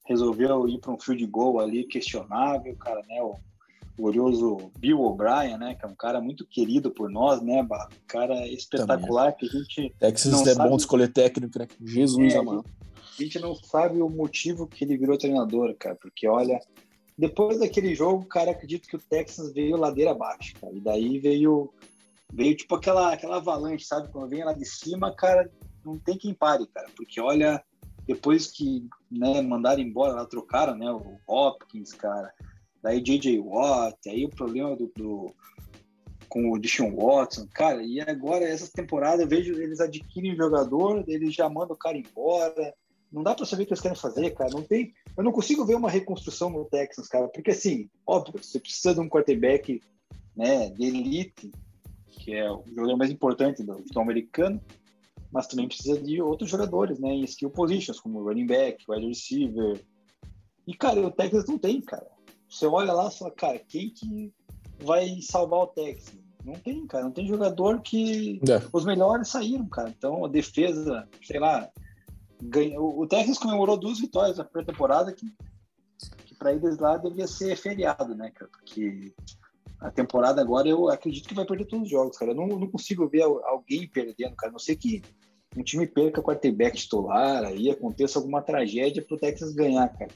Resolveu 0.04 0.68
ir 0.68 0.80
para 0.80 0.90
um 0.90 0.98
field 0.98 1.24
goal 1.26 1.60
ali 1.60 1.84
questionável, 1.84 2.76
cara, 2.76 3.00
né? 3.08 3.22
O 3.22 3.36
glorioso 3.96 4.70
Bill 4.78 5.00
O'Brien, 5.00 5.58
né? 5.58 5.74
Que 5.74 5.84
é 5.84 5.88
um 5.88 5.94
cara 5.94 6.20
muito 6.20 6.46
querido 6.46 6.90
por 6.90 7.10
nós, 7.10 7.42
né? 7.42 7.62
Um 7.62 7.68
cara 8.06 8.46
espetacular 8.48 9.32
Também. 9.32 9.50
que 9.50 9.56
a 9.56 9.60
gente. 9.60 9.94
Texas 9.98 10.46
é 10.46 10.54
sabe... 10.54 10.68
bom 10.68 10.76
de 10.76 10.82
escolher 10.82 11.12
técnico, 11.12 11.58
né? 11.58 11.68
Jesus 11.84 12.34
é, 12.34 12.38
amado. 12.38 12.64
A 12.96 13.22
gente 13.22 13.38
não 13.38 13.54
sabe 13.54 14.00
o 14.00 14.08
motivo 14.08 14.66
que 14.66 14.84
ele 14.84 14.96
virou 14.96 15.18
treinador, 15.18 15.74
cara, 15.78 15.96
porque 16.00 16.26
olha, 16.26 16.58
depois 17.16 17.60
daquele 17.60 17.94
jogo, 17.94 18.24
cara, 18.24 18.52
acredito 18.52 18.88
que 18.88 18.96
o 18.96 19.00
Texas 19.00 19.52
veio 19.52 19.76
ladeira 19.76 20.12
abaixo, 20.12 20.54
cara. 20.60 20.72
E 20.74 20.80
daí 20.80 21.18
veio 21.18 21.72
veio 22.32 22.56
tipo 22.56 22.74
aquela 22.74 23.12
aquela 23.12 23.36
avalanche, 23.36 23.84
sabe? 23.84 24.10
Quando 24.10 24.30
vem 24.30 24.44
lá 24.44 24.52
de 24.52 24.64
cima, 24.64 25.14
cara, 25.14 25.50
não 25.84 25.98
tem 25.98 26.16
quem 26.16 26.32
pare, 26.32 26.66
cara, 26.66 26.88
porque 26.96 27.20
olha, 27.20 27.62
depois 28.06 28.46
que, 28.46 28.88
né, 29.10 29.40
mandaram 29.42 29.82
embora, 29.82 30.14
lá 30.14 30.26
trocaram, 30.26 30.76
né, 30.76 30.90
o 30.90 31.18
Hopkins, 31.26 31.92
cara, 31.92 32.32
daí 32.82 33.00
J.J. 33.00 33.38
Watt, 33.40 34.08
aí 34.08 34.24
o 34.24 34.30
problema 34.30 34.76
do, 34.76 34.90
do 34.96 35.34
com 36.28 36.50
o 36.50 36.58
Deshaun 36.58 36.96
Watson, 36.96 37.46
cara, 37.52 37.82
e 37.82 38.00
agora 38.00 38.48
essa 38.48 38.70
temporada 38.72 39.22
eu 39.22 39.28
vejo 39.28 39.52
eles 39.52 39.80
adquirem 39.80 40.34
jogador, 40.34 41.04
eles 41.06 41.34
já 41.34 41.46
mandam 41.46 41.74
o 41.74 41.78
cara 41.78 41.98
embora, 41.98 42.74
não 43.12 43.22
dá 43.22 43.34
para 43.34 43.44
saber 43.44 43.64
o 43.64 43.66
que 43.66 43.72
eles 43.74 43.82
querem 43.82 43.96
fazer, 43.96 44.30
cara, 44.30 44.48
não 44.50 44.62
tem, 44.62 44.94
eu 45.14 45.22
não 45.22 45.30
consigo 45.30 45.64
ver 45.66 45.74
uma 45.74 45.90
reconstrução 45.90 46.48
no 46.48 46.64
Texans, 46.64 47.06
cara, 47.06 47.28
porque 47.28 47.50
assim, 47.50 47.90
óbvio, 48.06 48.42
você 48.42 48.58
precisa 48.58 48.94
de 48.94 49.00
um 49.00 49.10
quarterback, 49.10 49.82
né, 50.34 50.70
de 50.70 50.86
elite, 50.86 51.52
que 52.08 52.34
é 52.34 52.50
o 52.50 52.64
jogador 52.66 52.96
mais 52.96 53.10
importante 53.10 53.62
do 53.62 53.74
futebol 53.74 54.02
americano, 54.02 54.58
mas 55.30 55.46
também 55.46 55.68
precisa 55.68 56.00
de 56.00 56.22
outros 56.22 56.48
jogadores, 56.48 56.98
né, 56.98 57.10
em 57.10 57.24
skill 57.24 57.50
positions, 57.50 58.00
como 58.00 58.22
running 58.22 58.46
back, 58.46 58.82
wide 58.88 59.06
receiver, 59.06 59.78
e 60.66 60.74
cara, 60.74 61.06
o 61.06 61.10
Texas 61.10 61.44
não 61.46 61.58
tem, 61.58 61.80
cara, 61.82 62.06
você 62.52 62.66
olha 62.66 62.92
lá 62.92 63.08
e 63.08 63.18
fala, 63.18 63.30
cara, 63.30 63.58
quem 63.58 63.88
que 63.88 64.32
vai 64.78 65.20
salvar 65.22 65.60
o 65.60 65.66
Texas? 65.68 66.18
Não 66.44 66.54
tem, 66.54 66.86
cara. 66.86 67.04
Não 67.04 67.10
tem 67.10 67.26
jogador 67.26 67.80
que. 67.80 68.40
É. 68.48 68.60
Os 68.72 68.84
melhores 68.84 69.28
saíram, 69.28 69.66
cara. 69.68 69.88
Então 69.88 70.24
a 70.24 70.28
defesa, 70.28 71.08
sei 71.22 71.40
lá. 71.40 71.68
Ganha... 72.42 72.80
O 72.80 73.06
Texas 73.06 73.38
comemorou 73.38 73.76
duas 73.76 74.00
vitórias 74.00 74.36
na 74.36 74.44
primeira 74.44 74.72
temporada 74.72 75.12
que, 75.12 75.32
que 76.26 76.34
para 76.34 76.52
eles 76.52 76.76
lá 76.78 76.96
devia 76.96 77.26
ser 77.28 77.56
feriado, 77.56 78.16
né, 78.16 78.30
cara? 78.30 78.50
Porque 78.50 79.14
a 79.80 79.90
temporada 79.92 80.40
agora 80.40 80.68
eu 80.68 80.88
acredito 80.88 81.28
que 81.28 81.34
vai 81.34 81.46
perder 81.46 81.66
todos 81.66 81.84
os 81.84 81.90
jogos, 81.90 82.18
cara. 82.18 82.32
Eu 82.32 82.34
não, 82.34 82.48
não 82.48 82.66
consigo 82.66 83.08
ver 83.08 83.22
alguém 83.22 83.88
perdendo, 83.88 84.34
cara. 84.34 84.50
A 84.50 84.52
não 84.52 84.58
sei 84.58 84.74
que 84.74 85.02
um 85.56 85.62
time 85.62 85.86
perca 85.86 86.22
quarterback 86.22 86.76
titular, 86.76 87.44
aí 87.44 87.70
aconteça 87.70 88.18
alguma 88.18 88.42
tragédia 88.42 89.04
pro 89.06 89.18
Texas 89.18 89.54
ganhar, 89.54 89.88
cara. 89.96 90.10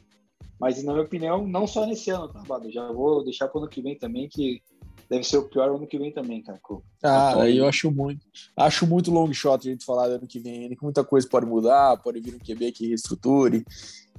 Mas, 0.59 0.83
na 0.83 0.93
minha 0.93 1.05
opinião, 1.05 1.47
não 1.47 1.67
só 1.67 1.87
nesse 1.87 2.11
ano, 2.11 2.29
tá, 2.29 2.43
Bado? 2.47 2.71
Já 2.71 2.91
vou 2.91 3.23
deixar 3.25 3.49
para 3.49 3.59
o 3.59 3.63
ano 3.63 3.71
que 3.71 3.83
vem 3.83 3.97
também, 3.97 4.29
que 4.29 4.63
deve 5.09 5.25
ser 5.25 5.39
o 5.39 5.49
pior 5.49 5.69
ano 5.69 5.87
que 5.87 5.99
vem 5.99 6.13
também, 6.13 6.43
cara. 6.43 6.61
Ah, 7.03 7.43
aí 7.43 7.59
eu 7.59 7.67
acho 7.67 7.91
muito. 7.91 8.27
Acho 8.57 8.87
muito 8.87 9.11
long 9.11 9.33
shot 9.33 9.67
a 9.67 9.71
gente 9.71 9.85
falar 9.85 10.09
do 10.09 10.15
ano 10.15 10.27
que 10.27 10.39
vem. 10.39 10.75
Que 10.75 10.83
muita 10.83 11.05
coisa 11.05 11.29
pode 11.29 11.47
mudar, 11.47 11.97
pode 11.99 12.21
vir 12.21 12.35
um 12.35 12.39
QB 12.39 12.73
que 12.73 12.89
reestruture. 12.89 13.65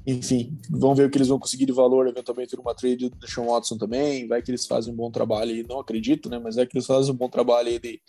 Enfim, 0.06 0.58
vamos 0.70 0.98
ver 0.98 1.08
o 1.08 1.10
que 1.10 1.18
eles 1.18 1.28
vão 1.28 1.38
conseguir 1.38 1.66
de 1.66 1.74
valor 1.74 2.08
eventualmente 2.08 2.56
numa 2.56 2.74
trade 2.74 3.10
do 3.10 3.28
Sean 3.28 3.44
Watson 3.44 3.78
também. 3.78 4.26
Vai 4.28 4.42
que 4.42 4.50
eles 4.50 4.66
fazem 4.66 4.94
um 4.94 4.96
bom 4.96 5.12
trabalho 5.12 5.52
aí, 5.52 5.66
não 5.68 5.80
acredito, 5.80 6.30
né? 6.30 6.40
Mas 6.40 6.58
é 6.58 6.66
que 6.66 6.78
eles 6.78 6.88
fazem 6.88 7.14
um 7.14 7.18
bom 7.18 7.28
trabalho 7.28 7.68
aí 7.68 7.78
de 7.78 8.00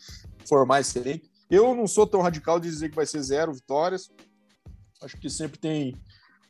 formar 0.47 0.81
esse 0.81 0.97
elenco. 0.99 1.27
Eu 1.51 1.75
não 1.75 1.89
sou 1.89 2.07
tão 2.07 2.21
radical 2.21 2.61
de 2.61 2.69
dizer 2.69 2.91
que 2.91 2.95
vai 2.95 3.07
ser 3.07 3.21
zero 3.23 3.53
vitórias. 3.53 4.11
Acho 5.03 5.17
que 5.17 5.29
sempre 5.29 5.59
tem 5.59 5.97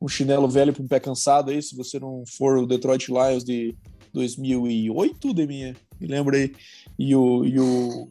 um 0.01 0.09
chinelo 0.09 0.49
velho 0.49 0.73
para 0.73 0.83
um 0.83 0.89
pé 0.89 1.01
cansado 1.01 1.51
aí, 1.51 1.63
se 1.63 1.77
você 1.77 1.99
não 1.99 2.25
for 2.27 2.59
o 2.59 2.67
Detroit 2.67 3.09
Lions 3.09 3.45
de 3.45 3.77
2008, 4.13 5.35
Deminha, 5.35 5.77
me 6.01 6.07
lembra 6.07 6.37
aí, 6.37 6.53
e 6.99 7.15
o, 7.15 7.45
e 7.45 7.59
o, 7.59 8.11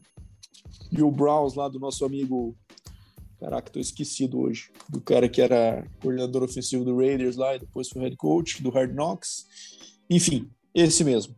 e 0.92 1.02
o 1.02 1.12
Browns 1.12 1.56
lá 1.56 1.68
do 1.68 1.80
nosso 1.80 2.06
amigo 2.06 2.56
Caraca, 3.40 3.72
tô 3.72 3.80
esquecido 3.80 4.40
hoje. 4.40 4.72
Do 4.90 5.00
cara 5.00 5.30
que 5.30 5.42
era 5.42 5.88
coordenador 6.02 6.44
ofensivo 6.44 6.84
do 6.84 6.98
Raiders 6.98 7.36
lá 7.36 7.56
e 7.56 7.60
depois 7.60 7.88
foi 7.88 8.02
head 8.02 8.16
coach 8.16 8.64
do 8.64 8.72
Hard 8.72 8.94
Knocks. 8.94 9.46
Enfim, 10.10 10.50
esse 10.74 11.04
mesmo. 11.04 11.36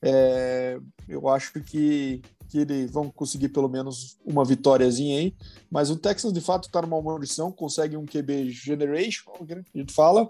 É, 0.00 0.78
eu 1.06 1.28
acho 1.28 1.60
que, 1.60 2.22
que 2.52 2.58
eles 2.58 2.90
vão 2.90 3.10
conseguir 3.10 3.48
pelo 3.48 3.66
menos 3.66 4.18
uma 4.26 4.44
vitóriazinha 4.44 5.18
aí. 5.18 5.34
Mas 5.70 5.88
o 5.88 5.96
Texans, 5.96 6.34
de 6.34 6.40
fato, 6.42 6.70
tá 6.70 6.82
numa 6.82 7.00
maldição, 7.00 7.50
consegue 7.50 7.96
um 7.96 8.04
QB 8.04 8.50
generation, 8.50 9.32
a 9.40 9.78
gente 9.78 9.94
fala. 9.94 10.28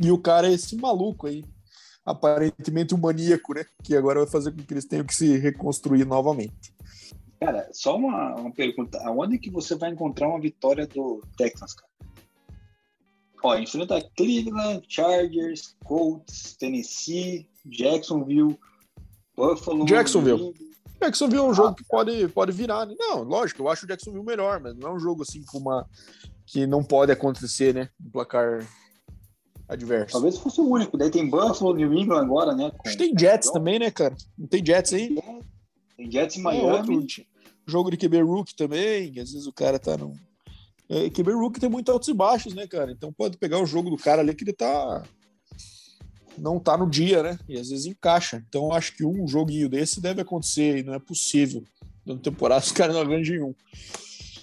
E 0.00 0.10
o 0.10 0.18
cara 0.18 0.48
é 0.48 0.54
esse 0.54 0.74
maluco 0.74 1.26
aí, 1.26 1.44
aparentemente 2.04 2.94
um 2.94 2.98
maníaco, 2.98 3.52
né? 3.52 3.66
Que 3.82 3.94
agora 3.94 4.20
vai 4.20 4.28
fazer 4.28 4.52
com 4.52 4.62
que 4.62 4.72
eles 4.72 4.86
tenham 4.86 5.04
que 5.04 5.14
se 5.14 5.36
reconstruir 5.36 6.06
novamente. 6.06 6.72
Cara, 7.38 7.68
só 7.72 7.94
uma, 7.94 8.34
uma 8.36 8.50
pergunta. 8.50 8.98
Aonde 9.04 9.38
que 9.38 9.50
você 9.50 9.74
vai 9.74 9.90
encontrar 9.90 10.28
uma 10.28 10.40
vitória 10.40 10.86
do 10.86 11.22
Texans, 11.36 11.74
cara? 11.74 11.92
Ó, 13.42 13.54
enfrenta 13.58 14.00
Cleveland, 14.16 14.82
Chargers, 14.88 15.76
Colts, 15.84 16.56
Tennessee, 16.56 17.46
Jacksonville, 17.66 18.58
Buffalo. 19.36 19.84
Jacksonville. 19.84 20.54
Jacksonville 21.04 21.40
é 21.40 21.42
um 21.42 21.50
ah, 21.50 21.54
jogo 21.54 21.74
que 21.74 21.84
pode, 21.84 22.28
pode 22.28 22.52
virar. 22.52 22.86
Né? 22.86 22.94
Não, 22.98 23.22
lógico, 23.22 23.62
eu 23.62 23.68
acho 23.68 23.84
o 23.84 23.88
Jacksonville 23.88 24.24
melhor, 24.24 24.60
mas 24.60 24.76
não 24.76 24.90
é 24.90 24.92
um 24.94 24.98
jogo 24.98 25.22
assim 25.22 25.42
com 25.44 25.58
uma 25.58 25.86
que 26.46 26.66
não 26.66 26.82
pode 26.82 27.10
acontecer, 27.10 27.74
né? 27.74 27.88
Um 28.04 28.10
placar 28.10 28.66
adverso. 29.68 30.12
Talvez 30.12 30.36
fosse 30.36 30.60
o 30.60 30.68
único. 30.68 30.96
Daí 30.96 31.10
tem 31.10 31.28
Buffalo, 31.28 31.74
New 31.74 31.92
England 31.94 32.20
agora, 32.20 32.54
né? 32.54 32.70
Com... 32.70 32.88
Acho 32.88 32.96
que 32.96 33.04
tem 33.04 33.18
Jets 33.18 33.50
também, 33.50 33.78
né, 33.78 33.90
cara? 33.90 34.14
Não 34.38 34.46
tem 34.46 34.64
Jets 34.64 34.92
aí? 34.92 35.16
Tem 35.96 36.10
Jets 36.10 36.36
em 36.36 36.42
Miami. 36.42 37.06
É 37.20 37.24
jogo 37.66 37.90
de 37.90 37.96
QB 37.96 38.20
Rook 38.22 38.54
também, 38.54 39.08
às 39.18 39.32
vezes 39.32 39.46
o 39.46 39.52
cara 39.52 39.78
tá 39.78 39.96
no. 39.96 40.12
É, 40.88 41.08
QB 41.08 41.32
Rook 41.32 41.58
tem 41.58 41.70
muito 41.70 41.90
altos 41.90 42.08
e 42.08 42.14
baixos, 42.14 42.54
né, 42.54 42.66
cara? 42.66 42.92
Então 42.92 43.12
pode 43.12 43.38
pegar 43.38 43.58
o 43.58 43.66
jogo 43.66 43.88
do 43.88 43.96
cara 43.96 44.20
ali 44.20 44.34
que 44.34 44.44
ele 44.44 44.52
tá. 44.52 45.02
Não 46.36 46.58
tá 46.58 46.76
no 46.76 46.88
dia, 46.88 47.22
né? 47.22 47.38
E 47.48 47.58
às 47.58 47.68
vezes 47.68 47.86
encaixa. 47.86 48.44
Então 48.48 48.72
acho 48.72 48.96
que 48.96 49.04
um 49.04 49.26
joguinho 49.26 49.68
desse 49.68 50.00
deve 50.00 50.20
acontecer 50.20 50.78
e 50.78 50.82
não 50.82 50.94
é 50.94 50.98
possível. 50.98 51.62
Na 52.04 52.16
temporada 52.16 52.64
os 52.64 52.72
caras 52.72 52.94
não 52.94 53.02
arranjem 53.02 53.42
um. 53.42 53.54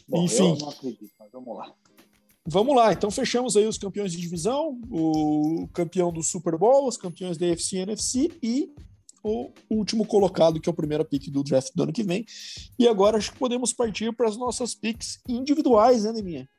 Bom, 0.08 0.24
Enfim. 0.24 0.58
acredito, 0.68 1.12
vamos 1.32 1.58
lá. 1.58 1.74
Vamos 2.46 2.76
lá, 2.76 2.92
então 2.92 3.12
fechamos 3.12 3.56
aí 3.56 3.68
os 3.68 3.78
campeões 3.78 4.12
de 4.12 4.18
divisão, 4.18 4.80
o 4.90 5.70
campeão 5.72 6.12
do 6.12 6.24
Super 6.24 6.58
Bowl, 6.58 6.88
os 6.88 6.98
campeões 6.98 7.38
da 7.38 7.46
UFC 7.46 7.78
e 7.78 7.80
NFC 7.82 8.32
e 8.42 8.74
o 9.24 9.52
último 9.70 10.06
colocado, 10.06 10.60
que 10.60 10.68
é 10.68 10.72
o 10.72 10.76
primeiro 10.76 11.06
pick 11.06 11.30
do 11.30 11.44
draft 11.44 11.72
do 11.76 11.84
ano 11.84 11.94
que 11.94 12.02
vem. 12.02 12.26
E 12.80 12.88
agora 12.88 13.18
acho 13.18 13.32
que 13.32 13.38
podemos 13.38 13.72
partir 13.72 14.12
para 14.16 14.28
as 14.28 14.38
nossas 14.38 14.74
picks 14.74 15.20
individuais, 15.30 16.04
né, 16.04 16.12
Neminha? 16.12 16.50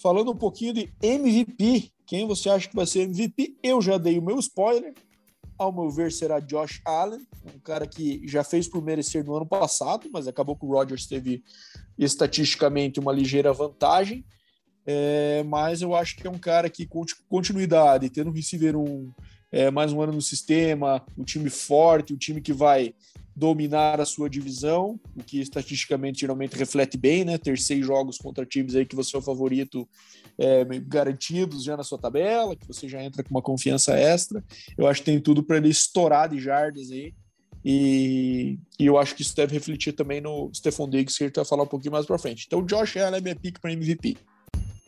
Falando 0.00 0.30
um 0.30 0.36
pouquinho 0.36 0.74
de 0.74 0.92
MVP, 1.02 1.90
quem 2.06 2.26
você 2.26 2.48
acha 2.48 2.68
que 2.68 2.76
vai 2.76 2.86
ser 2.86 3.00
MVP? 3.00 3.56
Eu 3.62 3.80
já 3.80 3.98
dei 3.98 4.18
o 4.18 4.22
meu 4.22 4.38
spoiler. 4.38 4.94
Ao 5.58 5.72
meu 5.72 5.90
ver, 5.90 6.12
será 6.12 6.38
Josh 6.38 6.82
Allen, 6.84 7.26
um 7.54 7.58
cara 7.58 7.86
que 7.86 8.20
já 8.28 8.44
fez 8.44 8.68
por 8.68 8.84
merecer 8.84 9.24
no 9.24 9.34
ano 9.34 9.46
passado, 9.46 10.06
mas 10.12 10.28
acabou 10.28 10.54
que 10.54 10.66
o 10.66 10.68
Rodgers 10.68 11.06
teve 11.06 11.42
estatisticamente 11.98 13.00
uma 13.00 13.10
ligeira 13.10 13.54
vantagem. 13.54 14.22
É, 14.84 15.42
mas 15.44 15.80
eu 15.80 15.94
acho 15.94 16.14
que 16.14 16.26
é 16.26 16.30
um 16.30 16.38
cara 16.38 16.68
que, 16.68 16.86
com 16.86 17.04
continuidade, 17.26 18.10
tendo 18.10 18.30
receiver 18.30 18.76
um 18.76 19.10
é, 19.50 19.70
mais 19.70 19.92
um 19.92 20.02
ano 20.02 20.12
no 20.12 20.22
sistema, 20.22 21.04
um 21.16 21.24
time 21.24 21.48
forte, 21.48 22.12
um 22.12 22.18
time 22.18 22.40
que 22.40 22.52
vai 22.52 22.94
dominar 23.36 24.00
a 24.00 24.06
sua 24.06 24.30
divisão, 24.30 24.98
o 25.14 25.22
que 25.22 25.38
estatisticamente 25.38 26.20
geralmente 26.20 26.56
reflete 26.56 26.96
bem, 26.96 27.22
né? 27.22 27.36
Ter 27.36 27.58
seis 27.58 27.84
jogos 27.84 28.16
contra 28.16 28.46
times 28.46 28.74
aí 28.74 28.86
que 28.86 28.96
você 28.96 29.14
é 29.14 29.18
o 29.18 29.22
favorito 29.22 29.86
é, 30.38 30.64
garantidos 30.80 31.62
já 31.62 31.76
na 31.76 31.84
sua 31.84 31.98
tabela, 31.98 32.56
que 32.56 32.66
você 32.66 32.88
já 32.88 33.04
entra 33.04 33.22
com 33.22 33.30
uma 33.30 33.42
confiança 33.42 33.94
extra. 33.94 34.42
Eu 34.78 34.86
acho 34.86 35.00
que 35.00 35.10
tem 35.10 35.20
tudo 35.20 35.42
para 35.42 35.58
ele 35.58 35.68
estourar 35.68 36.30
de 36.30 36.40
jardas 36.40 36.90
aí. 36.90 37.12
E, 37.62 38.58
e, 38.78 38.86
eu 38.86 38.96
acho 38.96 39.14
que 39.14 39.22
isso 39.22 39.36
deve 39.36 39.52
refletir 39.52 39.92
também 39.92 40.20
no 40.20 40.50
Stephon 40.54 40.88
Diggs, 40.88 41.18
que 41.18 41.24
gente 41.24 41.34
vai 41.34 41.44
falar 41.44 41.64
um 41.64 41.68
pouquinho 41.68 41.92
mais 41.92 42.06
para 42.06 42.16
frente. 42.16 42.44
Então, 42.46 42.64
Josh 42.64 42.96
Allen 42.96 43.18
é 43.18 43.20
minha 43.20 43.36
pick 43.36 43.60
para 43.60 43.72
MVP. 43.72 44.16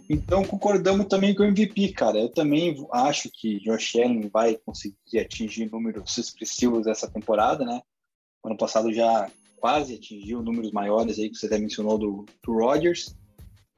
Então 0.09 0.43
concordamos 0.43 1.07
também 1.07 1.35
com 1.35 1.43
o 1.43 1.47
MVP, 1.47 1.93
cara. 1.93 2.19
Eu 2.19 2.31
também 2.31 2.75
acho 2.93 3.29
que 3.31 3.61
Josh 3.61 3.97
Allen 3.97 4.31
vai 4.33 4.57
conseguir 4.65 5.19
atingir 5.19 5.71
números 5.71 6.17
expressivos 6.17 6.87
essa 6.87 7.11
temporada, 7.11 7.65
né? 7.65 7.83
Ano 8.45 8.57
passado 8.57 8.93
já 8.93 9.31
quase 9.57 9.95
atingiu 9.95 10.43
números 10.43 10.71
maiores 10.73 11.19
aí 11.19 11.29
que 11.29 11.37
você 11.37 11.47
até 11.47 11.59
mencionou 11.59 11.99
do, 11.99 12.27
do 12.43 12.53
Rodgers. 12.53 13.17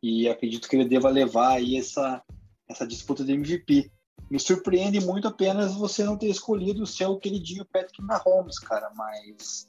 E 0.02 0.28
acredito 0.28 0.68
que 0.68 0.76
ele 0.76 0.88
deva 0.88 1.10
levar 1.10 1.52
aí 1.52 1.76
essa, 1.76 2.22
essa 2.68 2.86
disputa 2.86 3.24
de 3.24 3.32
MVP. 3.32 3.90
Me 4.30 4.38
surpreende 4.38 5.00
muito 5.00 5.28
apenas 5.28 5.74
você 5.74 6.04
não 6.04 6.16
ter 6.16 6.28
escolhido 6.28 6.82
o 6.82 6.86
seu 6.86 7.16
queridinho 7.18 7.66
Patrick 7.70 8.00
Mahomes, 8.00 8.58
cara, 8.58 8.90
mas 8.94 9.66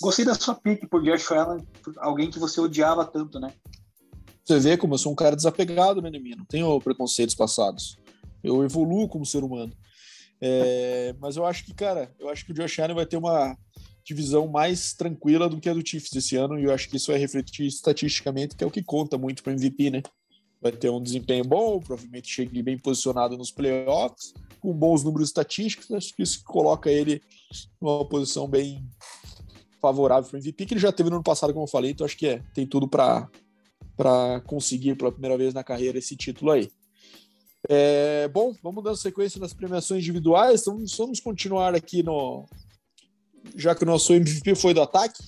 gostei 0.00 0.24
da 0.24 0.34
sua 0.34 0.54
pick 0.54 0.86
por 0.88 1.02
Josh 1.02 1.32
Allen, 1.32 1.66
alguém 1.98 2.30
que 2.30 2.38
você 2.38 2.60
odiava 2.60 3.04
tanto, 3.04 3.40
né? 3.40 3.52
Você 4.44 4.58
vê 4.58 4.76
como 4.76 4.94
eu 4.94 4.98
sou 4.98 5.12
um 5.12 5.16
cara 5.16 5.36
desapegado, 5.36 6.02
né, 6.02 6.10
Neminha? 6.10 6.36
Não 6.36 6.44
tenho 6.44 6.78
preconceitos 6.80 7.34
passados. 7.34 7.96
Eu 8.42 8.62
evoluo 8.64 9.08
como 9.08 9.24
ser 9.24 9.42
humano. 9.42 9.72
É, 10.40 11.14
mas 11.20 11.36
eu 11.36 11.46
acho 11.46 11.64
que, 11.64 11.72
cara, 11.72 12.12
eu 12.18 12.28
acho 12.28 12.44
que 12.44 12.50
o 12.50 12.54
Josh 12.54 12.80
Allen 12.80 12.96
vai 12.96 13.06
ter 13.06 13.16
uma 13.16 13.56
divisão 14.04 14.48
mais 14.48 14.92
tranquila 14.92 15.48
do 15.48 15.60
que 15.60 15.68
a 15.68 15.74
do 15.74 15.86
Chiefs 15.86 16.14
esse 16.14 16.36
ano, 16.36 16.58
e 16.58 16.64
eu 16.64 16.72
acho 16.72 16.88
que 16.88 16.96
isso 16.96 17.10
vai 17.10 17.20
refletir 17.20 17.66
estatisticamente, 17.66 18.56
que 18.56 18.64
é 18.64 18.66
o 18.66 18.70
que 18.70 18.82
conta 18.82 19.16
muito 19.16 19.42
para 19.42 19.52
MVP, 19.52 19.90
né? 19.90 20.02
Vai 20.60 20.72
ter 20.72 20.90
um 20.90 21.02
desempenho 21.02 21.44
bom, 21.44 21.80
provavelmente 21.80 22.28
chegue 22.28 22.62
bem 22.62 22.78
posicionado 22.78 23.36
nos 23.36 23.50
playoffs, 23.50 24.32
com 24.60 24.72
bons 24.72 25.02
números 25.02 25.28
estatísticos, 25.28 25.90
acho 25.90 26.14
que 26.14 26.22
isso 26.22 26.42
coloca 26.44 26.90
ele 26.90 27.20
numa 27.80 28.04
posição 28.04 28.46
bem 28.48 28.84
favorável 29.80 30.30
para 30.30 30.36
o 30.36 30.40
MVP, 30.40 30.66
que 30.66 30.74
ele 30.74 30.80
já 30.80 30.92
teve 30.92 31.10
no 31.10 31.16
ano 31.16 31.24
passado, 31.24 31.52
como 31.52 31.64
eu 31.64 31.70
falei, 31.70 31.90
então 31.90 32.04
acho 32.04 32.16
que 32.16 32.28
é, 32.28 32.42
tem 32.54 32.66
tudo 32.66 32.86
para 32.86 33.28
conseguir 34.46 34.94
pela 34.96 35.10
primeira 35.10 35.36
vez 35.36 35.52
na 35.52 35.64
carreira 35.64 35.98
esse 35.98 36.16
título 36.16 36.52
aí. 36.52 36.70
É, 37.68 38.28
bom, 38.28 38.54
vamos 38.62 38.82
dando 38.82 38.96
sequência 38.96 39.40
nas 39.40 39.52
premiações 39.52 40.02
individuais, 40.02 40.62
então 40.62 40.84
vamos 40.98 41.20
continuar 41.20 41.74
aqui 41.74 42.02
no. 42.02 42.46
Já 43.56 43.74
que 43.74 43.82
o 43.82 43.86
nosso 43.86 44.12
MVP 44.12 44.54
foi 44.54 44.74
do 44.74 44.82
ataque, 44.82 45.22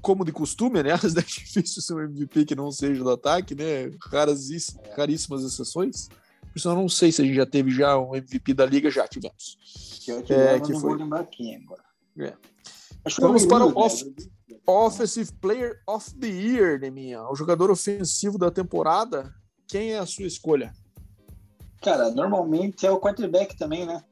como 0.00 0.24
de 0.24 0.32
costume, 0.32 0.78
aliás, 0.80 1.04
é 1.16 1.22
difícil 1.22 1.82
ser 1.82 1.94
um 1.94 2.00
MVP 2.00 2.44
que 2.44 2.54
não 2.54 2.70
seja 2.70 3.02
do 3.02 3.10
ataque, 3.10 3.54
né? 3.54 3.90
Caras, 4.10 4.48
caríssimas 4.94 5.44
exceções. 5.44 6.08
Por 6.08 6.58
isso 6.58 6.68
eu 6.68 6.74
não 6.74 6.88
sei 6.88 7.10
se 7.10 7.22
a 7.22 7.24
gente 7.24 7.36
já 7.36 7.46
teve 7.46 7.70
já 7.70 7.98
um 7.98 8.14
MVP 8.14 8.52
da 8.52 8.66
liga, 8.66 8.90
já 8.90 9.08
tivemos. 9.08 9.56
Que, 10.04 10.32
é, 10.32 10.60
que 10.60 10.78
foi... 10.78 10.98
lembrar 10.98 11.24
quem 11.24 11.56
agora. 11.56 11.82
É. 12.18 12.34
Vamos 13.18 13.46
para 13.46 13.64
o 13.64 13.78
off... 13.78 14.04
Offensive 14.66 15.32
Player 15.40 15.80
of 15.88 16.14
the 16.18 16.28
Year, 16.28 16.78
Neminha. 16.78 17.22
O 17.28 17.34
jogador 17.34 17.70
ofensivo 17.70 18.38
da 18.38 18.50
temporada. 18.50 19.34
Quem 19.66 19.92
é 19.92 19.98
a 19.98 20.06
sua 20.06 20.26
escolha? 20.26 20.72
Cara, 21.82 22.10
normalmente 22.10 22.86
é 22.86 22.90
o 22.90 23.00
quarterback 23.00 23.56
também, 23.56 23.86
né? 23.86 24.04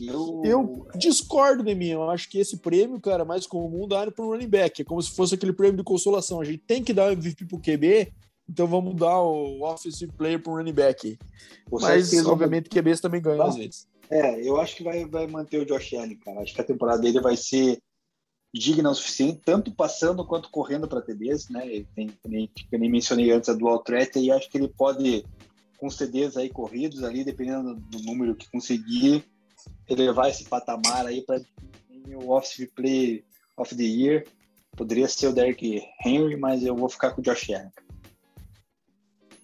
Eu, 0.00 0.42
eu 0.44 0.88
discordo, 0.96 1.62
Neminha. 1.62 1.94
Eu 1.94 2.10
acho 2.10 2.28
que 2.28 2.38
esse 2.38 2.56
prêmio, 2.58 3.00
cara, 3.00 3.24
mais 3.24 3.46
comum 3.46 3.86
dar 3.86 4.10
para 4.10 4.24
o 4.24 4.30
running 4.30 4.48
back. 4.48 4.82
É 4.82 4.84
como 4.84 5.02
se 5.02 5.10
fosse 5.10 5.34
aquele 5.34 5.52
prêmio 5.52 5.76
de 5.76 5.84
consolação. 5.84 6.40
A 6.40 6.44
gente 6.44 6.58
tem 6.58 6.82
que 6.82 6.92
dar 6.92 7.08
o 7.08 7.12
MVP 7.12 7.46
pro 7.46 7.58
QB, 7.58 8.12
então 8.48 8.66
vamos 8.66 8.94
dar 8.96 9.20
o 9.20 9.62
Offensive 9.62 10.12
Player 10.12 10.42
para 10.42 10.52
o 10.52 10.56
running 10.56 10.72
back. 10.72 11.18
Mas, 11.70 12.12
obviamente, 12.26 12.66
um... 12.66 12.70
QBs 12.70 13.00
também 13.00 13.20
ganham 13.20 13.46
às 13.46 13.56
vezes. 13.56 13.86
É, 14.10 14.40
eu 14.48 14.60
acho 14.60 14.76
que 14.76 14.84
vai, 14.84 15.04
vai 15.04 15.26
manter 15.26 15.60
o 15.60 15.66
Josh 15.66 15.94
Allen, 15.94 16.16
cara. 16.18 16.40
Acho 16.40 16.54
que 16.54 16.60
a 16.60 16.64
temporada 16.64 17.02
dele 17.02 17.20
vai 17.20 17.36
ser 17.36 17.78
digna 18.54 18.90
o 18.90 18.94
suficiente, 18.94 19.40
tanto 19.44 19.74
passando 19.74 20.24
quanto 20.24 20.50
correndo 20.50 20.88
para 20.88 21.02
TDs, 21.02 21.48
né? 21.50 21.66
Ele 21.66 21.88
tem, 21.94 22.10
nem, 22.26 22.50
eu 22.70 22.78
nem 22.78 22.90
mencionei 22.90 23.30
antes 23.30 23.48
a 23.48 23.52
dual 23.54 23.80
threat 23.80 24.18
e 24.18 24.30
acho 24.30 24.48
que 24.48 24.56
ele 24.56 24.68
pode 24.68 25.24
com 25.76 25.90
CDs 25.90 26.36
aí 26.36 26.48
corridos 26.48 27.02
ali, 27.02 27.22
dependendo 27.22 27.74
do 27.74 27.98
número 28.02 28.34
que 28.34 28.50
conseguir 28.50 29.24
elevar 29.88 30.28
esse 30.28 30.44
patamar 30.44 31.06
aí 31.06 31.22
para 31.22 31.40
o 32.14 32.30
Offensive 32.30 32.70
Play 32.74 33.24
of 33.56 33.74
the 33.74 33.82
Year. 33.82 34.24
Poderia 34.76 35.08
ser 35.08 35.28
o 35.28 35.32
Derrick 35.32 35.82
Henry, 36.04 36.36
mas 36.36 36.62
eu 36.62 36.76
vou 36.76 36.88
ficar 36.88 37.12
com 37.12 37.20
o 37.20 37.24
Josh 37.24 37.50
Allen. 37.50 37.70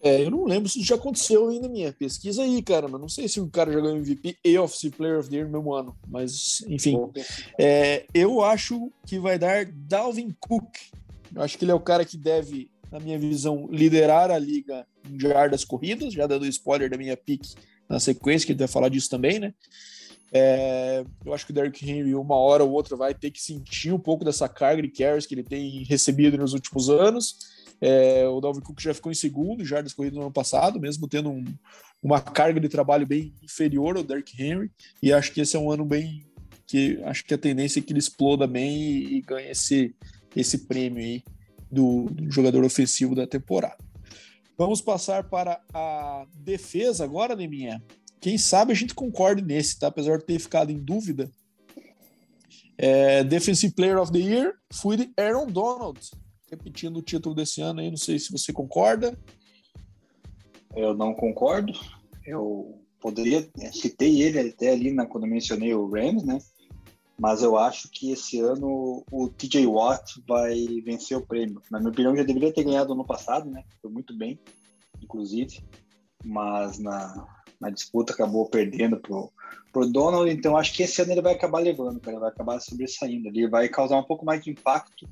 É, 0.05 0.20
eu 0.20 0.33
não 0.33 0.45
lembro 0.45 0.68
se 0.68 0.81
isso 0.81 0.89
já 0.89 0.97
aconteceu 0.97 1.49
ainda 1.49 1.68
minha 1.68 1.93
pesquisa 1.93 2.43
aí, 2.43 2.61
cara, 2.61 2.89
mas 2.89 3.01
não 3.01 3.09
sei 3.09 3.29
se 3.29 3.41
o 3.41 3.49
cara 3.49 3.73
já 3.73 3.81
ganhou 3.81 3.97
MVP 3.97 4.37
e 4.45 4.59
Offensive 4.59 4.97
Player 4.97 5.20
of 5.20 5.31
the 5.31 5.37
Year 5.37 5.49
no 5.49 5.59
mesmo 5.59 5.73
ano, 5.73 5.97
mas 6.09 6.61
enfim. 6.66 6.99
É, 7.57 8.05
eu 8.12 8.43
acho 8.43 8.91
que 9.07 9.20
vai 9.20 9.39
dar 9.39 9.64
Dalvin 9.64 10.35
Cook. 10.41 10.77
Eu 11.33 11.41
acho 11.41 11.57
que 11.57 11.64
ele 11.64 11.70
é 11.70 11.75
o 11.75 11.81
cara 11.81 12.05
que 12.05 12.16
deve, 12.16 12.68
na 12.91 12.99
minha 12.99 13.16
visão, 13.16 13.68
liderar 13.70 14.29
a 14.29 14.39
liga 14.39 14.85
em 15.09 15.18
jardas 15.20 15.64
corridas, 15.64 16.12
já 16.12 16.27
dando 16.27 16.47
spoiler 16.47 16.91
da 16.91 16.99
minha 16.99 17.16
pick 17.16 17.55
na 17.89 18.01
sequência, 18.01 18.45
que 18.45 18.53
ele 18.53 18.59
vai 18.59 18.68
falar 18.68 18.89
disso 18.89 19.09
também, 19.09 19.39
né? 19.39 19.55
É, 20.33 21.05
eu 21.24 21.35
acho 21.35 21.45
que 21.45 21.53
o 21.53 21.55
Derrick 21.55 21.89
Henry, 21.89 22.14
uma 22.14 22.37
hora 22.37 22.64
ou 22.64 22.70
outra, 22.72 22.97
vai 22.97 23.14
ter 23.14 23.30
que 23.30 23.41
sentir 23.41 23.93
um 23.93 23.99
pouco 23.99 24.24
dessa 24.24 24.49
carga 24.49 24.80
de 24.80 24.89
carries 24.89 25.26
que 25.26 25.35
ele 25.35 25.43
tem 25.43 25.85
recebido 25.85 26.39
nos 26.39 26.55
últimos 26.55 26.89
anos 26.89 27.37
É, 27.83 28.28
o 28.28 28.41
Dalvin 28.41 28.61
Cook 28.61 28.80
já 28.80 28.95
ficou 28.95 29.11
em 29.11 29.14
segundo, 29.16 29.64
já 29.64 29.83
corridas 29.97 30.16
no 30.16 30.22
ano 30.22 30.33
passado, 30.33 30.78
mesmo 30.78 31.09
tendo 31.09 31.30
um, 31.30 31.45
uma 32.01 32.20
carga 32.20 32.61
de 32.61 32.68
trabalho 32.68 33.05
bem 33.05 33.35
inferior 33.43 33.97
ao 33.97 34.05
Derrick 34.05 34.41
Henry, 34.41 34.70
e 35.03 35.12
acho 35.12 35.33
que 35.33 35.41
esse 35.41 35.57
é 35.57 35.59
um 35.59 35.68
ano 35.68 35.85
bem 35.85 36.24
que 36.64 37.03
acho 37.03 37.24
que 37.24 37.35
a 37.35 37.39
tendência 37.39 37.80
é 37.80 37.83
que 37.83 37.93
ele 37.93 37.99
exploda 37.99 38.47
bem 38.47 38.80
e, 38.80 39.16
e 39.16 39.20
ganhe 39.20 39.51
esse, 39.51 39.93
esse 40.37 40.59
prêmio 40.59 41.03
aí 41.03 41.24
do, 41.68 42.05
do 42.05 42.30
jogador 42.30 42.64
ofensivo 42.64 43.16
da 43.16 43.26
temporada. 43.26 43.78
Vamos 44.57 44.80
passar 44.80 45.24
para 45.24 45.61
a 45.74 46.24
defesa 46.37 47.03
agora, 47.03 47.35
Neminha. 47.35 47.83
Quem 48.23 48.39
sabe 48.39 48.70
a 48.70 48.75
gente 48.77 48.95
concorde 48.95 49.43
nesse, 49.43 49.81
tá? 49.81 49.89
Apesar 49.89 50.16
de 50.16 50.25
ter 50.25 50.39
ficado 50.39 50.70
em 50.70 50.79
dúvida. 50.79 51.29
É, 52.79 53.25
Defensive 53.25 53.75
Player 53.75 53.99
of 53.99 54.12
the 54.12 54.20
Year 54.20 54.55
fui 54.73 54.97
de 54.97 55.12
Aaron 55.18 55.49
Donald. 55.49 55.99
Repetindo 56.49 56.99
o 56.99 57.03
título 57.03 57.35
desse 57.35 57.61
ano 57.61 57.81
aí, 57.81 57.91
não 57.91 57.97
sei 57.97 58.20
se 58.20 58.31
você 58.31 58.53
concorda. 58.53 59.18
Eu 60.77 60.95
não 60.95 61.12
concordo. 61.12 61.73
Eu 62.25 62.81
poderia, 63.01 63.51
citei 63.73 64.23
ele 64.23 64.39
até 64.39 64.70
ali 64.70 64.93
na, 64.93 65.05
quando 65.05 65.27
mencionei 65.27 65.75
o 65.75 65.91
Rams, 65.91 66.23
né? 66.25 66.39
Mas 67.18 67.43
eu 67.43 67.59
acho 67.59 67.91
que 67.91 68.12
esse 68.12 68.39
ano 68.39 69.05
o 69.11 69.29
TJ 69.29 69.66
Watt 69.66 70.23
vai 70.29 70.64
vencer 70.85 71.16
o 71.16 71.27
prêmio. 71.27 71.61
Na 71.68 71.81
minha 71.81 71.91
opinião, 71.91 72.16
já 72.16 72.23
deveria 72.23 72.53
ter 72.53 72.62
ganhado 72.62 72.95
no 72.95 73.05
passado, 73.05 73.51
né? 73.51 73.64
Foi 73.81 73.91
muito 73.91 74.16
bem, 74.16 74.39
inclusive. 75.01 75.61
Mas 76.25 76.79
na, 76.79 77.27
na 77.62 77.70
disputa 77.70 78.12
acabou 78.12 78.48
perdendo 78.48 78.98
pro, 78.98 79.32
pro 79.72 79.88
Donald, 79.88 80.28
então 80.28 80.56
acho 80.56 80.74
que 80.74 80.82
esse 80.82 81.00
ano 81.00 81.12
ele 81.12 81.22
vai 81.22 81.32
acabar 81.32 81.60
levando, 81.60 82.00
cara, 82.00 82.18
vai 82.18 82.28
acabar 82.28 82.60
sobressaindo. 82.60 83.28
Ele 83.28 83.48
vai 83.48 83.68
causar 83.68 83.96
um 83.96 84.02
pouco 84.02 84.24
mais 84.24 84.42
de 84.42 84.50
impacto, 84.50 85.08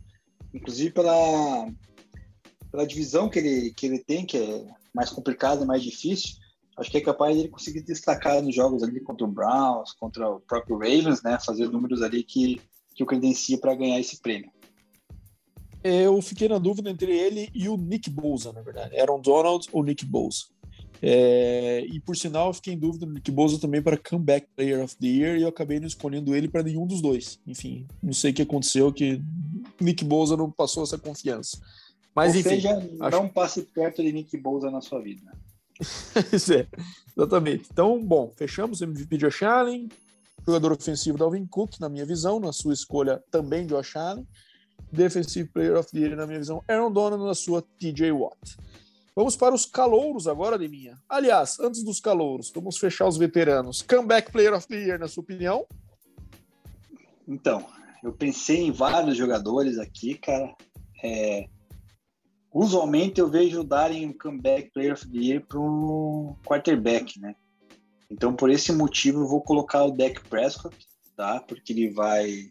inclusive 0.53 0.91
pela, 0.91 1.73
pela 2.73 2.87
divisão 2.87 3.29
que 3.29 3.39
ele, 3.39 3.73
que 3.73 3.87
ele 3.87 4.01
tem, 4.01 4.27
que 4.27 4.37
é 4.37 4.67
mais 4.93 5.11
complicada, 5.11 5.65
mais 5.65 5.83
difícil. 5.83 6.35
Acho 6.77 6.91
que 6.91 6.97
é 6.97 7.01
capaz 7.01 7.35
de 7.35 7.43
ele 7.43 7.49
conseguir 7.49 7.83
destacar 7.83 8.43
nos 8.43 8.55
jogos 8.55 8.83
ali 8.83 9.01
contra 9.01 9.25
o 9.25 9.31
Browns, 9.31 9.93
contra 9.93 10.29
o 10.29 10.41
próprio 10.41 10.77
Ravens, 10.77 11.23
né? 11.23 11.39
Fazer 11.45 11.69
números 11.69 12.03
ali 12.03 12.25
que, 12.25 12.61
que 12.95 13.03
o 13.03 13.07
credencia 13.07 13.59
para 13.59 13.77
ganhar 13.77 14.01
esse 14.01 14.21
prêmio. 14.21 14.51
Eu 15.85 16.21
fiquei 16.21 16.49
na 16.49 16.59
dúvida 16.59 16.91
entre 16.91 17.17
ele 17.17 17.49
e 17.55 17.69
o 17.69 17.77
Nick 17.77 18.11
Bosa, 18.11 18.53
na 18.53 18.61
verdade. 18.61 18.99
Aaron 18.99 19.21
Donald 19.21 19.69
ou 19.73 19.85
Nick 19.85 20.05
Bosa. 20.05 20.47
É, 21.03 21.87
e 21.87 21.99
por 22.01 22.17
sinal, 22.17 22.49
eu 22.49 22.53
fiquei 22.53 22.75
em 22.75 22.79
dúvida 22.79 23.07
no 23.07 23.15
Nick 23.15 23.31
Bosa 23.31 23.59
também 23.59 23.81
para 23.81 23.97
Comeback 23.97 24.47
Player 24.55 24.85
of 24.85 24.97
the 24.97 25.07
Year 25.07 25.39
e 25.39 25.43
eu 25.43 25.49
acabei 25.49 25.81
não 25.81 25.87
escolhendo 25.87 26.35
ele 26.35 26.49
para 26.49 26.63
nenhum 26.63 26.87
dos 26.87 27.01
dois. 27.01 27.41
Enfim, 27.47 27.87
não 28.03 28.13
sei 28.13 28.33
o 28.33 28.35
que 28.35 28.43
aconteceu, 28.43 28.93
que 28.93 29.23
Nick 29.81 30.05
Bosa 30.05 30.37
não 30.37 30.51
passou 30.51 30.83
essa 30.83 30.99
confiança. 30.99 31.59
Mas 32.15 32.35
Ou 32.35 32.41
enfim. 32.41 32.49
Seja, 32.51 32.77
acho... 33.01 33.17
não 33.17 33.29
passe 33.29 33.63
perto 33.63 34.03
de 34.03 34.13
Nick 34.13 34.37
Bosa 34.37 34.71
na 34.71 34.81
sua 34.81 35.01
vida. 35.01 35.33
Isso 36.33 36.53
é, 36.53 36.67
exatamente. 37.17 37.69
Então, 37.73 38.03
bom, 38.05 38.31
fechamos 38.37 38.83
MVP 38.83 39.17
de 39.17 39.27
Josh 39.27 39.43
Allen, 39.43 39.89
jogador 40.47 40.73
ofensivo 40.73 41.17
Dalvin 41.17 41.47
Cook, 41.47 41.79
na 41.81 41.89
minha 41.89 42.05
visão, 42.05 42.39
na 42.39 42.53
sua 42.53 42.75
escolha 42.75 43.23
também 43.31 43.67
Josh 43.67 43.97
Allen, 43.97 44.27
Defensive 44.93 45.49
Player 45.49 45.79
of 45.79 45.91
the 45.91 45.99
Year, 45.99 46.17
na 46.17 46.27
minha 46.27 46.39
visão, 46.39 46.63
Aaron 46.69 46.93
Donald, 46.93 47.25
na 47.25 47.35
sua 47.35 47.63
TJ 47.63 48.13
Watt. 48.13 48.59
Vamos 49.15 49.37
para 49.37 49.55
os 49.55 49.67
calouros 49.67 50.29
agora, 50.29 50.59
Deminha. 50.59 50.99
Aliás, 51.09 51.59
antes 51.59 51.83
dos 51.83 52.01
calouros, 52.01 52.51
vamos 52.55 52.79
fechar 52.79 53.09
os 53.09 53.17
veteranos. 53.17 53.83
Comeback 53.83 54.31
Player 54.31 54.55
of 54.55 54.67
the 54.69 54.77
Year, 54.77 54.99
na 54.99 55.09
sua 55.09 55.23
opinião? 55.23 55.67
Então, 57.27 57.67
eu 58.03 58.13
pensei 58.13 58.63
em 58.63 58.73
vários 58.73 59.17
jogadores 59.17 59.79
aqui, 59.79 60.15
cara. 60.15 60.55
É... 61.03 61.47
Usualmente 62.53 63.21
eu 63.21 63.29
vejo 63.29 63.63
darem 63.63 64.07
um 64.07 64.13
comeback 64.13 64.71
player 64.73 64.93
of 64.93 65.09
the 65.09 65.19
year 65.19 65.47
para 65.47 65.61
um 65.61 66.35
quarterback, 66.45 67.21
né? 67.21 67.35
Então, 68.11 68.35
por 68.35 68.51
esse 68.51 68.73
motivo, 68.73 69.21
eu 69.21 69.29
vou 69.29 69.41
colocar 69.41 69.85
o 69.85 69.93
Dak 69.93 70.21
Prescott, 70.29 70.77
tá? 71.17 71.41
Porque 71.41 71.73
ele 71.73 71.91
vai, 71.91 72.51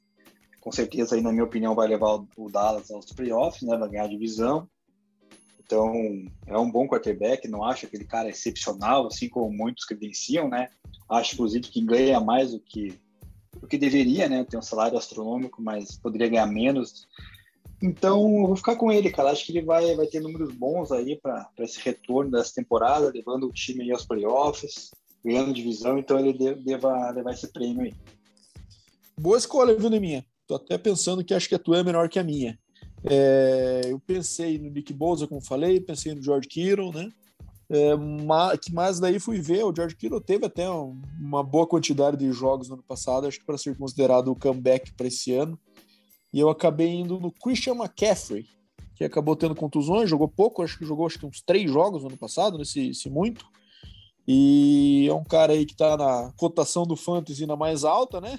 com 0.61 0.71
certeza, 0.71 1.15
aí, 1.15 1.21
na 1.21 1.33
minha 1.33 1.43
opinião, 1.43 1.75
vai 1.75 1.87
levar 1.87 2.23
o 2.37 2.49
Dallas 2.49 2.89
aos 2.91 3.11
playoffs, 3.11 3.63
né? 3.63 3.75
Vai 3.77 3.89
ganhar 3.89 4.05
a 4.05 4.09
divisão. 4.09 4.69
Então, 5.69 5.93
é 6.47 6.57
um 6.57 6.71
bom 6.71 6.87
quarterback, 6.87 7.47
não 7.47 7.63
acho 7.63 7.85
aquele 7.85 8.03
cara 8.03 8.27
excepcional, 8.27 9.05
assim 9.05 9.29
como 9.29 9.55
muitos 9.55 9.85
credenciam, 9.85 10.49
né? 10.49 10.69
Acho, 11.07 11.35
inclusive, 11.35 11.67
que 11.67 11.79
ganha 11.79 12.19
mais 12.19 12.53
do 12.53 12.59
que, 12.59 12.99
do 13.61 13.67
que 13.67 13.77
deveria, 13.77 14.27
né? 14.27 14.43
Tem 14.43 14.57
um 14.57 14.63
salário 14.63 14.97
astronômico, 14.97 15.61
mas 15.61 15.95
poderia 15.95 16.27
ganhar 16.27 16.47
menos. 16.47 17.07
Então, 17.83 18.19
eu 18.39 18.47
vou 18.47 18.55
ficar 18.55 18.77
com 18.77 18.91
ele, 18.91 19.11
cara. 19.11 19.29
Acho 19.29 19.45
que 19.45 19.51
ele 19.51 19.61
vai, 19.61 19.93
vai 19.93 20.07
ter 20.07 20.19
números 20.19 20.51
bons 20.55 20.91
aí 20.91 21.19
para 21.21 21.47
esse 21.59 21.79
retorno 21.81 22.31
dessa 22.31 22.55
temporada, 22.55 23.11
levando 23.13 23.45
o 23.45 23.53
time 23.53 23.91
aos 23.91 24.03
playoffs, 24.03 24.89
ganhando 25.23 25.53
divisão, 25.53 25.99
então 25.99 26.17
ele 26.17 26.55
deva 26.55 27.11
levar 27.11 27.33
esse 27.33 27.47
prêmio 27.53 27.83
aí. 27.83 27.93
Boa 29.15 29.37
escolha, 29.37 29.75
viu, 29.75 29.87
Neminha? 29.87 30.25
Tô 30.47 30.55
até 30.55 30.79
pensando 30.79 31.23
que 31.23 31.35
acho 31.35 31.47
que 31.47 31.53
a 31.53 31.59
tua 31.59 31.77
é 31.77 31.83
menor 31.83 32.09
que 32.09 32.17
a 32.17 32.23
minha. 32.23 32.57
É, 33.03 33.81
eu 33.85 33.99
pensei 33.99 34.57
no 34.57 34.69
Nick 34.69 34.93
Bosa, 34.93 35.27
como 35.27 35.41
falei, 35.41 35.79
pensei 35.79 36.13
no 36.13 36.21
George 36.21 36.47
Kittle, 36.47 36.91
né? 36.91 37.09
É, 37.71 38.57
que 38.57 38.73
mais 38.73 38.99
daí 38.99 39.19
fui 39.19 39.39
ver, 39.39 39.63
o 39.63 39.73
George 39.73 39.95
Kittle 39.95 40.19
teve 40.19 40.45
até 40.47 40.69
um, 40.69 40.99
uma 41.19 41.43
boa 41.43 41.67
quantidade 41.67 42.17
de 42.17 42.31
jogos 42.31 42.67
no 42.67 42.73
ano 42.73 42.83
passado, 42.83 43.27
acho 43.27 43.39
que 43.39 43.45
para 43.45 43.59
ser 43.59 43.77
considerado 43.77 44.31
o 44.31 44.35
comeback 44.35 44.91
para 44.93 45.07
esse 45.07 45.33
ano. 45.33 45.57
E 46.33 46.39
eu 46.39 46.49
acabei 46.49 46.89
indo 46.89 47.19
no 47.19 47.31
Christian 47.31 47.75
McCaffrey, 47.75 48.47
que 48.95 49.03
acabou 49.03 49.35
tendo 49.35 49.55
contusões, 49.55 50.09
jogou 50.09 50.27
pouco, 50.27 50.63
acho 50.63 50.77
que 50.77 50.85
jogou 50.85 51.05
acho 51.05 51.19
que 51.19 51.25
uns 51.25 51.41
três 51.41 51.69
jogos 51.71 52.01
no 52.01 52.09
ano 52.09 52.17
passado, 52.17 52.57
nesse 52.57 52.93
se 52.93 53.09
muito. 53.09 53.45
E 54.27 55.07
é 55.09 55.13
um 55.13 55.23
cara 55.23 55.53
aí 55.53 55.65
que 55.65 55.71
está 55.71 55.95
na 55.95 56.31
cotação 56.37 56.83
do 56.83 56.95
Fantasy 56.95 57.45
na 57.45 57.55
mais 57.55 57.83
alta, 57.83 58.19
né? 58.19 58.37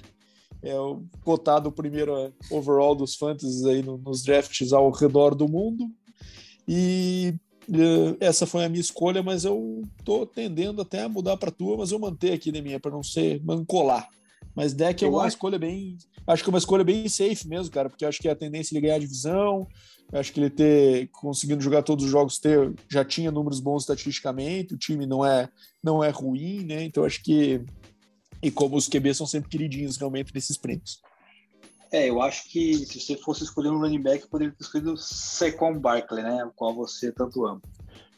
É 0.63 0.79
o 0.79 1.03
cotado 1.23 1.71
primeiro 1.71 2.33
overall 2.49 2.95
dos 2.95 3.15
fantasies 3.15 3.65
aí 3.65 3.81
no, 3.81 3.97
nos 3.97 4.23
drafts 4.23 4.71
ao 4.71 4.91
redor 4.91 5.33
do 5.33 5.47
mundo. 5.47 5.89
E 6.67 7.33
uh, 7.69 8.15
essa 8.19 8.45
foi 8.45 8.63
a 8.63 8.69
minha 8.69 8.81
escolha, 8.81 9.23
mas 9.23 9.43
eu 9.43 9.81
tô 10.05 10.25
tendendo 10.25 10.81
até 10.81 11.03
a 11.03 11.09
mudar 11.09 11.37
para 11.37 11.51
tua, 11.51 11.77
mas 11.77 11.91
eu 11.91 11.99
manter 11.99 12.33
aqui 12.33 12.51
na 12.51 12.61
minha 12.61 12.79
para 12.79 12.91
não 12.91 13.03
ser 13.03 13.43
mancolar. 13.43 14.07
Mas 14.55 14.73
deck 14.73 15.03
é 15.03 15.07
uma 15.07 15.27
escolha 15.27 15.57
bem, 15.57 15.97
acho 16.27 16.43
que 16.43 16.49
é 16.49 16.51
uma 16.53 16.59
escolha 16.59 16.83
bem 16.83 17.07
safe 17.07 17.47
mesmo, 17.47 17.71
cara, 17.71 17.89
porque 17.89 18.05
acho 18.05 18.19
que 18.19 18.27
a 18.27 18.35
tendência 18.35 18.73
é 18.73 18.77
ele 18.77 18.81
ganhar 18.81 18.95
a 18.95 18.99
divisão, 18.99 19.65
acho 20.11 20.33
que 20.33 20.41
ele 20.41 20.49
ter 20.49 21.09
conseguindo 21.13 21.61
jogar 21.61 21.83
todos 21.83 22.03
os 22.03 22.11
jogos 22.11 22.37
ter 22.37 22.73
já 22.89 23.05
tinha 23.05 23.31
números 23.31 23.61
bons 23.61 23.83
estatisticamente, 23.83 24.73
o 24.73 24.77
time 24.77 25.05
não 25.05 25.25
é 25.25 25.47
não 25.81 26.03
é 26.03 26.09
ruim, 26.09 26.65
né? 26.65 26.83
Então 26.83 27.05
acho 27.05 27.23
que 27.23 27.63
e 28.41 28.49
como 28.49 28.75
os 28.75 28.87
QB 28.87 29.13
são 29.13 29.27
sempre 29.27 29.49
queridinhos 29.49 29.97
realmente 29.97 30.33
nesses 30.33 30.57
prêmios. 30.57 31.01
É, 31.91 32.09
eu 32.09 32.21
acho 32.21 32.49
que 32.49 32.85
se 32.85 32.99
você 32.99 33.17
fosse 33.17 33.43
escolher 33.43 33.69
um 33.69 33.79
running 33.79 34.01
back, 34.01 34.27
poderia 34.27 34.53
ter 34.53 34.63
escolhido 34.63 34.95
Saquon 34.97 35.77
Barkley, 35.77 36.23
né? 36.23 36.45
O 36.45 36.51
qual 36.51 36.73
você 36.73 37.11
tanto 37.11 37.45
ama. 37.45 37.61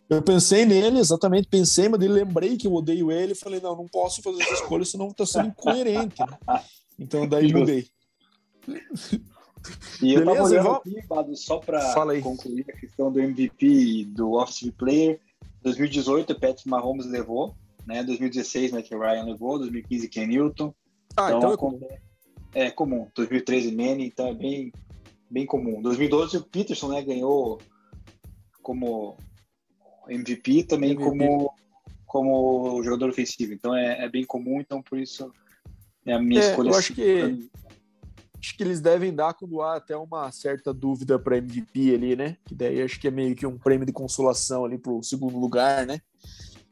Eu 0.09 0.21
pensei 0.21 0.63
nele, 0.63 0.99
exatamente, 0.99 1.47
pensei, 1.47 1.89
mas 1.89 1.99
lembrei 1.99 2.55
que 2.55 2.67
eu 2.67 2.73
odeio 2.73 3.11
ele 3.11 3.31
e 3.31 3.35
falei, 3.35 3.59
não, 3.59 3.75
não 3.75 3.87
posso 3.87 4.21
fazer 4.21 4.43
essa 4.43 4.53
escolha, 4.53 4.85
senão 4.85 5.11
tá 5.11 5.25
sendo 5.25 5.47
incoerente. 5.47 6.19
Né? 6.19 6.63
Então 6.99 7.27
daí 7.27 7.51
mudei. 7.51 7.87
E 10.01 10.13
eu 10.13 10.19
Beleza, 10.19 10.25
tava 10.25 10.43
olhando 10.43 10.71
aqui, 10.71 11.37
só 11.37 11.57
para 11.57 12.21
concluir 12.21 12.65
a 12.69 12.77
questão 12.77 13.11
do 13.11 13.19
MVP 13.19 13.65
e 13.65 14.05
do 14.05 14.33
Offensive 14.33 14.73
Player. 14.73 15.19
2018, 15.63 16.33
o 16.33 16.39
Patrick 16.39 16.67
Mahomes 16.67 17.05
levou, 17.05 17.55
né? 17.85 18.03
2016, 18.03 18.71
Matt 18.71 18.89
Ryan 18.91 19.25
levou, 19.25 19.59
2015, 19.59 20.09
Ken 20.09 20.27
Newton. 20.27 20.73
Ah, 21.15 21.27
então, 21.27 21.37
então 21.37 21.53
é 21.53 21.57
comum. 21.57 21.87
É 22.53 22.71
comum. 22.71 23.07
2013, 23.15 23.71
Manny, 23.75 24.05
então 24.05 24.27
é 24.27 24.33
bem, 24.33 24.71
bem 25.29 25.45
comum. 25.45 25.81
2012, 25.81 26.37
o 26.37 26.43
Peterson 26.43 26.89
né, 26.89 27.01
ganhou 27.01 27.59
como 28.61 29.17
MVP, 30.07 30.63
também 30.63 30.91
MVP. 30.91 31.09
como 31.09 31.53
como 32.13 32.83
jogador 32.83 33.09
ofensivo. 33.09 33.53
Então 33.53 33.75
é, 33.75 34.05
é, 34.05 34.07
bem 34.07 34.23
comum, 34.23 34.61
então 34.61 34.83
por 34.83 34.99
isso 34.99 35.31
é 36.05 36.13
a 36.13 36.21
minha 36.21 36.39
é, 36.39 36.49
escolha. 36.51 36.69
Eu 36.69 36.75
acho 36.75 36.93
que 36.93 37.49
acho 38.39 38.55
que 38.55 38.63
eles 38.63 38.79
devem 38.79 39.11
dar 39.11 39.33
quando 39.33 39.61
há 39.63 39.77
até 39.77 39.97
uma 39.97 40.31
certa 40.31 40.71
dúvida 40.71 41.17
para 41.17 41.37
MVP 41.37 41.95
ali, 41.95 42.15
né? 42.15 42.37
Que 42.45 42.53
daí 42.53 42.83
acho 42.83 42.99
que 42.99 43.07
é 43.07 43.11
meio 43.11 43.35
que 43.35 43.47
um 43.47 43.57
prêmio 43.57 43.85
de 43.87 43.91
consolação 43.91 44.63
ali 44.63 44.77
pro 44.77 45.01
segundo 45.01 45.39
lugar, 45.39 45.87
né? 45.87 46.01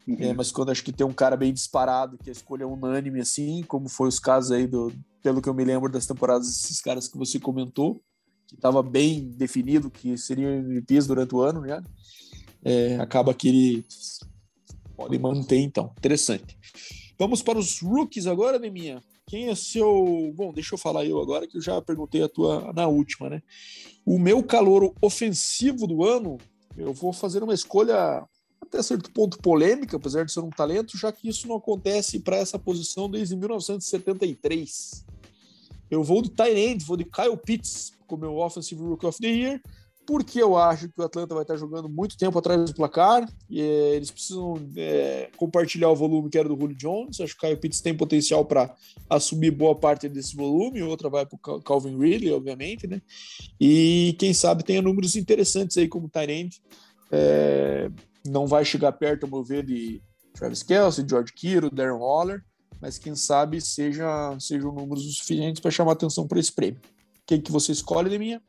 Uhum. 0.07 0.17
É, 0.19 0.33
mas 0.33 0.51
quando 0.51 0.71
acho 0.71 0.83
que 0.83 0.91
tem 0.91 1.05
um 1.05 1.13
cara 1.13 1.37
bem 1.37 1.53
disparado, 1.53 2.17
que 2.17 2.29
a 2.29 2.33
escolha 2.33 2.63
é 2.63 2.65
unânime, 2.65 3.21
assim, 3.21 3.63
como 3.63 3.87
foi 3.87 4.07
os 4.07 4.19
casos 4.19 4.51
aí, 4.51 4.65
do, 4.67 4.91
pelo 5.21 5.41
que 5.41 5.49
eu 5.49 5.53
me 5.53 5.63
lembro 5.63 5.91
das 5.91 6.05
temporadas 6.05 6.47
desses 6.47 6.81
caras 6.81 7.07
que 7.07 7.17
você 7.17 7.39
comentou, 7.39 8.01
que 8.47 8.55
estava 8.55 8.81
bem 8.81 9.31
definido 9.31 9.89
que 9.89 10.17
seriam 10.17 10.51
MVPs 10.51 11.07
durante 11.07 11.35
o 11.35 11.41
ano, 11.41 11.61
né? 11.61 11.81
É, 12.63 12.97
acaba 12.97 13.33
que 13.33 13.47
eles 13.47 14.19
podem 14.95 15.19
manter, 15.19 15.59
então. 15.59 15.93
Interessante. 15.97 16.57
Vamos 17.17 17.41
para 17.41 17.57
os 17.57 17.79
rookies 17.79 18.27
agora, 18.27 18.59
Neminha. 18.59 19.01
Quem 19.27 19.47
é 19.49 19.55
seu. 19.55 20.33
Bom, 20.35 20.51
deixa 20.51 20.73
eu 20.73 20.77
falar 20.77 21.05
eu 21.05 21.21
agora, 21.21 21.47
que 21.47 21.57
eu 21.57 21.61
já 21.61 21.81
perguntei 21.81 22.21
a 22.21 22.27
tua 22.27 22.73
na 22.73 22.87
última, 22.87 23.29
né? 23.29 23.41
O 24.05 24.19
meu 24.19 24.43
calor 24.43 24.93
ofensivo 25.01 25.87
do 25.87 26.03
ano 26.03 26.37
eu 26.77 26.93
vou 26.93 27.13
fazer 27.13 27.43
uma 27.43 27.53
escolha 27.53 28.25
até 28.71 28.81
certo 28.81 29.11
ponto 29.11 29.37
polêmica, 29.39 29.97
apesar 29.97 30.23
de 30.23 30.31
ser 30.31 30.39
um 30.39 30.49
talento, 30.49 30.97
já 30.97 31.11
que 31.11 31.27
isso 31.27 31.45
não 31.47 31.57
acontece 31.57 32.19
para 32.19 32.37
essa 32.37 32.57
posição 32.57 33.09
desde 33.09 33.35
1973. 33.35 35.05
Eu 35.89 36.01
vou 36.01 36.21
de 36.21 36.31
end, 36.41 36.85
vou 36.85 36.95
de 36.95 37.03
Kyle 37.03 37.35
Pitts 37.35 37.91
como 38.07 38.21
meu 38.21 38.37
Offensive 38.37 38.81
Rookie 38.81 39.05
of 39.05 39.19
the 39.19 39.27
Year, 39.27 39.61
porque 40.05 40.41
eu 40.41 40.57
acho 40.57 40.89
que 40.89 40.99
o 40.99 41.03
Atlanta 41.03 41.33
vai 41.33 41.43
estar 41.43 41.57
jogando 41.57 41.87
muito 41.87 42.17
tempo 42.17 42.37
atrás 42.39 42.63
do 42.65 42.73
placar 42.73 43.29
e 43.49 43.61
é, 43.61 43.95
eles 43.95 44.09
precisam 44.09 44.55
é, 44.75 45.29
compartilhar 45.37 45.89
o 45.89 45.95
volume 45.95 46.29
que 46.29 46.37
era 46.37 46.49
do 46.49 46.59
Julio 46.59 46.75
Jones. 46.75 47.19
Acho 47.19 47.37
que 47.37 47.45
o 47.45 47.49
Kyle 47.49 47.59
Pitts 47.59 47.81
tem 47.81 47.95
potencial 47.95 48.43
para 48.43 48.73
assumir 49.09 49.51
boa 49.51 49.75
parte 49.75 50.09
desse 50.09 50.35
volume, 50.35 50.81
outra 50.81 51.09
vai 51.09 51.25
para 51.25 51.35
o 51.35 51.61
Calvin 51.61 51.97
Ridley, 51.97 52.33
obviamente, 52.33 52.87
né? 52.87 53.01
E 53.59 54.15
quem 54.17 54.33
sabe 54.33 54.63
tenha 54.63 54.81
números 54.81 55.15
interessantes 55.15 55.77
aí 55.77 55.87
como 55.87 56.09
Tyrant. 56.09 56.55
É, 57.11 57.89
não 58.25 58.47
vai 58.47 58.63
chegar 58.63 58.91
perto, 58.91 59.25
a 59.25 59.29
meu 59.29 59.43
ver, 59.43 59.65
de 59.65 60.01
Travis 60.33 60.63
Kelsey, 60.63 61.07
George 61.07 61.33
Kittle, 61.33 61.69
Darren 61.69 61.99
Waller, 61.99 62.43
mas 62.79 62.97
quem 62.97 63.15
sabe 63.15 63.61
seja, 63.61 64.35
sejam 64.39 64.71
números 64.71 65.05
o 65.05 65.11
suficientes 65.11 65.61
para 65.61 65.71
chamar 65.71 65.93
atenção 65.93 66.27
para 66.27 66.39
esse 66.39 66.51
prêmio. 66.51 66.81
Quem 67.25 67.39
que 67.39 67.51
você 67.51 67.71
escolhe, 67.71 68.09
Deminha? 68.09 68.41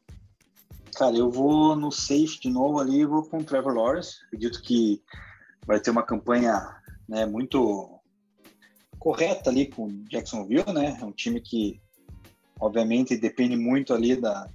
Cara, 0.94 1.16
eu 1.16 1.30
vou 1.30 1.74
no 1.74 1.90
safe 1.90 2.38
de 2.40 2.50
novo 2.50 2.78
ali, 2.78 3.04
vou 3.04 3.22
com 3.24 3.38
o 3.38 3.44
Trevor 3.44 3.74
Lawrence. 3.74 4.16
Acredito 4.26 4.60
que 4.62 5.02
vai 5.66 5.80
ter 5.80 5.90
uma 5.90 6.02
campanha 6.02 6.76
né, 7.08 7.24
muito 7.24 7.98
correta 8.98 9.50
ali 9.50 9.66
com 9.66 10.04
Jacksonville, 10.08 10.72
né? 10.72 10.96
É 11.00 11.04
um 11.04 11.12
time 11.12 11.40
que, 11.40 11.80
obviamente, 12.60 13.16
depende 13.16 13.56
muito 13.56 13.92
ali 13.92 14.16
da, 14.16 14.48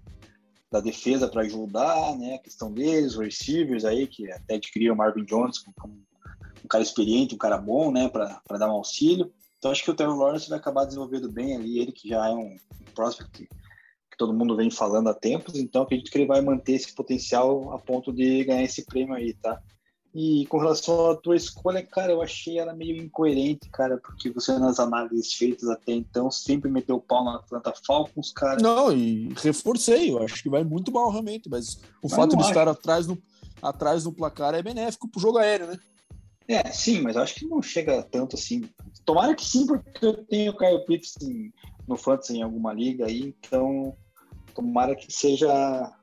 da 0.72 0.80
defesa 0.80 1.28
para 1.28 1.41
ajudar, 1.41 2.18
né? 2.18 2.36
A 2.36 2.39
questão 2.39 2.72
deles, 2.72 3.13
os 3.13 3.20
receivers 3.20 3.86
aí, 3.86 4.07
que 4.07 4.32
até 4.32 4.55
adquiriram 4.55 4.95
o 4.95 4.97
Marvin 4.97 5.24
Jones 5.24 5.59
como 5.59 5.95
um 6.63 6.68
cara 6.68 6.84
experiente, 6.84 7.36
um 7.36 7.38
cara 7.38 7.57
bom, 7.57 7.91
né? 7.91 8.09
Para 8.09 8.57
dar 8.57 8.68
um 8.68 8.76
auxílio. 8.76 9.32
Então, 9.57 9.72
acho 9.72 9.84
que 9.84 9.91
o 9.91 9.95
Trevor 9.95 10.18
Lawrence 10.18 10.49
vai 10.49 10.59
acabar 10.59 10.86
desenvolvendo 10.86 11.32
bem 11.32 11.55
ali. 11.55 11.80
Ele 11.80 11.91
que 11.91 12.09
já 12.09 12.28
é 12.28 12.34
um, 12.34 12.57
prospect 12.97 13.47
que 14.09 14.18
todo 14.18 14.34
mundo 14.34 14.55
vem 14.55 14.72
falando 14.72 15.09
há 15.09 15.13
tempos, 15.13 15.55
então 15.55 15.84
acredito 15.84 16.09
que 16.09 16.18
ele 16.18 16.26
vai 16.26 16.41
manter 16.41 16.74
esse 16.74 16.93
potencial 16.95 17.72
a 17.72 17.78
ponto 17.78 18.11
de 18.11 18.43
ganhar 18.43 18.63
esse 18.63 18.84
prêmio 18.84 19.13
aí, 19.13 19.34
tá? 19.36 19.61
E 20.16 20.45
com 20.47 20.58
relação 20.58 21.12
à 21.12 21.16
tua 21.16 21.36
escolha, 21.36 21.86
cara, 21.86 22.12
eu 22.12 22.22
achei 22.22 22.58
ela 22.58 22.74
meio 22.74 22.97
incoerente, 22.97 23.70
cara, 23.70 23.97
porque 23.97 24.32
você 24.32 24.58
nas 24.58 24.80
análises 24.80 25.34
feitas 25.34 25.70
até 25.70 25.91
então 25.91 26.32
sempre 26.32 26.72
meteu 26.72 26.95
o 26.95 27.01
pau 27.01 27.24
na 27.24 27.36
Atlanta 27.36 27.74
Falcons, 27.86 28.32
cara. 28.32 28.62
Não, 28.62 28.91
e 28.91 29.30
reforcei, 29.36 30.12
eu 30.12 30.24
acho 30.24 30.41
que 30.41 30.49
vai 30.49 30.64
muito 30.64 30.91
mal 30.91 31.12
realmente, 31.12 31.49
mas 31.49 31.76
o 32.01 32.08
mas 32.10 32.14
fato 32.14 32.36
de 32.36 32.41
acho. 32.41 32.49
estar 32.49 32.68
atrás 32.68 33.05
no, 33.05 33.18
atrás 33.62 34.05
no 34.05 34.14
placar 34.14 34.55
é 34.55 34.64
benéfico 34.64 35.08
pro 35.08 35.22
jogo 35.22 35.38
aéreo, 35.38 35.68
né? 35.68 35.80
É, 36.47 36.72
sim, 36.72 37.01
mas 37.01 37.16
eu 37.16 37.22
acho 37.22 37.36
que 37.36 37.45
não 37.45 37.62
chega 37.62 38.01
tanto 38.01 38.36
assim. 38.38 38.70
Tomara 39.05 39.36
que 39.36 39.45
sim, 39.45 39.68
porque 39.68 40.05
eu 40.05 40.26
tenho 40.26 40.53
o 40.53 40.58
Kyle 40.58 40.86
Pitts 40.86 41.16
no 41.88 41.97
Fantasy 41.97 42.38
em 42.38 42.41
alguma 42.41 42.74
liga 42.74 43.05
aí, 43.05 43.36
então 43.39 43.95
tomara 44.55 44.95
que 44.95 45.12
seja 45.12 45.93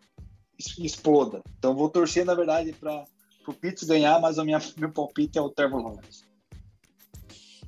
exploda. 0.79 1.43
Então 1.59 1.75
vou 1.75 1.89
torcer, 1.89 2.25
na 2.25 2.35
verdade, 2.35 2.73
para 2.73 3.05
o 3.51 3.55
Pitts 3.55 3.85
ganhar, 3.85 4.21
mas 4.21 4.39
o 4.39 4.45
minha, 4.45 4.61
meu 4.77 4.91
palpite 4.91 5.39
é 5.39 5.41
o 5.41 5.51
Trevor 5.51 5.83
Lawrence. 5.83 6.25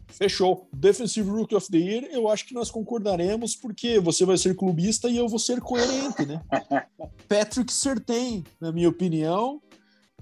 Fechou. 0.09 0.67
Defensive 0.73 1.29
Rookie 1.29 1.55
of 1.55 1.71
the 1.71 1.77
Year, 1.77 2.05
eu 2.11 2.29
acho 2.29 2.47
que 2.47 2.55
nós 2.55 2.71
concordaremos, 2.71 3.55
porque 3.55 4.01
você 4.01 4.25
vai 4.25 4.39
ser 4.39 4.57
clubista 4.57 5.11
e 5.11 5.17
eu 5.19 5.29
vou 5.29 5.39
ser 5.39 5.61
coerente, 5.61 6.25
né? 6.25 6.43
Patrick 7.29 7.71
Sertain, 7.71 8.43
na 8.59 8.73
minha 8.73 8.89
opinião, 8.89 9.61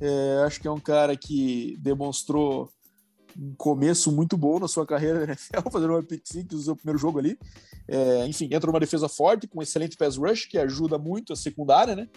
é, 0.01 0.43
acho 0.45 0.61
que 0.61 0.67
é 0.67 0.71
um 0.71 0.81
cara 0.81 1.17
que 1.17 1.77
demonstrou 1.79 2.69
um 3.39 3.55
começo 3.57 4.11
muito 4.11 4.37
bom 4.37 4.59
na 4.59 4.67
sua 4.67 4.85
carreira 4.85 5.21
na 5.27 5.33
NFL, 5.33 5.71
fazendo 5.71 5.91
uma 5.93 6.03
pick 6.03 6.27
six 6.27 6.53
no 6.53 6.61
seu 6.61 6.77
primeiro 6.77 6.99
jogo 6.99 7.21
ali. 7.21 7.39
É, 7.87 8.27
enfim, 8.27 8.49
entra 8.51 8.67
numa 8.67 8.81
defesa 8.81 9.09
forte, 9.09 9.47
com 9.47 9.61
um 9.61 9.63
excelente 9.63 9.97
pass 9.97 10.17
rush, 10.17 10.47
que 10.47 10.59
ajuda 10.59 10.99
muito 10.99 11.33
a 11.33 11.37
secundária, 11.37 11.95
né? 11.95 12.09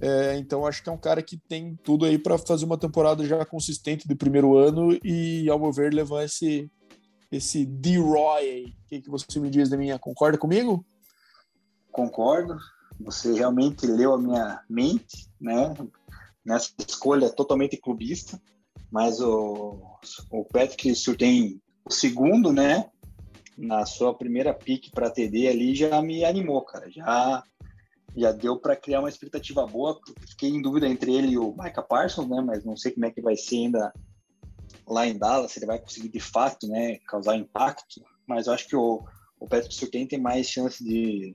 É, 0.00 0.36
então 0.36 0.66
acho 0.66 0.82
que 0.82 0.88
é 0.88 0.92
um 0.92 0.98
cara 0.98 1.22
que 1.22 1.36
tem 1.36 1.76
tudo 1.82 2.04
aí 2.04 2.18
para 2.18 2.36
fazer 2.36 2.64
uma 2.64 2.78
temporada 2.78 3.24
já 3.24 3.44
consistente 3.44 4.08
do 4.08 4.16
primeiro 4.16 4.56
ano 4.56 4.98
e, 5.04 5.48
ao 5.48 5.58
meu 5.58 5.72
ver, 5.72 5.92
levar 5.92 6.24
esse, 6.24 6.70
esse 7.30 7.64
D-Roy. 7.64 8.74
O 8.84 8.88
que, 8.88 9.00
que 9.02 9.10
você 9.10 9.38
me 9.38 9.50
diz 9.50 9.68
da 9.68 9.76
minha? 9.76 9.98
Concorda 9.98 10.38
comigo? 10.38 10.84
Concordo. 11.90 12.56
Você 13.00 13.32
realmente 13.32 13.86
leu 13.86 14.14
a 14.14 14.18
minha 14.18 14.60
mente, 14.68 15.28
né? 15.40 15.74
Nessa 16.44 16.72
escolha 16.86 17.30
totalmente 17.30 17.76
clubista 17.76 18.40
mas 18.92 19.22
o, 19.22 19.80
o 20.30 20.44
Patrick 20.44 20.94
Surtain, 20.94 21.58
o 21.82 21.90
segundo, 21.90 22.52
né, 22.52 22.90
na 23.56 23.86
sua 23.86 24.14
primeira 24.14 24.52
pique 24.52 24.90
para 24.90 25.10
TD 25.10 25.48
ali, 25.48 25.74
já 25.74 26.02
me 26.02 26.22
animou, 26.26 26.60
cara. 26.62 26.90
Já, 26.90 27.42
já 28.16 28.32
deu 28.32 28.58
para 28.58 28.76
criar 28.76 29.00
uma 29.00 29.08
expectativa 29.08 29.66
boa. 29.66 29.98
Fiquei 30.28 30.50
em 30.50 30.62
dúvida 30.62 30.88
entre 30.88 31.14
ele 31.14 31.28
e 31.28 31.38
o 31.38 31.54
Micah 31.56 31.82
Parsons, 31.82 32.28
né, 32.28 32.40
mas 32.40 32.64
não 32.64 32.76
sei 32.76 32.92
como 32.92 33.06
é 33.06 33.10
que 33.10 33.22
vai 33.22 33.36
ser 33.36 33.56
ainda 33.56 33.92
lá 34.86 35.06
em 35.06 35.16
Dallas, 35.16 35.52
se 35.52 35.58
ele 35.58 35.66
vai 35.66 35.78
conseguir 35.78 36.08
de 36.08 36.20
fato, 36.20 36.66
né, 36.68 36.98
causar 37.06 37.36
impacto. 37.36 38.02
Mas 38.26 38.46
eu 38.46 38.52
acho 38.52 38.66
que 38.68 38.76
o, 38.76 39.02
o 39.40 39.48
Patrick 39.48 39.74
Surtain 39.74 40.06
tem 40.06 40.20
mais 40.20 40.46
chance 40.46 40.82
de, 40.82 41.34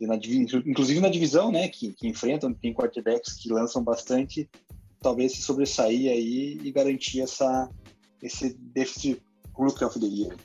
de 0.00 0.06
na, 0.06 0.16
inclusive 0.16 1.00
na 1.00 1.08
divisão, 1.08 1.52
né, 1.52 1.68
que, 1.68 1.92
que 1.92 2.08
enfrentam, 2.08 2.54
tem 2.54 2.74
quarterbacks 2.74 3.34
que 3.34 3.52
lançam 3.52 3.82
bastante, 3.82 4.48
talvez 5.00 5.32
se 5.32 5.42
sobressair 5.42 6.10
aí 6.10 6.58
e 6.62 6.72
garantir 6.72 7.20
essa, 7.20 7.68
esse 8.22 8.54
déficit 8.58 9.22
Rookie 9.54 9.84
of 9.84 9.98
the 9.98 10.06
Year. 10.06 10.36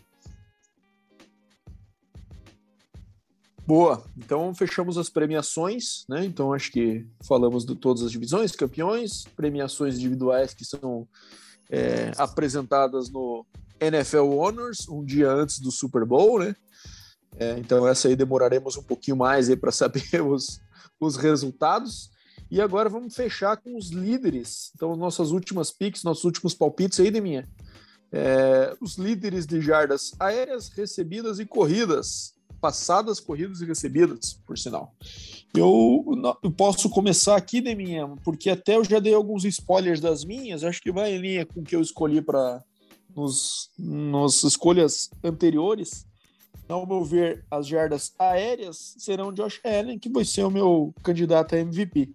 Boa, 3.66 4.04
então 4.18 4.54
fechamos 4.54 4.98
as 4.98 5.10
premiações, 5.10 6.04
né? 6.10 6.26
Então 6.26 6.52
acho 6.52 6.70
que 6.70 7.08
falamos 7.26 7.66
de 7.66 7.76
todas 7.76 8.04
as 8.04 8.12
divisões, 8.12 8.52
campeões, 8.52 9.24
premiações 9.38 9.96
individuais 9.96 10.54
que 10.54 10.66
são 10.66 11.08
é, 11.70 12.12
apresentadas 12.18 13.10
no 13.10 13.46
NFL 13.80 14.34
Honors 14.34 14.88
um 14.90 15.04
dia 15.04 15.32
antes 15.32 15.60
do 15.60 15.72
Super 15.72 16.04
Bowl, 16.04 16.40
né? 16.40 16.54
É, 17.38 17.58
então 17.58 17.88
essa 17.88 18.10
aí 18.10 18.16
demoraremos 18.18 18.76
um 18.76 18.84
pouquinho 18.84 19.16
mais 19.18 19.50
aí 19.50 19.56
para 19.56 19.72
saber 19.72 20.04
os, 20.22 20.60
os 21.00 21.16
resultados. 21.16 22.12
E 22.52 22.62
agora 22.62 22.90
vamos 22.90 23.16
fechar 23.16 23.58
com 23.58 23.76
os 23.78 23.90
líderes. 23.92 24.72
Então, 24.76 24.96
nossas 24.96 25.32
últimas 25.32 25.72
picks, 25.72 26.04
nossos 26.04 26.24
últimos 26.24 26.54
palpites 26.54 27.00
aí, 27.00 27.10
Deminha. 27.10 27.50
É, 28.12 28.76
os 28.80 28.96
líderes 28.96 29.48
de 29.48 29.60
jardas 29.60 30.12
aéreas, 30.20 30.70
recebidas 30.70 31.40
e 31.40 31.46
corridas. 31.46 32.33
Passadas, 32.64 33.20
corridas 33.20 33.60
e 33.60 33.66
recebidas, 33.66 34.40
por 34.46 34.58
sinal. 34.58 34.96
Eu, 35.54 36.06
eu 36.42 36.50
posso 36.50 36.90
começar 36.90 37.36
aqui, 37.36 37.60
Deminha, 37.60 38.08
porque 38.24 38.50
até 38.50 38.78
eu 38.78 38.86
já 38.86 39.00
dei 39.00 39.14
alguns 39.14 39.44
spoilers 39.44 40.00
das 40.00 40.24
minhas. 40.24 40.64
Acho 40.64 40.82
que 40.82 40.92
vai 40.92 41.14
em 41.14 41.20
linha 41.20 41.46
com 41.46 41.60
o 41.60 41.64
que 41.64 41.76
eu 41.76 41.82
escolhi 41.82 42.22
para 42.22 42.64
nos, 43.14 43.70
nos 43.78 44.44
escolhas 44.44 45.10
anteriores. 45.22 46.06
Ao 46.70 46.88
meu 46.88 47.04
ver, 47.04 47.44
as 47.52 47.68
jardas 47.68 48.14
aéreas 48.18 48.96
serão 48.98 49.34
Josh 49.34 49.60
Allen, 49.66 50.00
que 50.00 50.10
vai 50.10 50.24
ser 50.24 50.44
o 50.44 50.50
meu 50.50 50.94
candidato 51.04 51.56
a 51.56 51.60
MVP 51.60 52.10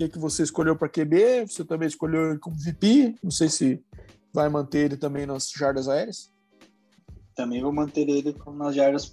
que, 0.00 0.08
que 0.08 0.18
você 0.18 0.42
escolheu 0.42 0.76
para 0.76 0.88
QB? 0.88 1.46
Você 1.46 1.64
também 1.64 1.86
escolheu 1.86 2.38
como 2.40 2.56
VP? 2.56 3.16
Não 3.22 3.30
sei 3.30 3.48
se 3.48 3.82
vai 4.32 4.48
manter 4.48 4.86
ele 4.86 4.96
também 4.96 5.26
nas 5.26 5.50
jardas 5.50 5.88
aéreas. 5.88 6.32
Também 7.34 7.60
vou 7.62 7.72
manter 7.72 8.08
ele 8.08 8.34
nas 8.54 8.74
jardas 8.74 9.12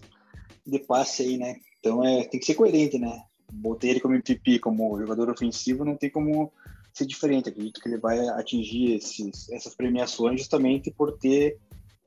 de 0.68 0.80
passe 0.80 1.24
aí, 1.24 1.38
né? 1.38 1.56
Então 1.80 2.04
é, 2.04 2.24
tem 2.26 2.40
que 2.40 2.46
ser 2.46 2.56
coerente, 2.56 3.00
né? 3.00 3.24
Botei 3.52 3.92
ele 3.92 4.00
como 4.00 4.16
MVP, 4.16 4.60
como 4.60 5.00
jogador 5.00 5.30
ofensivo, 5.30 5.86
não 5.86 5.96
tem 5.96 6.10
como 6.10 6.52
ser 6.94 7.06
diferente. 7.06 7.50
Acredito 7.50 7.80
que 7.80 7.88
ele 7.88 7.98
vai 7.98 8.28
atingir 8.30 8.96
esses, 8.96 9.50
essas 9.50 9.74
premiações 9.74 10.40
justamente 10.40 10.92
por 10.92 11.18
ter 11.18 11.58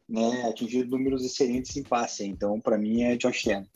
né, 0.08 0.42
atingido 0.48 0.90
números 0.90 1.24
excelentes 1.24 1.76
em 1.76 1.82
passe. 1.82 2.26
Então, 2.26 2.60
para 2.60 2.76
mim, 2.76 3.02
é 3.02 3.16
Josh 3.16 3.48
Allen. 3.48 3.66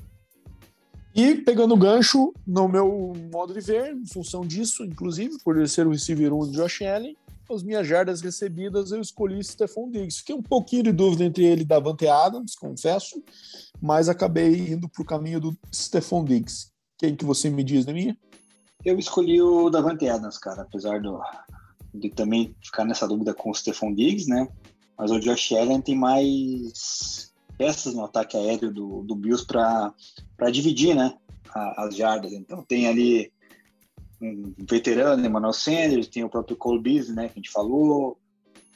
E 1.15 1.37
pegando 1.37 1.75
o 1.75 1.79
gancho, 1.79 2.35
no 2.45 2.69
meu 2.69 3.13
modo 3.33 3.55
de 3.55 3.61
ver, 3.61 3.95
em 3.95 4.05
função 4.05 4.45
disso, 4.45 4.85
inclusive, 4.85 5.39
por 5.45 5.67
ser 5.69 5.87
o 5.87 5.91
receiver 5.91 6.35
1 6.35 6.51
de 6.51 6.57
Josh 6.57 6.83
Allen, 6.83 7.17
as 7.53 7.63
minhas 7.63 7.87
jardas 7.87 8.21
recebidas 8.21 8.91
eu 8.91 9.01
escolhi 9.01 9.43
Stephon 9.43 9.91
Diggs. 9.91 10.19
Fiquei 10.19 10.35
um 10.35 10.43
pouquinho 10.43 10.85
de 10.85 10.93
dúvida 10.93 11.25
entre 11.25 11.45
ele 11.45 11.63
e 11.63 11.67
Davante 11.67 12.07
Adams, 12.07 12.55
confesso, 12.55 13.23
mas 13.81 14.09
acabei 14.09 14.73
indo 14.73 14.89
para 14.89 15.03
o 15.03 15.07
caminho 15.07 15.41
do 15.41 15.57
Stephon 15.73 16.25
Diggs. 16.25 16.73
Quem 16.99 17.15
que 17.15 17.25
você 17.25 17.51
me 17.51 17.63
diz, 17.63 17.85
minha? 17.87 18.17
Eu 18.85 18.99
escolhi 18.99 19.41
o 19.41 19.69
Davante 19.71 20.09
Adams, 20.09 20.39
cara, 20.39 20.63
apesar 20.63 21.01
do, 21.01 21.21
de 21.93 22.11
também 22.11 22.55
ficar 22.63 22.85
nessa 22.85 23.07
dúvida 23.07 23.35
com 23.35 23.51
o 23.51 23.55
Stephon 23.55 23.95
Diggs, 23.95 24.29
né? 24.29 24.49
Mas 24.97 25.11
o 25.11 25.19
Josh 25.19 25.53
Allen 25.53 25.81
tem 25.81 25.97
mais 25.97 27.33
peças 27.59 27.95
no 27.95 28.05
ataque 28.05 28.37
aéreo 28.37 28.73
do, 28.73 29.03
do 29.03 29.15
Bills 29.15 29.45
para 29.47 29.93
dividir 30.51 30.95
né, 30.95 31.17
as 31.55 31.97
jardas. 31.97 32.33
Então 32.33 32.63
tem 32.63 32.87
ali 32.87 33.33
um 34.25 34.55
veterano, 34.59 35.25
Emmanuel 35.25 35.53
Sanders, 35.53 36.09
tem 36.09 36.25
o 36.25 36.29
próprio 36.29 36.57
Cole 36.57 36.81
Beasley, 36.81 37.15
né, 37.15 37.29
que 37.29 37.35
a 37.35 37.37
gente 37.37 37.51
falou, 37.51 38.19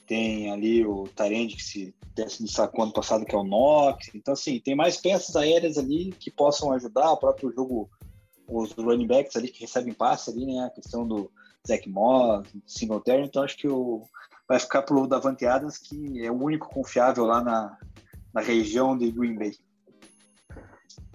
tem 0.09 0.51
ali 0.51 0.84
o 0.86 1.07
Tarend 1.14 1.55
que 1.55 1.62
se 1.62 1.94
destacou 2.14 2.82
ano 2.82 2.92
passado, 2.92 3.26
que 3.26 3.34
é 3.34 3.38
o 3.38 3.44
Knox. 3.44 4.11
Então, 4.14 4.32
assim, 4.32 4.59
tem 4.59 4.74
mais 4.74 4.96
peças 4.96 5.36
aéreas 5.36 5.76
ali 5.76 6.12
que 6.18 6.30
possam 6.30 6.72
ajudar. 6.72 7.12
O 7.12 7.18
próprio 7.18 7.53
jogo, 7.53 7.90
os 8.49 8.72
running 8.72 9.07
backs 9.07 9.36
ali 9.36 9.49
que 9.49 9.61
recebem 9.61 9.92
passe 9.92 10.30
ali, 10.30 10.46
né? 10.46 10.64
A 10.64 10.70
questão 10.70 11.07
do 11.07 11.30
Zach 11.66 11.86
Moss, 11.88 12.49
Singletary. 12.66 13.24
Então, 13.24 13.42
acho 13.42 13.57
que 13.59 13.68
o, 13.68 14.03
vai 14.49 14.59
ficar 14.59 14.82
pro 14.82 15.07
Davante 15.07 15.44
Adams, 15.44 15.76
que 15.76 16.24
é 16.24 16.30
o 16.30 16.42
único 16.42 16.70
confiável 16.70 17.26
lá 17.26 17.44
na, 17.44 17.78
na 18.32 18.40
região 18.40 18.96
de 18.96 19.12
Green 19.12 19.36
Bay. 19.36 19.53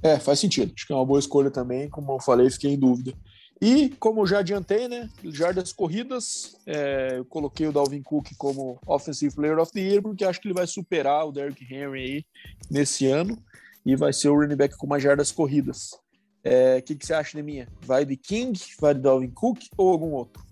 É, 0.04 0.20
faz 0.20 0.40
sentido. 0.40 0.72
Acho 0.76 0.86
que 0.86 0.94
é 0.94 0.96
uma 0.96 1.06
boa 1.06 1.20
escolha 1.20 1.50
também. 1.50 1.90
Como 1.90 2.12
eu 2.12 2.20
falei, 2.20 2.50
fiquei 2.52 2.74
em 2.74 2.80
dúvida. 2.80 3.14
E, 3.62 3.90
como 4.00 4.26
já 4.26 4.40
adiantei, 4.40 4.88
né, 4.88 5.10
jardas 5.26 5.72
corridas, 5.72 6.58
é, 6.66 7.18
eu 7.18 7.26
coloquei 7.26 7.66
o 7.66 7.72
Dalvin 7.72 8.02
Cook 8.02 8.28
como 8.38 8.80
Offensive 8.86 9.34
Player 9.34 9.58
of 9.58 9.72
the 9.72 9.80
Year, 9.80 10.02
porque 10.02 10.26
acho 10.26 10.42
que 10.42 10.48
ele 10.48 10.54
vai 10.54 10.68
superar 10.68 11.26
o 11.26 11.32
Derrick 11.32 11.64
Henry 11.64 12.02
aí 12.02 12.26
nesse 12.70 13.08
ano 13.08 13.42
e 13.86 13.96
vai 13.96 14.12
ser 14.12 14.30
o 14.30 14.36
running 14.36 14.56
back 14.56 14.78
com 14.78 14.88
mais 14.88 15.02
jardas 15.02 15.32
corridas. 15.32 15.94
O 15.94 16.00
é, 16.44 16.82
que, 16.82 16.96
que 16.96 17.06
você 17.06 17.14
acha 17.14 17.38
de 17.38 17.44
minha? 17.44 17.68
Vai 17.82 18.06
de 18.06 18.18
King, 18.18 18.60
vai 18.80 18.94
de 18.94 19.00
Dalvin 19.00 19.32
Cook 19.32 19.60
ou 19.78 19.92
algum 19.92 20.12
outro? 20.12 20.44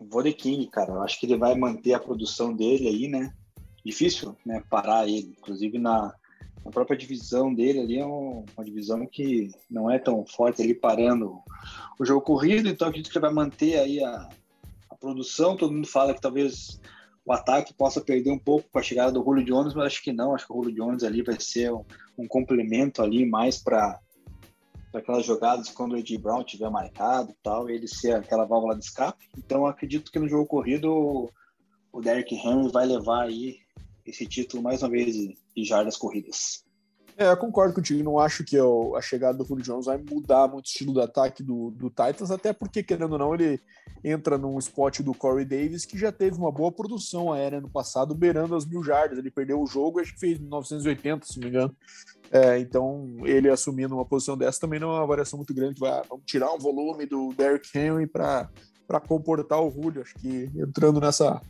Vou 0.00 0.22
de 0.22 0.32
King, 0.32 0.66
cara. 0.66 0.92
Eu 0.92 1.02
acho 1.02 1.20
que 1.20 1.26
ele 1.26 1.36
vai 1.36 1.54
manter 1.54 1.94
a 1.94 2.00
produção 2.00 2.52
dele 2.52 2.88
aí, 2.88 3.08
né? 3.08 3.32
Difícil, 3.84 4.36
né? 4.44 4.62
Parar 4.68 5.06
ele. 5.06 5.36
Inclusive 5.38 5.78
na, 5.78 6.12
a 6.64 6.70
própria 6.70 6.96
divisão 6.96 7.52
dele 7.52 7.80
ali 7.80 7.98
é 7.98 8.06
uma 8.06 8.64
divisão 8.64 9.06
que 9.06 9.50
não 9.70 9.90
é 9.90 9.98
tão 9.98 10.24
forte 10.24 10.62
ali 10.62 10.74
parando 10.74 11.40
o 11.98 12.04
jogo 12.04 12.20
corrido, 12.20 12.68
então 12.68 12.88
acredito 12.88 13.12
que 13.12 13.18
vai 13.18 13.32
manter 13.32 13.78
aí 13.78 14.02
a, 14.02 14.28
a 14.88 14.94
produção. 14.94 15.56
Todo 15.56 15.72
mundo 15.72 15.86
fala 15.86 16.14
que 16.14 16.20
talvez 16.20 16.80
o 17.24 17.32
ataque 17.32 17.74
possa 17.74 18.00
perder 18.00 18.30
um 18.30 18.38
pouco 18.38 18.68
com 18.70 18.78
a 18.78 18.82
chegada 18.82 19.12
do 19.12 19.24
Julio 19.24 19.44
Jones, 19.44 19.74
mas 19.74 19.86
acho 19.86 20.02
que 20.02 20.12
não. 20.12 20.34
Acho 20.34 20.46
que 20.46 20.52
o 20.52 20.62
Julio 20.62 20.74
Jones 20.74 21.02
ali 21.02 21.22
vai 21.22 21.38
ser 21.40 21.72
um, 21.72 21.84
um 22.16 22.26
complemento 22.28 23.02
ali 23.02 23.24
mais 23.24 23.58
para 23.58 24.00
aquelas 24.94 25.24
jogadas 25.24 25.68
quando 25.70 25.92
o 25.92 25.96
Ed 25.96 26.18
Brown 26.18 26.44
tiver 26.44 26.70
marcado 26.70 27.30
e 27.30 27.36
tal, 27.42 27.68
ele 27.68 27.88
ser 27.88 28.14
aquela 28.14 28.44
válvula 28.44 28.76
de 28.76 28.84
escape. 28.84 29.28
Então 29.36 29.66
acredito 29.66 30.12
que 30.12 30.18
no 30.18 30.28
jogo 30.28 30.46
corrido 30.46 31.30
o 31.92 32.00
Derrick 32.00 32.34
Henry 32.34 32.70
vai 32.70 32.86
levar 32.86 33.24
aí 33.24 33.58
esse 34.04 34.26
título 34.26 34.62
mais 34.62 34.82
uma 34.82 34.90
vez 34.90 35.16
de, 35.54 35.62
de 35.62 35.68
jardas 35.68 35.96
corridas. 35.96 36.64
É, 37.16 37.30
eu 37.30 37.36
concordo 37.36 37.74
contigo. 37.74 38.02
Não 38.02 38.18
acho 38.18 38.44
que 38.44 38.56
a 38.58 39.00
chegada 39.00 39.36
do 39.36 39.44
Julio 39.44 39.64
Jones 39.64 39.86
vai 39.86 39.98
mudar 39.98 40.48
muito 40.48 40.66
o 40.66 40.68
estilo 40.68 40.92
do 40.92 41.02
ataque 41.02 41.42
do, 41.42 41.70
do 41.70 41.88
Titans, 41.88 42.30
até 42.30 42.52
porque, 42.52 42.82
querendo 42.82 43.12
ou 43.12 43.18
não, 43.18 43.34
ele 43.34 43.60
entra 44.02 44.38
num 44.38 44.58
spot 44.58 45.00
do 45.00 45.14
Corey 45.14 45.44
Davis, 45.44 45.84
que 45.84 45.98
já 45.98 46.10
teve 46.10 46.36
uma 46.36 46.50
boa 46.50 46.72
produção 46.72 47.32
aérea 47.32 47.60
no 47.60 47.68
passado, 47.68 48.14
beirando 48.14 48.56
as 48.56 48.64
mil 48.64 48.82
jardas. 48.82 49.18
Ele 49.18 49.30
perdeu 49.30 49.60
o 49.60 49.66
jogo, 49.66 50.00
acho 50.00 50.14
que 50.14 50.20
fez 50.20 50.38
980, 50.40 51.26
se 51.26 51.38
não 51.38 51.44
me 51.44 51.50
engano. 51.50 51.76
É, 52.30 52.58
então, 52.58 53.14
ele 53.24 53.50
assumindo 53.50 53.94
uma 53.94 54.06
posição 54.06 54.36
dessa 54.36 54.60
também 54.60 54.80
não 54.80 54.90
é 54.90 54.98
uma 54.98 55.06
variação 55.06 55.36
muito 55.36 55.52
grande. 55.52 55.78
Vai, 55.78 56.02
vamos 56.08 56.24
tirar 56.24 56.52
um 56.52 56.58
volume 56.58 57.04
do 57.04 57.32
Derrick 57.34 57.68
Henry 57.76 58.06
para 58.06 58.48
comportar 59.06 59.60
o 59.60 59.70
Julio. 59.70 60.00
Acho 60.00 60.14
que 60.14 60.50
entrando 60.56 60.98
nessa, 60.98 61.42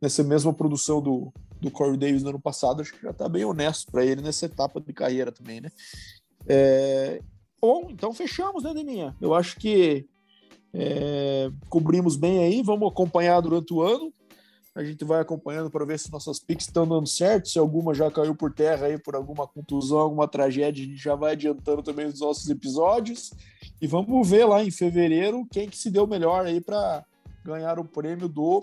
nessa 0.00 0.22
mesma 0.22 0.52
produção 0.52 1.00
do, 1.00 1.32
do 1.60 1.70
Corey 1.70 1.96
Davis 1.96 2.22
no 2.22 2.30
ano 2.30 2.40
passado, 2.40 2.82
acho 2.82 2.92
que 2.92 3.02
já 3.02 3.10
está 3.10 3.28
bem 3.28 3.44
honesto 3.44 3.90
para 3.90 4.04
ele 4.04 4.20
nessa 4.20 4.46
etapa 4.46 4.80
de 4.80 4.92
carreira 4.92 5.32
também, 5.32 5.60
né? 5.60 5.70
É, 6.46 7.20
bom, 7.60 7.88
então 7.90 8.12
fechamos, 8.12 8.62
né, 8.62 8.72
Deminha? 8.72 9.16
Eu 9.20 9.34
acho 9.34 9.56
que 9.56 10.06
é, 10.72 11.50
cobrimos 11.68 12.16
bem 12.16 12.44
aí, 12.44 12.62
vamos 12.62 12.88
acompanhar 12.88 13.40
durante 13.40 13.72
o 13.72 13.82
ano. 13.82 14.12
A 14.74 14.84
gente 14.84 15.06
vai 15.06 15.22
acompanhando 15.22 15.70
para 15.70 15.86
ver 15.86 15.98
se 15.98 16.12
nossas 16.12 16.38
picks 16.38 16.66
estão 16.66 16.86
dando 16.86 17.06
certo, 17.06 17.48
se 17.48 17.58
alguma 17.58 17.94
já 17.94 18.10
caiu 18.10 18.34
por 18.34 18.52
terra 18.52 18.86
aí 18.86 18.98
por 18.98 19.16
alguma 19.16 19.46
contusão, 19.46 19.98
alguma 19.98 20.28
tragédia, 20.28 20.84
a 20.84 20.86
gente 20.86 21.02
já 21.02 21.14
vai 21.14 21.32
adiantando 21.32 21.82
também 21.82 22.04
os 22.04 22.20
nossos 22.20 22.46
episódios. 22.50 23.32
E 23.80 23.86
vamos 23.86 24.28
ver 24.28 24.44
lá 24.44 24.62
em 24.62 24.70
fevereiro 24.70 25.46
quem 25.50 25.66
que 25.66 25.78
se 25.78 25.90
deu 25.90 26.06
melhor 26.06 26.44
aí 26.44 26.60
para 26.60 27.06
ganhar 27.42 27.78
o 27.78 27.86
prêmio 27.86 28.28
do 28.28 28.62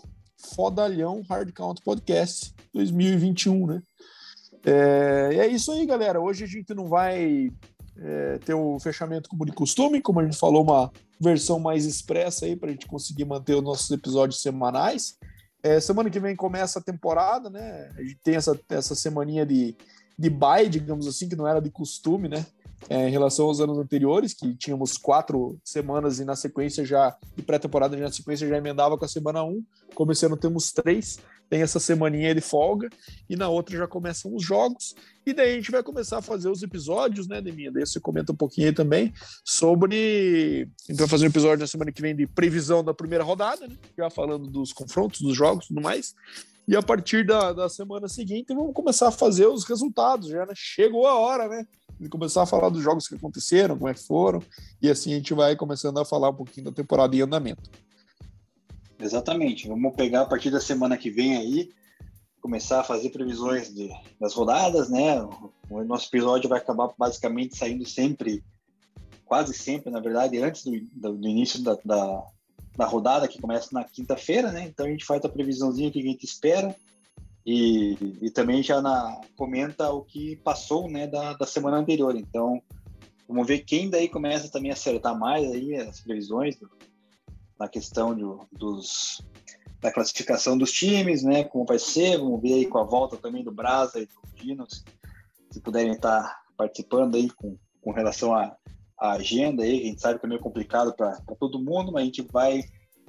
Fodalhão 0.56 1.24
Hard 1.30 1.52
Count 1.54 1.82
Podcast 1.82 2.54
2021, 2.74 3.68
né? 3.68 3.82
É, 4.66 5.30
e 5.34 5.40
é 5.40 5.48
isso 5.48 5.72
aí, 5.72 5.86
galera. 5.86 6.22
Hoje 6.22 6.44
a 6.44 6.48
gente 6.48 6.74
não 6.74 6.88
vai 6.88 7.50
é, 7.98 8.38
ter 8.40 8.54
o 8.54 8.80
fechamento 8.80 9.30
como 9.30 9.46
de 9.46 9.52
costume, 9.52 10.02
como 10.02 10.20
a 10.20 10.24
gente 10.24 10.38
falou, 10.38 10.64
uma 10.64 10.92
versão 11.20 11.60
mais 11.60 11.86
expressa 11.86 12.46
aí 12.46 12.56
para 12.56 12.70
a 12.70 12.72
gente 12.72 12.88
conseguir 12.88 13.26
manter 13.26 13.56
os 13.56 13.64
nossos 13.64 13.90
episódios 13.92 14.42
semanais. 14.42 15.18
É, 15.62 15.80
semana 15.80 16.10
que 16.10 16.20
vem 16.20 16.36
começa 16.36 16.80
a 16.80 16.84
temporada, 16.84 17.50
né? 17.50 17.90
A 17.98 18.02
gente 18.02 18.20
tem 18.24 18.36
essa, 18.36 18.60
essa 18.70 18.96
semaninha 18.96 19.46
de, 19.46 19.76
de 20.18 20.30
bye, 20.30 20.70
digamos 20.70 21.08
assim, 21.08 21.30
que 21.30 21.36
não 21.36 21.48
era 21.48 21.62
de 21.62 21.70
costume, 21.70 22.28
né? 22.28 22.46
É, 22.90 23.08
em 23.08 23.12
relação 23.12 23.46
aos 23.46 23.60
anos 23.60 23.78
anteriores, 23.78 24.34
que 24.34 24.56
tínhamos 24.56 24.98
quatro 24.98 25.60
semanas 25.64 26.20
e 26.20 26.26
na 26.26 26.36
sequência 26.36 26.86
já, 26.86 27.16
de 27.36 27.44
pré-temporada, 27.44 27.96
na 27.96 28.12
sequência 28.12 28.48
já 28.48 28.58
emendava 28.58 28.98
com 28.98 29.06
a 29.06 29.08
semana 29.08 29.44
um. 29.44 29.64
Começando 29.96 30.36
temos 30.36 30.72
três, 30.72 31.20
tem 31.50 31.62
essa 31.62 31.80
semaninha 31.80 32.34
de 32.34 32.42
folga, 32.42 32.90
e 33.30 33.36
na 33.36 33.48
outra 33.48 33.78
já 33.78 33.88
começam 33.88 34.34
os 34.34 34.44
jogos, 34.44 34.96
e 35.26 35.34
daí 35.34 35.54
a 35.54 35.56
gente 35.56 35.72
vai 35.72 35.84
começar 35.84 36.18
a 36.18 36.22
fazer 36.22 36.50
os 36.50 36.64
episódios, 36.64 37.28
né, 37.28 37.42
Deminha? 37.42 37.72
Daí 37.72 37.86
você 37.86 38.00
comenta 38.00 38.32
um 38.32 38.36
pouquinho 38.36 38.68
aí 38.68 38.74
também 38.74 39.14
sobre. 39.46 40.68
A 40.88 40.92
gente 40.92 41.00
vai 41.00 41.08
fazer 41.08 41.26
um 41.26 41.30
episódio 41.30 41.60
na 41.60 41.68
semana 41.68 41.92
que 41.92 42.02
vem 42.02 42.16
de 42.16 42.28
previsão 42.28 42.84
da 42.84 42.94
primeira 42.94 43.24
rodada, 43.24 43.68
né? 43.68 43.76
Já 43.98 44.10
falando 44.10 44.48
dos 44.48 44.74
confrontos, 44.74 45.22
dos 45.22 45.36
jogos 45.36 45.66
e 45.66 45.68
tudo 45.70 45.82
mais. 45.82 46.14
E 46.68 46.76
a 46.76 46.82
partir 46.82 47.26
da, 47.26 47.52
da 47.52 47.70
semana 47.70 48.08
seguinte, 48.08 48.54
vamos 48.54 48.74
começar 48.74 49.10
a 49.10 49.12
fazer 49.12 49.48
os 49.48 49.66
resultados. 49.66 50.30
Já 50.30 50.46
né? 50.46 50.54
chegou 50.56 51.06
a 51.06 51.18
hora, 51.18 51.48
né? 51.48 51.66
De 52.00 52.10
começar 52.10 52.44
a 52.44 52.46
falar 52.46 52.70
dos 52.70 52.84
jogos 52.84 53.08
que 53.08 53.16
aconteceram, 53.16 53.78
como 53.78 53.90
é 53.90 53.94
que 53.94 54.04
foram. 54.04 54.42
E 54.82 54.90
assim 54.90 55.14
a 55.14 55.16
gente 55.16 55.34
vai 55.34 55.56
começando 55.56 56.00
a 56.00 56.06
falar 56.06 56.30
um 56.30 56.36
pouquinho 56.36 56.66
da 56.66 56.72
temporada 56.72 57.16
em 57.16 57.22
andamento. 57.22 57.70
Exatamente. 59.00 59.68
Vamos 59.68 59.96
pegar 59.96 60.22
a 60.22 60.26
partir 60.26 60.50
da 60.50 60.60
semana 60.60 60.98
que 60.98 61.10
vem 61.10 61.38
aí, 61.38 61.70
começar 62.42 62.82
a 62.82 62.84
fazer 62.84 63.10
previsões 63.10 63.74
de, 63.74 63.90
das 64.20 64.34
rodadas, 64.34 64.90
né? 64.90 65.22
O 65.70 65.84
nosso 65.84 66.08
episódio 66.08 66.50
vai 66.50 66.60
acabar 66.60 66.90
basicamente 66.98 67.58
saindo 67.58 67.86
sempre, 67.86 68.44
quase 69.26 69.54
sempre, 69.54 69.90
na 69.90 70.00
verdade, 70.00 70.38
antes 70.42 70.64
do, 70.64 70.72
do, 70.94 71.18
do 71.18 71.28
início 71.28 71.62
da, 71.64 71.78
da, 71.84 72.24
da 72.78 72.86
rodada, 72.86 73.28
que 73.28 73.42
começa 73.42 73.70
na 73.72 73.84
quinta-feira, 73.84 74.52
né? 74.52 74.66
Então 74.68 74.86
a 74.86 74.90
gente 74.90 75.06
faz 75.06 75.24
a 75.24 75.30
previsãozinha 75.30 75.92
que 75.92 76.00
a 76.00 76.04
gente 76.04 76.26
espera 76.26 76.76
e, 77.46 77.98
e 78.22 78.30
também 78.32 78.64
já 78.64 78.82
na, 78.82 79.20
comenta 79.36 79.92
o 79.92 80.04
que 80.04 80.38
passou, 80.38 80.90
né, 80.90 81.08
da, 81.08 81.34
da 81.34 81.46
semana 81.46 81.78
anterior. 81.78 82.16
Então 82.16 82.62
vamos 83.28 83.48
ver 83.48 83.60
quem 83.60 83.90
daí 83.90 84.08
começa 84.08 84.52
também 84.52 84.72
a 84.72 84.74
acertar 84.74 85.18
mais 85.18 85.52
aí 85.52 85.76
as 85.76 86.02
previsões 86.02 86.58
do, 86.58 86.70
na 87.60 87.68
questão 87.68 88.16
do, 88.16 88.48
dos 88.52 89.22
da 89.82 89.92
classificação 89.92 90.58
dos 90.58 90.72
times, 90.72 91.24
né? 91.24 91.44
Como 91.44 91.66
vai 91.66 91.78
ser? 91.78 92.18
Vamos 92.18 92.42
ver 92.42 92.54
aí 92.54 92.66
com 92.66 92.78
a 92.78 92.86
volta 92.86 93.18
também 93.18 93.44
do 93.44 93.52
Brasa 93.52 94.00
e 94.00 94.06
do 94.06 94.14
Dino, 94.34 94.66
se, 94.70 95.60
puderem 95.62 95.92
estar 95.92 96.42
participando 96.56 97.16
aí 97.16 97.30
com, 97.30 97.58
com 97.82 97.92
relação 97.92 98.34
a 98.34 98.56
agenda 99.12 99.64
aí, 99.64 99.82
a 99.82 99.86
gente 99.88 100.02
sabe 100.02 100.20
que 100.20 100.26
é 100.26 100.30
meio 100.30 100.40
complicado 100.40 100.94
para 100.94 101.18
todo 101.38 101.62
mundo, 101.62 101.92
mas 101.92 102.04
a 102.04 102.06
gente 102.06 102.22
vai 102.32 102.64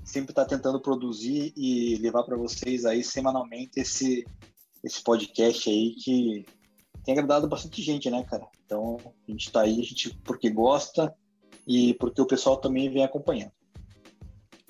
sempre 0.04 0.32
estar 0.32 0.44
tá 0.44 0.48
tentando 0.48 0.80
produzir 0.80 1.52
e 1.56 1.96
levar 1.96 2.22
para 2.22 2.36
vocês 2.36 2.84
aí 2.84 3.02
semanalmente 3.02 3.80
esse, 3.80 4.24
esse 4.82 5.02
podcast 5.02 5.68
aí 5.68 5.94
que 5.94 6.44
tem 7.04 7.12
agradado 7.12 7.48
bastante 7.48 7.82
gente, 7.82 8.10
né, 8.10 8.22
cara? 8.24 8.46
Então, 8.64 8.98
a 9.26 9.30
gente 9.30 9.46
está 9.46 9.62
aí, 9.62 9.80
a 9.80 9.84
gente 9.84 10.14
porque 10.24 10.50
gosta 10.50 11.14
e 11.66 11.94
porque 11.94 12.20
o 12.20 12.26
pessoal 12.26 12.56
também 12.56 12.90
vem 12.90 13.04
acompanhando. 13.04 13.52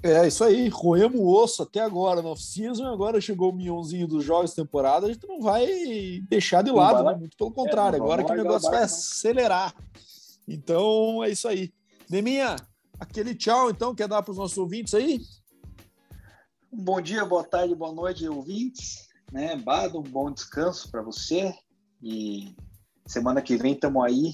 É, 0.03 0.26
isso 0.28 0.45
aí, 0.45 0.68
roemos 0.68 1.18
o 1.18 1.26
osso 1.26 1.62
até 1.62 1.80
agora 1.80 2.20
no 2.20 2.28
off-season, 2.28 2.85
agora 2.85 3.22
chegou 3.22 3.51
o 3.51 3.57
minhãozinho 3.57 4.07
dos 4.07 4.22
jogos 4.22 4.51
de 4.51 4.57
temporada, 4.57 5.07
a 5.07 5.12
gente 5.12 5.26
não 5.26 5.41
vai 5.41 5.66
deixar 6.28 6.62
de 6.62 6.70
lado, 6.70 7.03
né? 7.03 7.16
muito 7.16 7.37
pelo 7.39 7.51
contrário, 7.51 7.97
é, 7.97 8.01
agora 8.01 8.22
que 8.22 8.30
o 8.30 8.37
negócio 8.37 8.70
vai 8.70 8.82
acelerar. 8.82 9.74
Então 10.47 11.24
é 11.24 11.30
isso 11.30 11.49
aí. 11.49 11.72
Neminha, 12.11 12.57
aquele 13.05 13.34
tchau, 13.34 13.70
então, 13.70 13.94
quer 13.94 14.09
dar 14.09 14.22
para 14.22 14.32
os 14.32 14.38
nossos 14.38 14.59
ouvintes 14.59 14.94
aí? 14.94 15.20
Um 16.72 16.82
bom 16.82 17.00
dia, 17.00 17.24
boa 17.24 17.44
tarde, 17.44 17.74
boa 17.74 17.92
noite, 17.92 18.28
ouvintes. 18.28 19.09
Né? 19.32 19.57
Bado, 19.57 19.98
um 19.98 20.02
bom 20.02 20.30
descanso 20.30 20.90
para 20.90 21.02
você. 21.02 21.55
E 22.02 22.55
semana 23.07 23.40
que 23.40 23.57
vem 23.57 23.74
estamos 23.74 24.05
aí, 24.05 24.32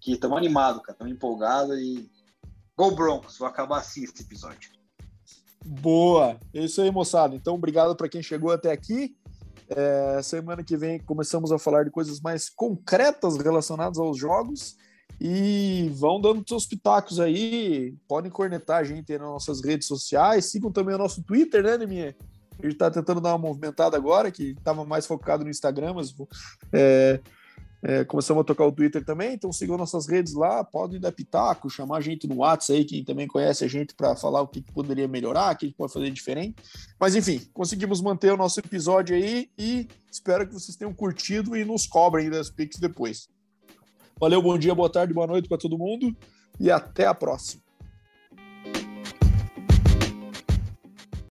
que 0.00 0.12
estamos 0.12 0.36
animados, 0.36 0.82
cara, 0.82 0.92
estamos 0.92 1.12
empolgados 1.12 1.78
e. 1.78 2.10
Go 2.76 2.90
Broncos! 2.90 3.38
Vou 3.38 3.46
acabar 3.46 3.78
assim 3.78 4.02
esse 4.02 4.22
episódio. 4.22 4.72
Boa! 5.64 6.40
É 6.52 6.64
isso 6.64 6.82
aí, 6.82 6.90
moçada. 6.90 7.36
Então, 7.36 7.54
obrigado 7.54 7.94
para 7.94 8.08
quem 8.08 8.20
chegou 8.20 8.50
até 8.50 8.72
aqui. 8.72 9.16
É, 9.68 10.20
semana 10.22 10.62
que 10.62 10.76
vem 10.76 10.98
começamos 10.98 11.52
a 11.52 11.58
falar 11.58 11.84
de 11.84 11.90
coisas 11.90 12.20
mais 12.20 12.50
concretas 12.50 13.36
relacionadas 13.36 13.98
aos 13.98 14.18
jogos. 14.18 14.76
E 15.20 15.90
vão 15.94 16.20
dando 16.20 16.44
seus 16.46 16.66
pitacos 16.66 17.20
aí, 17.20 17.94
podem 18.08 18.30
cornetar 18.30 18.78
a 18.78 18.84
gente 18.84 19.12
nas 19.12 19.28
nossas 19.28 19.64
redes 19.64 19.86
sociais, 19.86 20.46
sigam 20.46 20.72
também 20.72 20.94
o 20.94 20.98
nosso 20.98 21.22
Twitter, 21.22 21.62
né, 21.62 21.78
Neminha? 21.78 22.16
A 22.58 22.66
gente 22.66 22.76
tá 22.76 22.90
tentando 22.90 23.20
dar 23.20 23.30
uma 23.30 23.38
movimentada 23.38 23.96
agora, 23.96 24.30
que 24.30 24.50
estava 24.50 24.84
mais 24.84 25.06
focado 25.06 25.44
no 25.44 25.50
Instagram, 25.50 25.94
mas 25.94 26.14
é, 26.72 27.20
é, 27.82 28.04
começamos 28.04 28.40
a 28.40 28.44
tocar 28.44 28.64
o 28.64 28.72
Twitter 28.72 29.04
também, 29.04 29.34
então 29.34 29.52
sigam 29.52 29.76
nossas 29.76 30.08
redes 30.08 30.32
lá, 30.32 30.64
podem 30.64 30.98
dar 30.98 31.12
pitaco, 31.12 31.68
chamar 31.68 31.98
a 31.98 32.00
gente 32.00 32.26
no 32.26 32.36
WhatsApp 32.36 32.78
aí, 32.78 32.84
quem 32.84 33.04
também 33.04 33.26
conhece 33.26 33.64
a 33.64 33.68
gente, 33.68 33.94
para 33.94 34.16
falar 34.16 34.40
o 34.40 34.48
que, 34.48 34.62
que, 34.62 34.72
poderia 34.72 35.06
melhorar, 35.06 35.54
o 35.54 35.58
que, 35.58 35.68
que 35.68 35.74
pode 35.74 35.92
fazer 35.92 36.10
diferente. 36.10 36.56
Mas 36.98 37.14
enfim, 37.14 37.42
conseguimos 37.52 38.00
manter 38.00 38.32
o 38.32 38.38
nosso 38.38 38.58
episódio 38.58 39.14
aí 39.14 39.50
e 39.58 39.86
espero 40.10 40.46
que 40.46 40.54
vocês 40.54 40.76
tenham 40.76 40.94
curtido 40.94 41.54
e 41.54 41.64
nos 41.64 41.86
cobrem 41.86 42.30
das 42.30 42.48
pics 42.48 42.78
depois. 42.80 43.28
Valeu, 44.20 44.40
bom 44.40 44.56
dia, 44.56 44.74
boa 44.74 44.90
tarde, 44.90 45.12
boa 45.12 45.26
noite 45.26 45.48
para 45.48 45.58
todo 45.58 45.76
mundo 45.76 46.16
e 46.60 46.70
até 46.70 47.06
a 47.06 47.14
próxima. 47.14 47.63